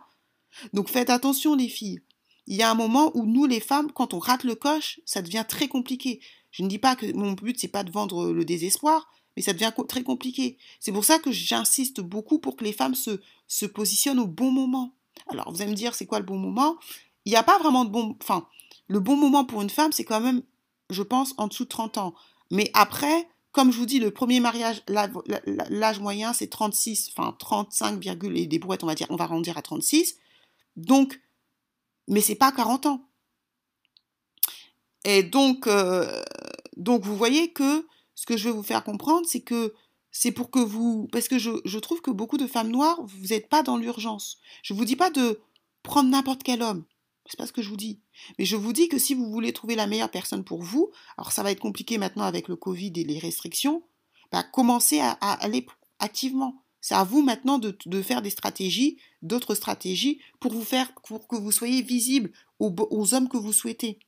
Donc 0.72 0.88
faites 0.88 1.10
attention 1.10 1.54
les 1.54 1.68
filles. 1.68 2.00
Il 2.46 2.56
y 2.56 2.62
a 2.62 2.70
un 2.70 2.74
moment 2.74 3.10
où 3.14 3.24
nous 3.24 3.46
les 3.46 3.60
femmes, 3.60 3.92
quand 3.92 4.14
on 4.14 4.18
rate 4.18 4.44
le 4.44 4.54
coche, 4.54 5.00
ça 5.04 5.22
devient 5.22 5.44
très 5.48 5.68
compliqué. 5.68 6.20
Je 6.50 6.62
ne 6.62 6.68
dis 6.68 6.78
pas 6.78 6.96
que 6.96 7.10
mon 7.12 7.32
but 7.32 7.58
c'est 7.58 7.68
pas 7.68 7.84
de 7.84 7.90
vendre 7.90 8.32
le 8.32 8.44
désespoir, 8.44 9.08
mais 9.36 9.42
ça 9.42 9.52
devient 9.52 9.72
très 9.88 10.02
compliqué. 10.02 10.58
C'est 10.80 10.92
pour 10.92 11.04
ça 11.04 11.18
que 11.18 11.32
j'insiste 11.32 12.00
beaucoup 12.00 12.38
pour 12.38 12.56
que 12.56 12.64
les 12.64 12.72
femmes 12.72 12.94
se, 12.94 13.20
se 13.46 13.66
positionnent 13.66 14.18
au 14.18 14.26
bon 14.26 14.50
moment. 14.50 14.94
Alors 15.28 15.50
vous 15.52 15.62
allez 15.62 15.70
me 15.70 15.76
dire 15.76 15.94
c'est 15.94 16.06
quoi 16.06 16.18
le 16.18 16.26
bon 16.26 16.38
moment? 16.38 16.76
Il 17.24 17.30
n'y 17.30 17.36
a 17.36 17.42
pas 17.42 17.58
vraiment 17.58 17.84
de 17.84 17.90
bon, 17.90 18.16
enfin 18.20 18.46
le 18.88 19.00
bon 19.00 19.16
moment 19.16 19.44
pour 19.44 19.62
une 19.62 19.70
femme 19.70 19.92
c'est 19.92 20.04
quand 20.04 20.20
même 20.20 20.42
je 20.92 21.02
pense, 21.02 21.34
en 21.36 21.48
dessous 21.48 21.64
de 21.64 21.68
30 21.68 21.98
ans. 21.98 22.14
Mais 22.50 22.70
après, 22.74 23.28
comme 23.52 23.70
je 23.70 23.78
vous 23.78 23.86
dis, 23.86 23.98
le 23.98 24.10
premier 24.10 24.40
mariage, 24.40 24.82
l'âge 24.88 26.00
moyen, 26.00 26.32
c'est 26.32 26.48
36, 26.48 27.10
enfin 27.14 27.36
35, 27.38 28.04
et 28.34 28.46
des 28.46 28.58
brouettes, 28.58 28.82
on 28.82 28.86
va 28.86 28.94
dire, 28.94 29.06
on 29.10 29.16
va 29.16 29.24
arrondir 29.24 29.58
à 29.58 29.62
36. 29.62 30.16
Donc, 30.76 31.20
mais 32.08 32.20
c'est 32.20 32.34
pas 32.34 32.50
40 32.50 32.86
ans. 32.86 33.08
Et 35.04 35.22
donc, 35.22 35.66
euh, 35.66 36.22
donc 36.76 37.04
vous 37.04 37.16
voyez 37.16 37.52
que 37.52 37.86
ce 38.14 38.24
que 38.24 38.36
je 38.36 38.48
veux 38.48 38.54
vous 38.54 38.62
faire 38.62 38.84
comprendre, 38.84 39.26
c'est 39.26 39.40
que 39.40 39.74
c'est 40.10 40.32
pour 40.32 40.50
que 40.50 40.58
vous, 40.58 41.08
parce 41.12 41.28
que 41.28 41.38
je, 41.38 41.50
je, 41.64 41.78
trouve 41.78 42.00
que 42.00 42.10
beaucoup 42.10 42.36
de 42.36 42.46
femmes 42.46 42.70
noires, 42.70 43.00
vous 43.02 43.28
n'êtes 43.28 43.48
pas 43.48 43.62
dans 43.62 43.76
l'urgence. 43.76 44.38
Je 44.62 44.74
vous 44.74 44.84
dis 44.84 44.96
pas 44.96 45.10
de 45.10 45.40
prendre 45.82 46.10
n'importe 46.10 46.42
quel 46.42 46.62
homme. 46.62 46.84
C'est 47.32 47.38
pas 47.38 47.46
ce 47.46 47.52
que 47.52 47.62
je 47.62 47.70
vous 47.70 47.78
dis. 47.78 47.98
Mais 48.38 48.44
je 48.44 48.56
vous 48.56 48.74
dis 48.74 48.88
que 48.88 48.98
si 48.98 49.14
vous 49.14 49.30
voulez 49.30 49.54
trouver 49.54 49.74
la 49.74 49.86
meilleure 49.86 50.10
personne 50.10 50.44
pour 50.44 50.60
vous, 50.60 50.90
alors 51.16 51.32
ça 51.32 51.42
va 51.42 51.50
être 51.50 51.60
compliqué 51.60 51.96
maintenant 51.96 52.24
avec 52.24 52.46
le 52.46 52.56
Covid 52.56 52.92
et 52.94 53.04
les 53.04 53.18
restrictions, 53.18 53.82
bah, 54.30 54.42
commencez 54.42 55.00
à, 55.00 55.12
aller 55.12 55.64
activement. 55.98 56.62
C'est 56.82 56.94
à 56.94 57.04
vous 57.04 57.22
maintenant 57.22 57.58
de, 57.58 58.02
faire 58.02 58.20
des 58.20 58.28
stratégies, 58.28 58.98
d'autres 59.22 59.54
stratégies, 59.54 60.20
pour 60.40 60.52
vous 60.52 60.62
faire, 60.62 60.92
pour 61.06 61.26
que 61.26 61.36
vous 61.36 61.52
soyez 61.52 61.80
visible 61.80 62.32
aux, 62.58 63.14
hommes 63.14 63.30
que 63.30 63.38
vous 63.38 63.54
souhaitez. 63.54 63.98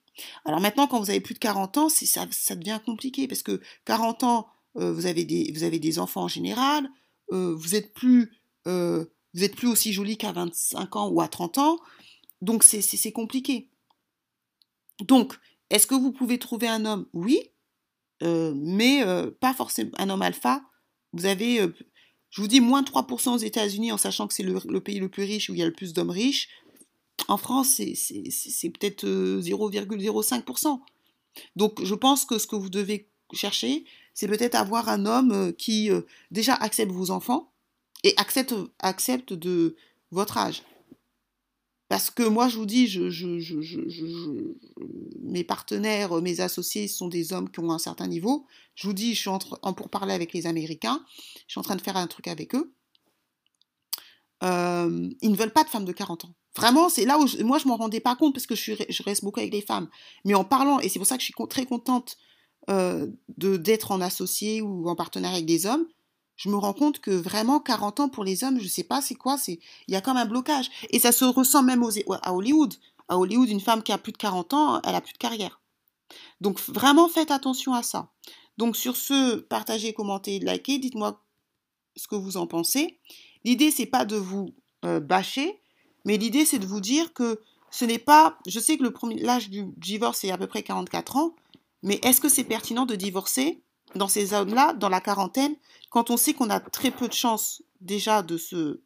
Alors 0.45 0.61
maintenant, 0.61 0.87
quand 0.87 1.01
vous 1.01 1.09
avez 1.09 1.23
plus 1.23 1.33
de 1.33 1.39
40 1.39 1.79
ans, 1.79 1.89
ça, 1.89 2.27
devient 2.57 2.79
compliqué 2.85 3.27
parce 3.27 3.43
que 3.43 3.63
40 3.87 4.23
ans, 4.25 4.49
euh, 4.77 4.93
vous, 4.93 5.07
avez 5.07 5.25
des, 5.25 5.51
vous 5.55 5.63
avez 5.63 5.79
des 5.79 5.99
enfants 5.99 6.25
en 6.25 6.29
général, 6.29 6.91
euh, 7.33 7.55
vous 7.57 7.75
êtes 7.75 7.95
plus 7.95 8.33
euh, 8.67 9.07
plus 9.57 9.69
aussi 9.69 9.95
jolie 9.95 10.19
qu'à 10.19 10.33
25 10.33 10.97
ans 10.97 11.09
ou 11.09 11.23
à 11.23 11.29
30 11.29 11.57
ans, 11.57 11.79
donc 12.45 12.63
c'est 12.65 13.13
compliqué. 13.13 13.69
Donc, 15.01 15.35
est-ce 15.71 15.87
que 15.87 15.95
vous 15.95 16.13
pouvez 16.13 16.39
trouver 16.39 16.69
un 16.69 16.85
homme? 16.85 17.07
Oui, 17.13 17.41
mais 18.23 19.05
pas 19.41 19.55
forcément 19.55 19.91
un 19.99 20.11
homme 20.11 20.23
alpha. 20.23 20.63
Vous 21.13 21.27
avez, 21.27 21.59
je 22.31 22.41
vous 22.41 22.49
dis, 22.49 22.61
moins 22.61 22.83
de 22.83 22.91
3% 22.91 23.35
aux 23.35 23.39
États-Unis, 23.39 23.93
en 23.93 23.99
sachant 23.99 24.27
que 24.27 24.35
c'est 24.35 24.43
le, 24.43 24.59
le, 24.69 24.81
pays 24.81 24.99
le 24.99 25.09
plus 25.09 25.25
riche 25.25 25.51
où 25.51 25.55
il 25.55 25.59
y 25.59 25.63
a 25.63 25.67
le 25.67 25.73
plus 25.73 25.93
d'hommes 25.93 26.11
riches. 26.11 26.49
En 27.29 27.37
France, 27.37 27.69
c'est 27.69 28.71
peut-être 28.71 29.05
0,05%. 29.07 30.81
Donc, 31.57 31.85
je 31.85 31.95
pense 31.95 32.25
que 32.25 32.39
ce 32.39 32.47
que 32.47 32.57
vous 32.57 32.71
devez 32.71 33.09
chercher, 33.33 33.85
c'est 34.13 34.29
peut-être 34.29 34.55
avoir 34.55 34.89
un 34.89 35.07
homme 35.07 35.53
qui 35.55 35.91
déjà 36.31 36.55
accepte 36.55 36.93
vos 36.93 37.11
enfants, 37.11 37.55
et 38.05 38.15
accepte, 38.19 38.55
accepte 38.79 39.33
de 39.33 39.77
votre 40.13 40.39
âge. 40.39 40.63
Parce 41.89 42.11
que 42.11 42.23
moi, 42.23 42.49
je 42.49 42.57
vous 42.57 42.67
dis, 42.67 42.87
je, 42.87 43.11
je, 43.11 44.55
mes 45.23 45.45
partenaires, 45.45 46.21
mes 46.23 46.41
associés 46.41 46.89
sont 46.89 47.09
des 47.09 47.33
hommes 47.33 47.51
qui 47.51 47.61
ont 47.61 47.71
un 47.71 47.79
certain 47.79 48.07
niveau. 48.07 48.47
Je 48.75 48.87
vous 48.87 48.95
dis, 48.95 49.15
je 49.15 49.21
suis 49.21 49.31
en, 49.31 49.39
pour 49.39 49.91
parler 49.91 50.15
avec 50.15 50.33
les 50.33 50.47
Américains. 50.47 51.05
Je 51.47 51.53
suis 51.53 51.59
en 51.59 51.63
train 51.63 51.77
de 51.77 51.83
faire 51.83 51.97
un 51.97 52.07
truc 52.07 52.27
avec 52.27 52.55
eux. 52.55 52.75
Euh, 54.43 55.11
ils 55.21 55.31
ne 55.31 55.37
veulent 55.37 55.53
pas 55.53 55.65
de 55.65 55.69
femmes 55.69 55.85
de 55.85 55.93
40 55.93 56.25
ans. 56.25 56.35
Vraiment, 56.57 56.89
c'est 56.89 57.05
là 57.05 57.19
où 57.19 57.27
moi, 57.45 57.59
je 57.59 57.65
ne 57.65 57.69
m'en 57.69 57.77
rendais 57.77 58.01
pas 58.01 58.17
compte 58.17 58.35
parce 58.35 58.47
que 58.47 58.55
je, 58.55 58.73
je 58.89 59.03
reste 59.03 59.25
beaucoup 59.25 59.41
avec 59.41 59.53
les 59.53 59.63
femmes. 59.63 59.89
Mais 60.25 60.35
en 60.35 60.45
parlant, 60.45 60.81
et 60.81 60.89
c'est 60.89 60.99
pour 60.99 61.07
ça 61.07 61.17
que 61.17 61.23
je 61.23 61.27
suis 61.27 61.35
très 61.49 61.67
contente 61.67 62.17
euh, 62.71 63.09
d'être 63.37 63.91
en 63.91 64.01
associé 64.01 64.63
ou 64.63 64.89
en 64.89 64.97
partenaire 64.97 65.33
avec 65.33 65.45
des 65.47 65.67
hommes, 65.67 65.87
je 66.37 66.49
me 66.49 66.57
rends 66.57 66.73
compte 66.73 67.01
que 67.01 67.11
vraiment 67.11 67.61
40 67.61 68.01
ans 68.01 68.09
pour 68.09 68.25
les 68.25 68.45
hommes, 68.45 68.59
je 68.59 68.65
ne 68.65 68.69
sais 68.69 68.85
pas 68.85 69.01
c'est 69.01 69.15
quoi, 69.15 69.39
c'est 69.39 69.61
il 69.89 69.95
y 69.95 69.97
a 69.97 70.01
comme 70.01 70.17
un 70.17 70.27
blocage 70.27 70.71
et 70.91 70.99
ça 70.99 71.13
se 71.13 71.25
ressent 71.25 71.63
même 71.63 71.83
aux, 71.83 71.91
à 72.23 72.35
Hollywood. 72.35 72.75
À 73.09 73.19
Hollywood, 73.19 73.49
une 73.49 73.61
femme 73.61 73.83
qui 73.83 73.93
a 73.93 73.99
plus 73.99 74.13
de 74.13 74.17
40 74.17 74.55
ans, 74.55 74.81
elle 74.83 74.95
a 74.95 75.01
plus 75.01 75.13
de 75.13 75.19
carrière. 75.19 75.61
Donc 76.41 76.61
vraiment 76.61 77.09
faites 77.09 77.31
attention 77.31 77.75
à 77.75 77.83
ça. 77.83 78.11
Donc 78.57 78.77
sur 78.77 78.97
ce, 78.97 79.37
partagez, 79.37 79.93
commentez, 79.93 80.39
likez, 80.39 80.79
dites-moi 80.79 81.21
ce 81.97 82.09
que 82.09 82.17
vous 82.17 82.37
en 82.37 82.47
pensez. 82.47 82.99
L'idée 83.45 83.71
c'est 83.71 83.87
pas 83.87 84.05
de 84.05 84.17
vous 84.17 84.55
euh, 84.85 85.01
bâcher, 85.01 85.61
mais 86.05 86.17
l'idée 86.17 86.45
c'est 86.45 86.59
de 86.59 86.67
vous 86.67 86.81
dire 86.81 87.13
que 87.13 87.41
ce 87.71 87.85
n'est 87.85 87.99
pas, 87.99 88.39
je 88.47 88.61
sais 88.61 88.79
que 88.79 88.85
l'âge 89.25 89.51
du 89.51 89.65
divorce 89.77 90.23
est 90.25 90.31
à 90.31 90.39
peu 90.39 90.47
près 90.47 90.63
44 90.63 91.17
ans, 91.17 91.35
mais 91.83 91.99
est-ce 92.03 92.21
que 92.21 92.29
c'est 92.29 92.45
pertinent 92.45 92.87
de 92.87 92.95
divorcer 92.95 93.64
dans 93.95 94.09
ces 94.09 94.33
hommes-là, 94.33 94.73
dans 94.75 94.89
la 94.89 95.01
quarantaine, 95.01 95.57
quand 95.91 96.11
on 96.11 96.17
sait 96.17 96.35
qu'on 96.35 96.51
a 96.51 96.61
très 96.61 96.91
peu 96.91 97.09
de 97.09 97.13
chances 97.13 97.63
déjà 97.81 98.23
de 98.23 98.37
se, 98.37 98.81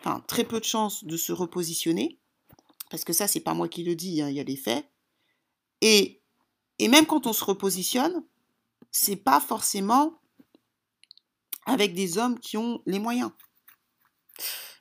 enfin 0.00 0.22
très 0.26 0.44
peu 0.44 0.60
de 0.60 0.64
chances 0.64 1.04
de 1.04 1.16
se 1.16 1.32
repositionner, 1.32 2.18
parce 2.90 3.04
que 3.04 3.12
ça 3.12 3.28
c'est 3.28 3.40
pas 3.40 3.54
moi 3.54 3.68
qui 3.68 3.84
le 3.84 3.94
dis, 3.94 4.20
hein, 4.20 4.28
il 4.28 4.36
y 4.36 4.40
a 4.40 4.44
des 4.44 4.56
faits, 4.56 4.84
et, 5.80 6.20
et 6.78 6.88
même 6.88 7.06
quand 7.06 7.26
on 7.26 7.32
se 7.32 7.44
repositionne, 7.44 8.24
c'est 8.90 9.16
pas 9.16 9.40
forcément 9.40 10.20
avec 11.66 11.94
des 11.94 12.18
hommes 12.18 12.38
qui 12.38 12.56
ont 12.56 12.82
les 12.86 12.98
moyens. 12.98 13.30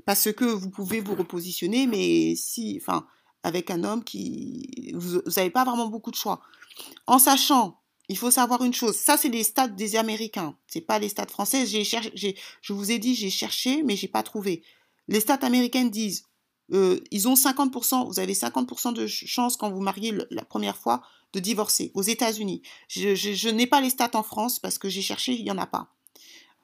Parce 0.05 0.31
que 0.31 0.45
vous 0.45 0.69
pouvez 0.69 1.01
vous 1.01 1.13
repositionner, 1.13 1.85
mais 1.85 2.35
si, 2.35 2.79
enfin, 2.81 3.05
avec 3.43 3.69
un 3.69 3.83
homme 3.83 4.03
qui, 4.03 4.91
vous 4.95 5.21
n'avez 5.35 5.51
pas 5.51 5.65
vraiment 5.65 5.87
beaucoup 5.87 6.11
de 6.11 6.15
choix. 6.15 6.41
En 7.05 7.19
sachant 7.19 7.79
il 8.09 8.17
faut 8.17 8.31
savoir 8.31 8.63
une 8.63 8.73
chose, 8.73 8.95
ça 8.95 9.17
c'est 9.17 9.29
les 9.29 9.43
stats 9.43 9.67
des 9.67 9.95
Américains, 9.95 10.55
c'est 10.67 10.81
pas 10.81 10.99
les 10.99 11.09
stats 11.09 11.27
français. 11.27 11.65
Je 11.65 12.73
vous 12.73 12.91
ai 12.91 12.97
dit, 12.97 13.15
j'ai 13.15 13.29
cherché, 13.29 13.83
mais 13.83 13.95
j'ai 13.95 14.07
pas 14.07 14.23
trouvé. 14.23 14.63
Les 15.07 15.19
stats 15.19 15.39
américaines 15.43 15.91
disent, 15.91 16.23
euh, 16.73 16.99
ils 17.11 17.27
ont 17.27 17.35
50%, 17.35 18.07
vous 18.07 18.19
avez 18.19 18.33
50% 18.33 18.93
de 18.93 19.07
chance 19.07 19.57
quand 19.57 19.71
vous 19.71 19.81
mariez 19.81 20.13
la 20.31 20.43
première 20.43 20.77
fois 20.77 21.01
de 21.33 21.39
divorcer 21.39 21.91
aux 21.93 22.01
États-Unis. 22.01 22.63
je 22.89 23.49
n'ai 23.49 23.67
pas 23.67 23.79
les 23.79 23.91
stats 23.91 24.11
en 24.13 24.23
France 24.23 24.59
parce 24.59 24.79
que 24.79 24.89
j'ai 24.89 25.03
cherché, 25.03 25.33
il 25.33 25.45
y 25.45 25.51
en 25.51 25.57
a 25.59 25.67
pas. 25.67 25.93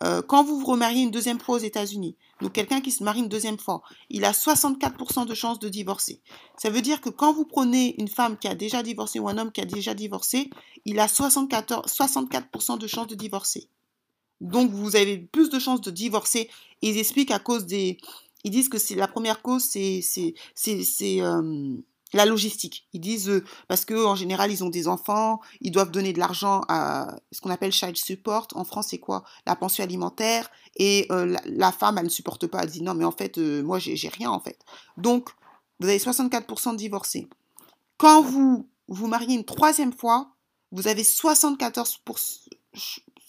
Euh, 0.04 0.22
quand 0.22 0.44
vous 0.44 0.60
vous 0.60 0.66
remariez 0.66 1.04
une 1.04 1.12
deuxième 1.12 1.40
fois 1.40 1.56
aux 1.56 1.60
États-Unis, 1.60 2.18
donc 2.42 2.52
quelqu'un 2.52 2.82
qui 2.82 2.92
se 2.92 3.04
marie 3.04 3.20
une 3.20 3.30
deuxième 3.30 3.58
fois, 3.58 3.82
il 4.10 4.26
a 4.26 4.32
64% 4.32 5.26
de 5.26 5.34
chances 5.34 5.60
de 5.60 5.70
divorcer. 5.70 6.22
Ça 6.58 6.70
veut 6.70 6.82
dire 6.82 7.00
que 7.00 7.10
quand 7.10 7.34
vous 7.34 7.46
prenez 7.46 7.96
une 8.00 8.10
femme 8.10 8.38
qui 8.38 8.48
a 8.48 8.56
déjà 8.56 8.84
divorcé 8.84 9.20
ou 9.20 9.30
un 9.30 9.38
homme 9.38 9.52
qui 9.52 9.62
a 9.62 9.66
déjà 9.66 9.94
divorcé, 9.94 10.50
il 10.84 11.00
a 11.00 11.08
64, 11.08 11.88
64% 11.88 12.78
de 12.78 12.88
chances 12.88 13.08
de 13.08 13.16
divorcer. 13.16 13.70
Donc 14.42 14.70
vous 14.72 14.98
avez 14.98 15.18
plus 15.18 15.50
de 15.50 15.60
chances 15.60 15.82
de 15.82 15.92
divorcer. 15.92 16.50
Ils 16.82 16.98
expliquent 16.98 17.32
à 17.32 17.40
cause 17.40 17.66
des... 17.66 17.98
Ils 18.44 18.52
disent 18.52 18.70
que 18.70 18.78
c'est 18.78 18.96
la 18.96 19.08
première 19.08 19.42
cause, 19.42 19.64
c'est... 19.64 20.02
c'est 20.04 21.22
euh, 21.22 21.74
la 22.16 22.26
logistique. 22.26 22.88
Ils 22.94 23.02
disent 23.02 23.30
euh, 23.30 23.44
parce 23.68 23.86
que 23.86 23.94
en 23.94 24.16
général 24.16 24.52
ils 24.52 24.64
ont 24.64 24.70
des 24.70 24.88
enfants, 24.88 25.42
ils 25.60 25.72
doivent 25.72 25.92
donner 25.92 26.14
de 26.14 26.20
l'argent 26.20 26.62
à 26.70 27.16
ce 27.32 27.42
qu'on 27.42 27.50
appelle 27.50 27.74
child 27.74 27.98
support. 27.98 28.48
En 28.56 28.64
France 28.64 28.88
c'est 28.90 29.00
quoi? 29.00 29.24
La 29.46 29.56
pension 29.56 29.84
alimentaire 29.84 30.50
et 30.78 31.08
euh, 31.12 31.36
la, 31.46 31.72
femme 31.72 31.98
elle 31.98 32.06
ne 32.06 32.10
supporte 32.10 32.48
pas. 32.48 32.64
Elle 32.64 32.70
dit 32.70 32.82
non 32.82 32.94
mais 32.94 33.06
en 33.06 33.12
fait 33.12 33.38
euh, 33.38 33.62
moi 33.62 33.80
j'ai 33.80 34.10
rien 34.10 34.32
en 34.32 34.40
fait. 34.40 34.58
Donc 34.98 35.30
vous 35.80 35.88
avez 35.88 36.00
64% 36.00 36.72
de 36.72 36.78
divorcés. 36.78 37.28
Quand 37.98 38.22
vous 38.22 38.70
vous 38.88 39.08
mariez 39.08 39.36
une 39.36 39.46
troisième 39.46 39.94
fois, 39.94 40.32
vous 40.72 40.88
avez 40.88 41.04
74%, 41.04 41.98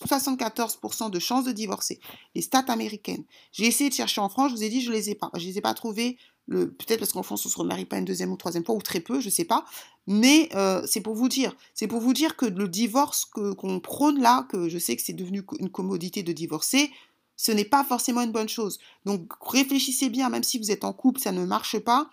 74% 0.07 1.11
de 1.11 1.19
chances 1.19 1.45
de 1.45 1.53
divorcer. 1.53 1.99
Les 2.35 2.43
stats 2.43 2.67
américaines. 2.69 3.25
J'ai 3.53 3.67
essayé 3.67 3.91
de 3.91 3.95
chercher 3.95 4.21
en 4.21 4.29
France, 4.29 4.51
je 4.51 4.57
vous 4.57 4.63
ai 4.63 4.69
dit, 4.69 4.81
je 4.81 4.91
ne 4.91 4.95
les 4.95 5.11
ai 5.11 5.15
pas. 5.15 5.31
Je 5.35 5.43
ne 5.43 5.47
les 5.47 5.59
ai 5.59 5.61
pas 5.61 5.75
trouvées. 5.75 6.19
Peut-être 6.49 7.01
parce 7.01 7.13
qu'en 7.13 7.25
France, 7.25 7.45
on 7.45 7.49
se 7.49 7.59
remarie 7.59 7.87
pas 7.87 7.99
une 7.99 8.05
deuxième 8.05 8.31
ou 8.31 8.37
troisième 8.37 8.65
fois, 8.65 8.77
ou 8.77 8.83
très 8.83 9.01
peu, 9.01 9.21
je 9.21 9.31
sais 9.31 9.45
pas. 9.45 9.65
Mais 10.07 10.49
euh, 10.55 10.83
c'est 10.87 11.01
pour 11.01 11.15
vous 11.15 11.29
dire. 11.29 11.57
C'est 11.75 11.89
pour 11.89 12.01
vous 12.01 12.13
dire 12.13 12.37
que 12.37 12.47
le 12.47 12.69
divorce 12.69 13.25
qu'on 13.25 13.81
prône 13.81 14.21
là, 14.21 14.47
que 14.49 14.69
je 14.69 14.79
sais 14.79 14.95
que 14.95 15.03
c'est 15.03 15.13
devenu 15.13 15.43
une 15.59 15.71
commodité 15.71 16.23
de 16.23 16.33
divorcer, 16.33 16.93
ce 17.37 17.51
n'est 17.51 17.65
pas 17.65 17.83
forcément 17.83 18.23
une 18.23 18.31
bonne 18.31 18.49
chose. 18.49 18.79
Donc 19.05 19.33
réfléchissez 19.41 20.09
bien, 20.09 20.29
même 20.29 20.45
si 20.45 20.59
vous 20.59 20.71
êtes 20.71 20.85
en 20.85 20.93
couple, 20.93 21.21
ça 21.21 21.33
ne 21.33 21.45
marche 21.45 21.79
pas. 21.81 22.09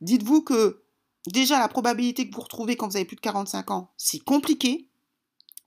Dites-vous 0.00 0.42
que 0.42 0.82
déjà 1.28 1.58
la 1.58 1.68
probabilité 1.68 2.28
que 2.28 2.34
vous 2.34 2.42
retrouvez 2.42 2.76
quand 2.76 2.88
vous 2.88 2.96
avez 2.96 3.04
plus 3.04 3.16
de 3.16 3.20
45 3.20 3.70
ans, 3.70 3.90
c'est 3.96 4.18
compliqué. 4.18 4.88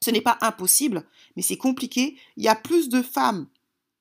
Ce 0.04 0.12
n'est 0.12 0.22
pas 0.22 0.38
impossible, 0.42 1.06
mais 1.36 1.42
c'est 1.42 1.58
compliqué. 1.58 2.18
Il 2.38 2.44
y 2.44 2.48
a 2.50 2.56
plus 2.56 2.90
de 2.90 3.02
femmes 3.02 3.48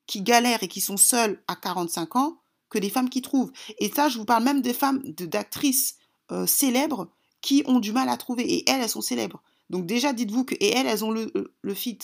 qui 0.07 0.22
galèrent 0.22 0.62
et 0.62 0.68
qui 0.68 0.81
sont 0.81 0.96
seules 0.96 1.40
à 1.46 1.54
45 1.57 2.16
ans 2.16 2.40
que 2.70 2.78
des 2.78 2.90
femmes 2.90 3.09
qui 3.09 3.22
trouvent. 3.22 3.52
Et 3.78 3.90
ça, 3.90 4.09
je 4.09 4.18
vous 4.18 4.24
parle 4.24 4.44
même 4.44 4.62
des 4.62 4.74
femmes, 4.74 5.02
d'actrices 5.02 5.96
euh, 6.31 6.46
célèbres 6.46 7.09
qui 7.40 7.62
ont 7.66 7.81
du 7.81 7.92
mal 7.92 8.09
à 8.09 8.16
trouver. 8.16 8.44
Et 8.44 8.68
elles, 8.68 8.83
elles 8.83 8.88
sont 8.88 9.00
célèbres. 9.00 9.42
Donc 9.70 9.87
déjà, 9.87 10.12
dites-vous 10.12 10.44
que 10.44 10.54
et 10.61 10.70
elles, 10.70 10.87
elles 10.87 11.04
ont 11.04 11.11
le, 11.11 11.31
euh, 11.37 11.54
le 11.62 11.74
fit. 11.74 11.98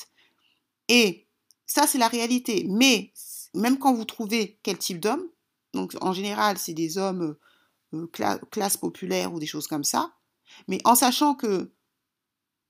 Et 0.88 1.27
ça, 1.66 1.87
c'est 1.87 1.98
la 1.98 2.09
réalité. 2.09 2.66
Mais 2.68 3.12
même 3.55 3.79
quand 3.79 3.94
vous 3.94 4.05
trouvez 4.05 4.59
quel 4.62 4.79
type 4.79 5.00
d'homme, 5.00 5.24
donc 5.72 5.94
en 6.00 6.12
général, 6.12 6.59
c'est 6.59 6.74
des 6.74 6.98
hommes 6.98 7.37
euh, 7.94 8.09
classe 8.50 8.77
populaire 8.77 9.33
ou 9.33 9.38
des 9.38 9.46
choses 9.46 9.66
comme 9.66 9.85
ça, 9.85 10.14
mais 10.68 10.81
en 10.85 10.94
sachant 10.94 11.35
que 11.35 11.72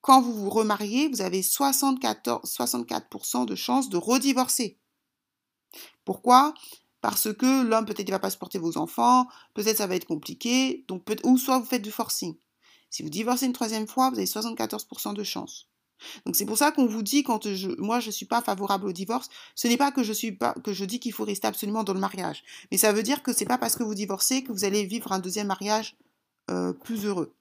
quand 0.01 0.21
vous 0.21 0.35
vous 0.35 0.51
remariez, 0.51 1.09
vous 1.09 1.23
avez 1.23 1.43
64, 1.43 2.45
64% 2.45 3.47
de 3.47 3.55
chances 3.55 3.89
de 3.89 3.97
redivorcer. 3.97 4.79
Pourquoi? 6.05 6.53
Parce 7.05 7.35
que 7.35 7.63
l'homme, 7.63 7.85
peut-être, 7.85 8.09
il 8.09 8.13
va 8.13 8.19
pas 8.19 8.31
supporter 8.31 8.59
vos 8.59 8.79
enfants, 8.79 9.27
peut-être 9.53 9.77
ça 9.77 9.87
va 9.87 9.95
être 9.95 10.07
compliqué, 10.07 10.87
donc 10.89 11.05
ou 11.25 11.37
soit 11.37 11.59
vous 11.59 11.67
faites 11.67 11.83
du 11.83 11.91
forcing. 11.91 12.35
Si 12.89 13.03
vous 13.03 13.11
divorcez 13.11 13.45
une 13.45 13.53
troisième 13.53 13.87
fois, 13.87 14.09
vous 14.09 14.17
avez 14.17 14.27
74% 14.27 15.13
de 15.13 15.23
chances. 15.23 15.69
Donc 16.25 16.35
c'est 16.35 16.47
pour 16.47 16.57
ça 16.57 16.73
qu'on 16.73 16.87
vous 16.87 17.03
dit 17.03 17.23
quand 17.23 17.47
je, 17.55 17.69
moi 17.79 18.01
je 18.01 18.11
suis 18.11 18.27
pas 18.27 18.41
favorable 18.41 18.87
au 18.87 18.93
divorce, 18.93 19.29
ce 19.55 19.69
n'est 19.69 19.77
pas 19.77 19.93
que 19.93 20.03
je 20.03 20.15
suis 20.15 20.33
pas 20.33 20.55
que 20.65 20.73
je 20.73 20.85
dis 20.87 20.99
qu'il 20.99 21.13
faut 21.13 21.25
rester 21.25 21.47
absolument 21.47 21.85
dans 21.85 21.95
le 21.95 22.01
mariage, 22.01 22.43
mais 22.73 22.79
ça 22.79 22.93
veut 22.93 23.03
dire 23.03 23.23
que 23.23 23.33
c'est 23.33 23.45
pas 23.45 23.59
parce 23.59 23.77
que 23.77 23.83
vous 23.83 23.95
divorcez 23.95 24.43
que 24.43 24.53
vous 24.53 24.65
allez 24.65 24.85
vivre 24.85 25.13
un 25.13 25.19
deuxième 25.19 25.47
mariage 25.47 25.97
euh, 26.51 26.73
plus 26.73 27.05
heureux 27.05 27.35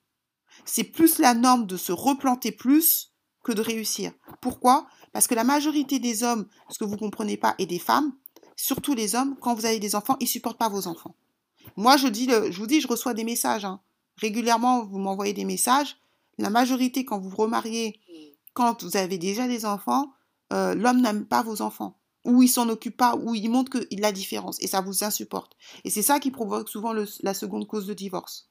c'est 0.66 0.84
plus 0.84 1.20
la 1.20 1.34
norme 1.34 1.66
de 1.66 1.78
se 1.78 1.92
replanter 1.92 2.52
plus 2.52 3.12
que 3.44 3.52
de 3.52 3.62
réussir. 3.62 4.12
Pourquoi? 4.42 4.88
Parce 5.12 5.28
que 5.28 5.36
la 5.36 5.44
majorité 5.44 6.00
des 6.00 6.24
hommes, 6.24 6.48
ce 6.70 6.80
que 6.80 6.86
vous 6.86 6.94
ne 6.94 7.00
comprenez 7.00 7.38
pas, 7.38 7.56
et 7.58 7.66
des 7.66 7.80
femmes, 7.80 8.14
surtout 8.56 8.94
les 8.94 9.16
hommes, 9.16 9.36
quand 9.40 9.54
vous 9.54 9.66
avez 9.66 9.80
des 9.80 9.96
enfants, 9.96 10.18
ils 10.20 10.28
supportent 10.28 10.58
pas 10.58 10.70
vos 10.70 10.88
enfants. 10.88 11.16
Moi, 11.76 11.98
je, 11.98 12.08
dis, 12.08 12.30
je 12.30 12.58
vous 12.58 12.68
dis, 12.68 12.82
je 12.82 12.88
reçois 12.88 13.14
des 13.14 13.24
messages. 13.24 13.66
Hein. 13.66 13.80
Régulièrement, 14.18 14.86
vous 14.86 15.00
m'envoyez 15.00 15.34
des 15.34 15.46
messages. 15.46 15.98
La 16.38 16.50
majorité, 16.50 17.06
quand 17.06 17.20
vous 17.20 17.36
remariez, 17.36 18.00
quand 18.54 18.84
vous 18.84 18.98
avez 18.98 19.18
déjà 19.18 19.48
des 19.48 19.66
enfants, 19.66 20.14
euh, 20.52 20.76
l'homme 20.76 21.02
n'aime 21.02 21.26
pas 21.26 21.44
vos 21.44 21.62
enfants. 21.62 22.00
Ou 22.26 22.42
il 22.44 22.48
s'en 22.48 22.70
occupe 22.70 22.96
pas, 22.96 23.16
ou 23.16 23.36
il 23.36 23.50
montre 23.50 23.80
qu'il 23.80 24.00
a 24.00 24.08
la 24.08 24.12
différence. 24.12 24.62
Et 24.62 24.68
ça 24.68 24.82
vous 24.82 25.04
insupporte. 25.04 25.54
Et 25.84 25.90
c'est 25.90 26.02
ça 26.02 26.20
qui 26.20 26.32
provoque 26.32 26.70
souvent 26.70 26.94
la 26.94 27.34
seconde 27.34 27.68
cause 27.68 27.86
de 27.86 27.94
divorce. 27.94 28.50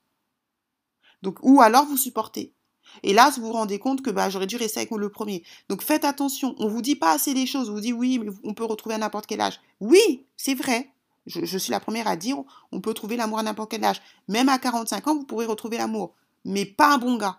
Donc, 1.22 1.38
ou 1.42 1.60
alors 1.62 1.86
vous 1.86 1.96
supportez. 1.96 2.54
Et 3.02 3.12
là, 3.12 3.30
vous 3.30 3.42
vous 3.42 3.52
rendez 3.52 3.78
compte 3.78 4.02
que 4.02 4.10
bah, 4.10 4.30
j'aurais 4.30 4.46
dû 4.46 4.56
rester 4.56 4.80
avec 4.80 4.90
le 4.90 5.08
premier. 5.08 5.42
Donc 5.68 5.82
faites 5.82 6.04
attention. 6.04 6.54
On 6.58 6.68
vous 6.68 6.82
dit 6.82 6.96
pas 6.96 7.12
assez 7.12 7.34
les 7.34 7.46
choses. 7.46 7.70
On 7.70 7.74
vous 7.74 7.80
dit 7.80 7.92
oui, 7.92 8.18
mais 8.18 8.30
on 8.44 8.54
peut 8.54 8.64
retrouver 8.64 8.94
à 8.94 8.98
n'importe 8.98 9.26
quel 9.26 9.40
âge. 9.40 9.60
Oui, 9.80 10.26
c'est 10.36 10.54
vrai. 10.54 10.90
Je, 11.26 11.56
suis 11.56 11.70
la 11.70 11.78
première 11.78 12.08
à 12.08 12.16
dire 12.16 12.38
on 12.72 12.80
peut 12.80 12.94
trouver 12.94 13.16
l'amour 13.16 13.38
à 13.38 13.42
n'importe 13.42 13.70
quel 13.70 13.84
âge. 13.84 14.02
Même 14.28 14.48
à 14.48 14.58
45 14.58 15.06
ans, 15.08 15.14
vous 15.14 15.24
pourrez 15.24 15.46
retrouver 15.46 15.78
l'amour. 15.78 16.14
Mais 16.44 16.64
pas 16.64 16.94
un 16.94 16.98
bon 16.98 17.16
gars. 17.16 17.38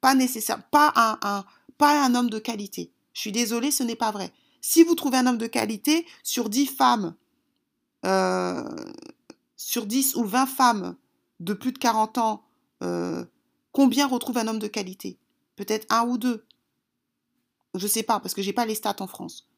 Pas 0.00 0.14
nécessaire. 0.14 0.62
Pas 0.70 0.92
un, 0.96 1.18
un, 1.22 1.44
pas 1.78 2.04
un 2.04 2.14
homme 2.14 2.30
de 2.30 2.38
qualité. 2.38 2.90
Je 3.12 3.20
suis 3.20 3.32
désolée, 3.32 3.70
ce 3.70 3.82
n'est 3.82 3.96
pas 3.96 4.10
vrai. 4.10 4.32
Si 4.60 4.84
vous 4.84 4.94
trouvez 4.94 5.18
un 5.18 5.26
homme 5.26 5.38
de 5.38 5.46
qualité, 5.46 6.06
sur 6.22 6.48
10 6.48 6.66
femmes, 6.66 7.14
euh, 8.06 8.62
sur 9.56 9.86
10 9.86 10.16
ou 10.16 10.24
20 10.24 10.46
femmes 10.46 10.96
de 11.40 11.52
plus 11.52 11.72
de 11.72 11.78
40 11.78 12.18
ans, 12.18 12.44
euh, 12.82 13.24
combien 13.72 14.06
retrouvent 14.06 14.38
un 14.38 14.48
homme 14.48 14.58
de 14.58 14.68
qualité? 14.68 15.18
Peut-être 15.56 15.86
un 15.92 16.06
ou 16.06 16.18
deux. 16.18 16.46
Je 17.74 17.84
ne 17.84 17.88
sais 17.90 18.02
pas, 18.02 18.20
parce 18.20 18.34
que 18.34 18.42
je 18.42 18.48
n'ai 18.48 18.52
pas 18.52 18.66
les 18.66 18.74
stats 18.74 18.96
en 19.00 19.06
France. 19.06 19.48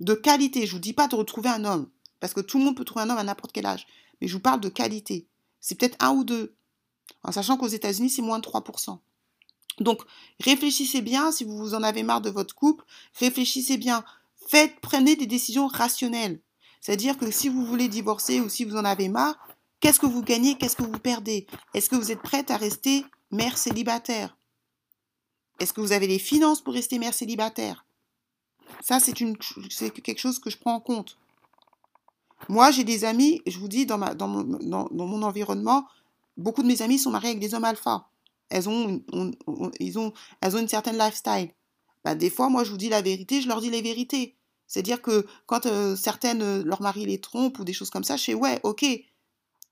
De 0.00 0.14
qualité, 0.14 0.66
je 0.66 0.72
ne 0.72 0.72
vous 0.72 0.80
dis 0.80 0.92
pas 0.92 1.08
de 1.08 1.16
retrouver 1.16 1.48
un 1.48 1.64
homme, 1.64 1.90
parce 2.20 2.34
que 2.34 2.40
tout 2.40 2.58
le 2.58 2.64
monde 2.64 2.76
peut 2.76 2.84
trouver 2.84 3.04
un 3.04 3.10
homme 3.10 3.18
à 3.18 3.24
n'importe 3.24 3.52
quel 3.52 3.66
âge. 3.66 3.86
Mais 4.20 4.28
je 4.28 4.34
vous 4.34 4.40
parle 4.40 4.60
de 4.60 4.68
qualité. 4.68 5.26
C'est 5.60 5.74
peut-être 5.76 5.96
un 6.00 6.10
ou 6.10 6.24
deux. 6.24 6.54
En 7.22 7.32
sachant 7.32 7.56
qu'aux 7.56 7.68
États-Unis, 7.68 8.10
c'est 8.10 8.22
moins 8.22 8.38
de 8.38 8.46
3%. 8.46 8.98
Donc, 9.80 10.02
réfléchissez 10.40 11.02
bien 11.02 11.30
si 11.30 11.44
vous 11.44 11.74
en 11.74 11.82
avez 11.82 12.02
marre 12.02 12.20
de 12.20 12.30
votre 12.30 12.54
couple. 12.54 12.84
Réfléchissez 13.14 13.76
bien. 13.76 14.04
Prenez 14.82 15.16
des 15.16 15.26
décisions 15.26 15.66
rationnelles. 15.66 16.40
C'est-à-dire 16.80 17.18
que 17.18 17.30
si 17.30 17.48
vous 17.48 17.64
voulez 17.64 17.88
divorcer 17.88 18.40
ou 18.40 18.48
si 18.48 18.64
vous 18.64 18.76
en 18.76 18.84
avez 18.84 19.08
marre, 19.08 19.36
qu'est-ce 19.80 20.00
que 20.00 20.06
vous 20.06 20.22
gagnez, 20.22 20.56
qu'est-ce 20.56 20.76
que 20.76 20.82
vous 20.82 20.98
perdez? 20.98 21.46
Est-ce 21.74 21.90
que 21.90 21.96
vous 21.96 22.10
êtes 22.10 22.22
prête 22.22 22.50
à 22.50 22.56
rester 22.56 23.04
mère 23.30 23.58
célibataire 23.58 24.36
Est-ce 25.60 25.72
que 25.72 25.80
vous 25.80 25.92
avez 25.92 26.06
les 26.06 26.18
finances 26.18 26.62
pour 26.62 26.74
rester 26.74 26.98
mère 26.98 27.14
célibataire? 27.14 27.84
Ça, 28.80 29.00
c'est 29.00 29.12
quelque 29.12 30.18
chose 30.18 30.38
que 30.38 30.50
je 30.50 30.58
prends 30.58 30.74
en 30.74 30.80
compte. 30.80 31.18
Moi, 32.48 32.70
j'ai 32.70 32.84
des 32.84 33.04
amis, 33.04 33.42
je 33.46 33.58
vous 33.58 33.68
dis, 33.68 33.86
dans, 33.86 33.98
ma, 33.98 34.14
dans, 34.14 34.28
mon, 34.28 34.44
dans, 34.44 34.88
mon 34.90 35.22
environnement, 35.22 35.86
beaucoup 36.36 36.62
de 36.62 36.68
mes 36.68 36.82
amis 36.82 36.98
sont 36.98 37.10
mariés 37.10 37.30
avec 37.30 37.40
des 37.40 37.54
hommes 37.54 37.64
alpha. 37.64 38.08
Elles 38.50 38.68
ont, 38.68 39.02
ils 39.80 39.98
ont, 39.98 40.12
elles 40.40 40.56
ont 40.56 40.60
une 40.60 40.68
certaine 40.68 40.96
lifestyle. 40.96 41.50
Bah, 42.04 42.14
des 42.14 42.30
fois, 42.30 42.48
moi, 42.48 42.64
je 42.64 42.70
vous 42.70 42.76
dis 42.76 42.88
la 42.88 43.02
vérité, 43.02 43.40
je 43.40 43.48
leur 43.48 43.60
dis 43.60 43.70
les 43.70 43.82
vérités. 43.82 44.36
C'est-à-dire 44.66 45.02
que 45.02 45.26
quand 45.46 45.66
euh, 45.66 45.96
certaines, 45.96 46.42
euh, 46.42 46.62
leur 46.64 46.80
mari 46.80 47.06
les 47.06 47.20
trompe 47.20 47.58
ou 47.58 47.64
des 47.64 47.72
choses 47.72 47.90
comme 47.90 48.04
ça, 48.04 48.16
je 48.16 48.24
fais 48.24 48.34
ouais, 48.34 48.60
ok. 48.62 48.84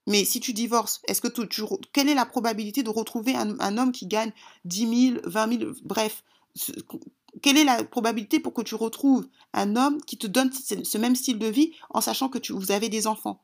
Mais 0.06 0.24
si 0.24 0.38
tu 0.38 0.52
divorces, 0.52 1.00
est-ce 1.08 1.20
que 1.20 1.28
tu, 1.28 1.62
quelle 1.92 2.08
est 2.08 2.14
la 2.14 2.26
probabilité 2.26 2.82
de 2.82 2.90
retrouver 2.90 3.34
un, 3.34 3.78
homme 3.78 3.92
qui 3.92 4.06
gagne 4.06 4.32
10 4.64 5.10
000, 5.12 5.20
20 5.24 5.58
000, 5.58 5.72
bref, 5.82 6.22
quelle 7.42 7.56
est 7.56 7.64
la 7.64 7.82
probabilité 7.84 8.38
pour 8.38 8.54
que 8.54 8.62
tu 8.62 8.76
retrouves 8.76 9.26
un 9.52 9.74
homme 9.74 10.00
qui 10.02 10.16
te 10.16 10.26
donne 10.26 10.52
ce 10.52 10.98
même 10.98 11.16
style 11.16 11.38
de 11.38 11.46
vie 11.46 11.72
en 11.90 12.00
sachant 12.00 12.28
que 12.28 12.38
tu, 12.38 12.52
vous 12.52 12.70
avez 12.70 12.88
des 12.88 13.06
enfants? 13.06 13.42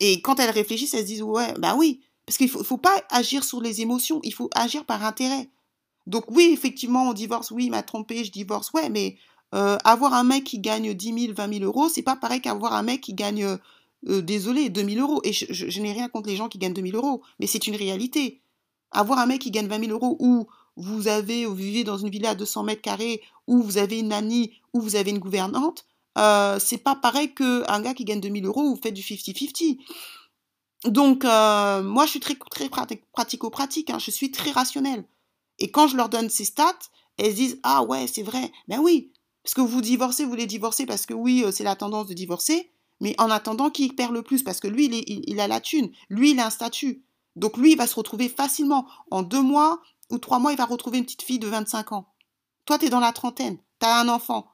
Et 0.00 0.20
quand 0.20 0.38
elles 0.38 0.50
réfléchissent, 0.50 0.94
elles 0.94 1.02
se 1.02 1.06
disent 1.06 1.22
ouais, 1.22 1.54
bah 1.58 1.74
oui, 1.76 2.02
parce 2.26 2.36
qu'il 2.36 2.46
ne 2.46 2.62
faut, 2.62 2.76
pas 2.76 3.02
agir 3.10 3.42
sur 3.44 3.62
les 3.62 3.80
émotions, 3.80 4.20
il 4.22 4.34
faut 4.34 4.50
agir 4.54 4.84
par 4.84 5.04
intérêt. 5.04 5.48
Donc 6.06 6.24
oui, 6.28 6.50
effectivement, 6.52 7.08
on 7.08 7.12
divorce, 7.14 7.50
oui, 7.50 7.64
il 7.64 7.70
m'a 7.70 7.82
trompé, 7.82 8.24
je 8.24 8.30
divorce, 8.30 8.70
ouais, 8.72 8.90
mais 8.90 9.16
euh, 9.54 9.78
avoir 9.84 10.12
un 10.12 10.24
mec 10.24 10.44
qui 10.44 10.58
gagne 10.58 10.92
10 10.92 11.20
000, 11.20 11.34
20 11.34 11.54
000 11.54 11.64
euros, 11.64 11.88
c'est 11.88 12.02
pas 12.02 12.16
pareil 12.16 12.40
qu'avoir 12.40 12.74
un 12.74 12.82
mec 12.82 13.00
qui 13.00 13.14
gagne, 13.14 13.58
euh, 14.06 14.18
euh, 14.18 14.22
désolé, 14.22 14.68
2 14.68 14.88
000 14.88 15.00
euros. 15.00 15.20
Et 15.24 15.32
je, 15.32 15.80
n'ai 15.80 15.92
rien 15.92 16.08
contre 16.08 16.28
les 16.28 16.36
gens 16.36 16.48
qui 16.48 16.58
gagnent 16.58 16.74
2 16.74 16.82
000 16.82 16.96
euros, 16.96 17.22
mais 17.40 17.46
c'est 17.46 17.66
une 17.66 17.76
réalité. 17.76 18.40
Avoir 18.90 19.18
un 19.18 19.26
mec 19.26 19.40
qui 19.40 19.50
gagne 19.50 19.66
20 19.66 19.86
000 19.86 19.92
euros 19.92 20.16
où 20.20 20.46
vous 20.76 21.08
avez, 21.08 21.46
vivez 21.52 21.84
dans 21.84 21.98
une 21.98 22.08
villa 22.08 22.30
à 22.30 22.34
200 22.34 22.62
mètres 22.62 22.82
carrés, 22.82 23.20
où 23.46 23.62
vous 23.62 23.78
avez 23.78 23.98
une 23.98 24.08
nanny, 24.08 24.52
où 24.72 24.80
vous 24.80 24.96
avez 24.96 25.10
une 25.10 25.18
gouvernante, 25.18 25.86
c'est 26.16 26.82
pas 26.82 26.94
pareil 26.94 27.34
qu'un 27.34 27.80
gars 27.80 27.94
qui 27.94 28.04
gagne 28.04 28.20
2 28.20 28.30
000 28.30 28.46
euros 28.46 28.62
où 28.62 28.74
vous 28.74 28.80
faites 28.80 28.94
du 28.94 29.02
50-50. 29.02 29.78
Donc, 30.84 31.24
moi, 31.24 32.06
je 32.06 32.10
suis 32.10 32.20
très, 32.20 32.36
très 32.50 32.68
pratico-pratique, 33.12 33.90
hein, 33.90 33.98
je 33.98 34.10
suis 34.10 34.30
très 34.30 34.52
rationnelle. 34.52 35.04
Et 35.58 35.70
quand 35.70 35.88
je 35.88 35.96
leur 35.96 36.08
donne 36.08 36.30
ces 36.30 36.44
stats, 36.44 36.78
elles 37.18 37.34
disent 37.34 37.58
Ah 37.62 37.82
ouais, 37.82 38.06
c'est 38.06 38.22
vrai. 38.22 38.52
Ben 38.68 38.78
oui, 38.78 39.12
parce 39.42 39.54
que 39.54 39.60
vous 39.60 39.80
divorcez, 39.80 40.24
vous 40.24 40.30
voulez 40.30 40.46
divorcer 40.46 40.86
parce 40.86 41.06
que 41.06 41.14
oui, 41.14 41.42
euh, 41.44 41.50
c'est 41.50 41.64
la 41.64 41.76
tendance 41.76 42.06
de 42.06 42.14
divorcer, 42.14 42.70
mais 43.00 43.14
en 43.18 43.30
attendant, 43.30 43.70
qui 43.70 43.88
perd 43.92 44.12
le 44.12 44.22
plus 44.22 44.42
Parce 44.42 44.60
que 44.60 44.68
lui, 44.68 44.86
il, 44.86 45.40
a 45.40 45.48
la 45.48 45.60
thune, 45.60 45.90
lui, 46.08 46.32
il 46.32 46.40
a 46.40 46.46
un 46.46 46.50
statut. 46.50 47.04
Donc 47.36 47.56
lui, 47.56 47.72
il 47.72 47.78
va 47.78 47.86
se 47.86 47.94
retrouver 47.94 48.28
facilement. 48.28 48.86
En 49.10 49.22
deux 49.22 49.42
mois 49.42 49.80
ou 50.10 50.18
trois 50.18 50.38
mois, 50.38 50.52
il 50.52 50.58
va 50.58 50.64
retrouver 50.64 50.98
une 50.98 51.04
petite 51.04 51.22
fille 51.22 51.38
de 51.38 51.48
25 51.48 51.92
ans. 51.92 52.12
Toi, 52.64 52.78
tu 52.78 52.86
es 52.86 52.90
dans 52.90 53.00
la 53.00 53.12
trentaine, 53.12 53.58
tu 53.80 53.86
as 53.86 54.00
un 54.00 54.08
enfant. 54.08 54.52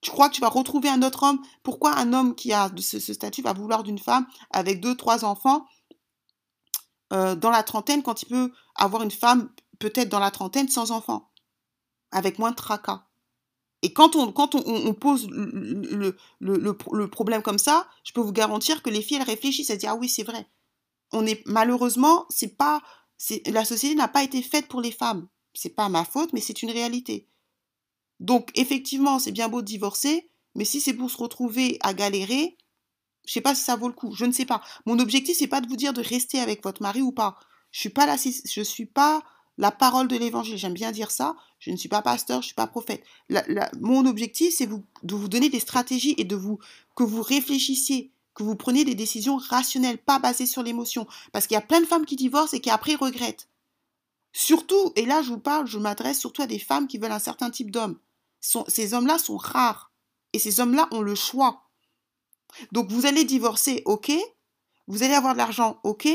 Tu 0.00 0.10
crois 0.10 0.28
que 0.28 0.34
tu 0.34 0.40
vas 0.40 0.48
retrouver 0.48 0.88
un 0.88 1.02
autre 1.02 1.24
homme? 1.24 1.40
Pourquoi 1.62 1.96
un 1.96 2.12
homme 2.12 2.34
qui 2.34 2.52
a 2.52 2.70
ce, 2.78 2.98
statut 2.98 3.42
va 3.42 3.52
vouloir 3.52 3.82
d'une 3.82 3.98
femme 3.98 4.26
avec 4.50 4.80
deux, 4.80 4.96
trois 4.96 5.24
enfants 5.24 5.66
euh, 7.12 7.34
dans 7.34 7.50
la 7.50 7.62
trentaine 7.62 8.02
quand 8.02 8.22
il 8.22 8.26
peut 8.26 8.52
avoir 8.74 9.02
une 9.02 9.10
femme 9.10 9.50
peut-être 9.78 10.08
dans 10.08 10.18
la 10.18 10.30
trentaine 10.30 10.68
sans 10.68 10.90
enfants, 10.90 11.30
avec 12.10 12.38
moins 12.38 12.50
de 12.50 12.56
tracas 12.56 13.07
et 13.82 13.92
quand 13.92 14.16
on, 14.16 14.32
quand 14.32 14.54
on, 14.56 14.94
pose 14.94 15.28
le, 15.30 16.16
le, 16.40 17.08
problème 17.08 17.42
comme 17.42 17.58
ça, 17.58 17.88
je 18.02 18.12
peux 18.12 18.20
vous 18.20 18.32
garantir 18.32 18.82
que 18.82 18.90
les 18.90 19.02
filles, 19.02 19.18
elles 19.18 19.22
réfléchissent, 19.22 19.70
elles 19.70 19.78
disent, 19.78 19.88
ah 19.88 19.94
oui, 19.94 20.08
c'est 20.08 20.24
vrai. 20.24 20.48
On 21.12 21.24
est, 21.26 21.46
malheureusement, 21.46 22.26
c'est 22.28 22.56
pas, 22.56 22.82
la 23.46 23.64
société 23.64 23.94
n'a 23.94 24.08
pas 24.08 24.24
été 24.24 24.42
faite 24.42 24.66
pour 24.66 24.80
les 24.80 24.90
femmes. 24.90 25.28
C'est 25.54 25.70
pas 25.70 25.88
ma 25.88 26.04
faute, 26.04 26.32
mais 26.32 26.40
c'est 26.40 26.62
une 26.62 26.70
réalité. 26.70 27.28
Donc, 28.18 28.50
effectivement, 28.56 29.20
c'est 29.20 29.32
bien 29.32 29.48
beau 29.48 29.62
de 29.62 29.66
divorcer, 29.66 30.28
mais 30.56 30.64
si 30.64 30.80
c'est 30.80 30.94
pour 30.94 31.10
se 31.10 31.16
retrouver 31.16 31.78
à 31.80 31.94
galérer, 31.94 32.58
je 33.26 33.32
sais 33.32 33.40
pas 33.40 33.54
si 33.54 33.62
ça 33.62 33.76
vaut 33.76 33.88
le 33.88 33.94
coup. 33.94 34.12
Je 34.12 34.24
ne 34.24 34.32
sais 34.32 34.44
pas. 34.44 34.60
Mon 34.86 34.98
objectif, 34.98 35.36
c'est 35.38 35.46
pas 35.46 35.60
de 35.60 35.68
vous 35.68 35.76
dire 35.76 35.92
de 35.92 36.02
rester 36.02 36.40
avec 36.40 36.64
votre 36.64 36.82
mari 36.82 37.00
ou 37.00 37.12
pas. 37.12 37.38
Je 37.70 37.78
suis 37.78 37.90
pas 37.90 38.06
là, 38.06 38.16
je 38.16 38.62
suis 38.62 38.86
pas 38.86 39.22
la 39.58 39.72
parole 39.72 40.08
de 40.08 40.16
l'évangile. 40.16 40.56
J'aime 40.56 40.74
bien 40.74 40.92
dire 40.92 41.10
ça. 41.10 41.36
Je 41.58 41.70
ne 41.70 41.76
suis 41.76 41.88
pas 41.88 42.02
pasteur, 42.02 42.36
je 42.36 42.44
ne 42.44 42.46
suis 42.46 42.54
pas 42.54 42.68
prophète. 42.68 43.04
mon 43.80 44.06
objectif, 44.06 44.54
c'est 44.56 44.66
de 44.66 45.14
vous 45.14 45.28
donner 45.28 45.50
des 45.50 45.60
stratégies 45.60 46.14
et 46.16 46.24
de 46.24 46.36
vous 46.36 46.58
que 46.94 47.02
vous 47.02 47.22
réfléchissiez, 47.22 48.12
que 48.34 48.44
vous 48.44 48.54
preniez 48.54 48.84
des 48.84 48.94
décisions 48.94 49.36
rationnelles, 49.36 49.98
pas 49.98 50.20
basées 50.20 50.46
sur 50.46 50.62
l'émotion. 50.62 51.06
Parce 51.32 51.46
qu'il 51.46 51.56
y 51.56 51.58
a 51.58 51.62
plein 51.62 51.80
de 51.80 51.86
femmes 51.86 52.06
qui 52.06 52.16
divorcent 52.16 52.56
et 52.56 52.60
qui 52.60 52.70
après 52.70 52.94
regrettent. 52.94 53.48
Surtout, 54.32 54.92
et 54.94 55.04
là 55.04 55.22
je 55.22 55.30
vous 55.30 55.40
parle, 55.40 55.66
je 55.66 55.78
m'adresse 55.78 56.20
surtout 56.20 56.42
à 56.42 56.46
des 56.46 56.58
femmes 56.58 56.86
qui 56.86 56.98
veulent 56.98 57.12
un 57.12 57.18
certain 57.18 57.50
type 57.50 57.70
d'homme. 57.70 57.98
Ces 58.40 58.94
hommes-là 58.94 59.18
sont 59.18 59.36
rares. 59.36 59.92
Et 60.32 60.38
ces 60.38 60.60
hommes-là 60.60 60.88
ont 60.92 61.00
le 61.00 61.14
choix. 61.14 61.64
Donc 62.70 62.90
vous 62.90 63.06
allez 63.06 63.24
divorcer, 63.24 63.82
ok. 63.86 64.12
Vous 64.86 65.02
allez 65.02 65.14
avoir 65.14 65.32
de 65.32 65.38
l'argent, 65.38 65.80
ok. 65.82 66.08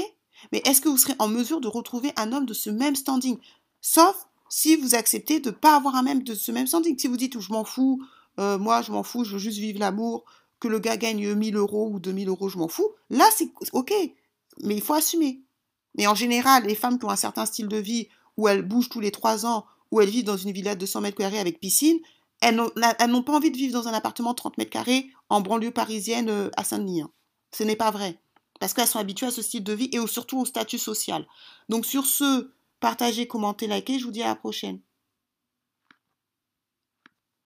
Mais 0.52 0.62
est-ce 0.66 0.82
que 0.82 0.90
vous 0.90 0.98
serez 0.98 1.16
en 1.20 1.28
mesure 1.28 1.62
de 1.62 1.68
retrouver 1.68 2.12
un 2.16 2.32
homme 2.32 2.46
de 2.46 2.54
ce 2.54 2.70
même 2.70 2.96
standing? 2.96 3.38
Sauf 3.82 4.28
si 4.50 4.76
vous 4.76 4.94
acceptez 4.94 5.40
de 5.40 5.50
ne 5.50 5.56
pas 5.56 5.76
avoir 5.76 5.96
un 5.96 6.04
même 6.04 6.22
de 6.22 6.36
ce 6.36 6.52
même 6.52 6.68
standing. 6.68 6.96
Si 6.98 7.08
vous 7.08 7.18
dites, 7.18 7.40
je 7.40 7.52
m'en 7.52 7.64
fous, 7.64 8.04
euh, 8.40 8.60
moi 8.60 8.84
je 8.84 8.92
m'en 8.92 9.02
fous, 9.02 9.24
je 9.24 9.34
veux 9.34 9.40
juste 9.40 9.58
vivre 9.58 9.80
l'amour, 9.80 10.26
que 10.60 10.68
le 10.68 10.78
gars 10.78 10.96
gagne 10.96 11.34
1000 11.34 11.56
euros 11.56 11.90
ou 11.92 12.00
2000 12.00 12.30
euros, 12.30 12.50
je 12.50 12.60
m'en 12.60 12.68
fous, 12.68 12.90
là 13.10 13.28
c'est 13.36 13.50
ok, 13.72 13.92
mais 14.62 14.76
il 14.76 14.82
faut 14.82 14.94
assumer. 14.94 15.42
Mais 15.98 16.06
en 16.06 16.14
général, 16.14 16.66
les 16.66 16.76
femmes 16.76 17.00
qui 17.00 17.06
ont 17.06 17.10
un 17.10 17.16
certain 17.16 17.48
style 17.48 17.68
de 17.68 17.78
vie, 17.78 18.10
où 18.38 18.48
elles 18.48 18.62
bougent 18.62 18.90
tous 18.90 19.00
les 19.00 19.10
3 19.10 19.48
ans, 19.48 19.66
où 19.90 20.02
elles 20.02 20.10
vivent 20.10 20.24
dans 20.24 20.38
une 20.38 20.52
villa 20.52 20.76
de 20.76 20.82
200 20.82 21.02
mètres 21.02 21.18
carrés 21.18 21.40
avec 21.40 21.60
piscine, 21.60 21.98
elles 22.42 22.56
n'ont 22.56 23.24
pas 23.24 23.34
envie 23.34 23.52
de 23.52 23.58
vivre 23.58 23.74
dans 23.74 23.88
un 23.88 23.94
appartement 23.94 24.32
de 24.32 24.36
30 24.36 24.60
mètres 24.60 24.72
carrés 24.72 25.10
en 25.30 25.42
banlieue 25.42 25.72
parisienne 25.72 26.30
euh, 26.30 26.50
à 26.58 26.64
Saint-Denis. 26.64 27.02
Hein. 27.02 27.12
Ce 27.52 27.64
n'est 27.64 27.76
pas 27.76 27.90
vrai 27.90 28.20
parce 28.64 28.74
qu'elles 28.74 28.88
sont 28.88 29.00
habituées 29.00 29.26
à 29.26 29.32
ce 29.32 29.42
style 29.42 29.62
de 29.62 29.74
vie 29.74 29.90
et 29.92 30.08
surtout 30.08 30.40
au 30.40 30.46
statut 30.46 30.78
social. 30.78 31.26
Donc 31.68 31.86
sur 31.86 32.06
ce, 32.06 32.50
partagez, 32.80 33.28
commentez, 33.28 33.68
likez, 33.68 34.00
je 34.00 34.06
vous 34.06 34.12
dis 34.12 34.24
à 34.24 34.28
la 34.28 34.36
prochaine. 34.36 34.80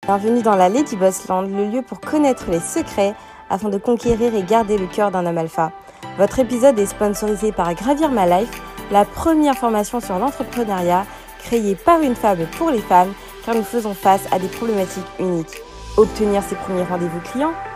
Bienvenue 0.04 0.42
dans 0.42 0.56
la 0.56 0.68
Lady 0.68 0.96
Boss 0.96 1.28
Land, 1.28 1.42
le 1.42 1.70
lieu 1.70 1.82
pour 1.82 2.00
connaître 2.00 2.50
les 2.50 2.58
secrets 2.58 3.14
afin 3.48 3.68
de 3.68 3.78
conquérir 3.78 4.34
et 4.34 4.42
garder 4.42 4.76
le 4.76 4.88
cœur 4.88 5.12
d'un 5.12 5.24
homme 5.24 5.38
alpha. 5.38 5.70
Votre 6.18 6.40
épisode 6.40 6.80
est 6.80 6.86
sponsorisé 6.86 7.52
par 7.52 7.72
Gravir 7.74 8.10
My 8.10 8.28
Life, 8.28 8.60
la 8.90 9.04
première 9.04 9.56
formation 9.56 10.00
sur 10.00 10.18
l'entrepreneuriat 10.18 11.06
créée 11.38 11.76
par 11.76 12.00
une 12.00 12.16
femme 12.16 12.44
pour 12.58 12.72
les 12.72 12.82
femmes 12.82 13.14
car 13.46 13.54
nous 13.54 13.62
faisons 13.62 13.94
face 13.94 14.26
à 14.32 14.40
des 14.40 14.48
problématiques 14.48 15.04
uniques. 15.20 15.60
Obtenir 15.96 16.42
ses 16.42 16.56
premiers 16.56 16.82
rendez-vous 16.82 17.20
clients, 17.20 17.54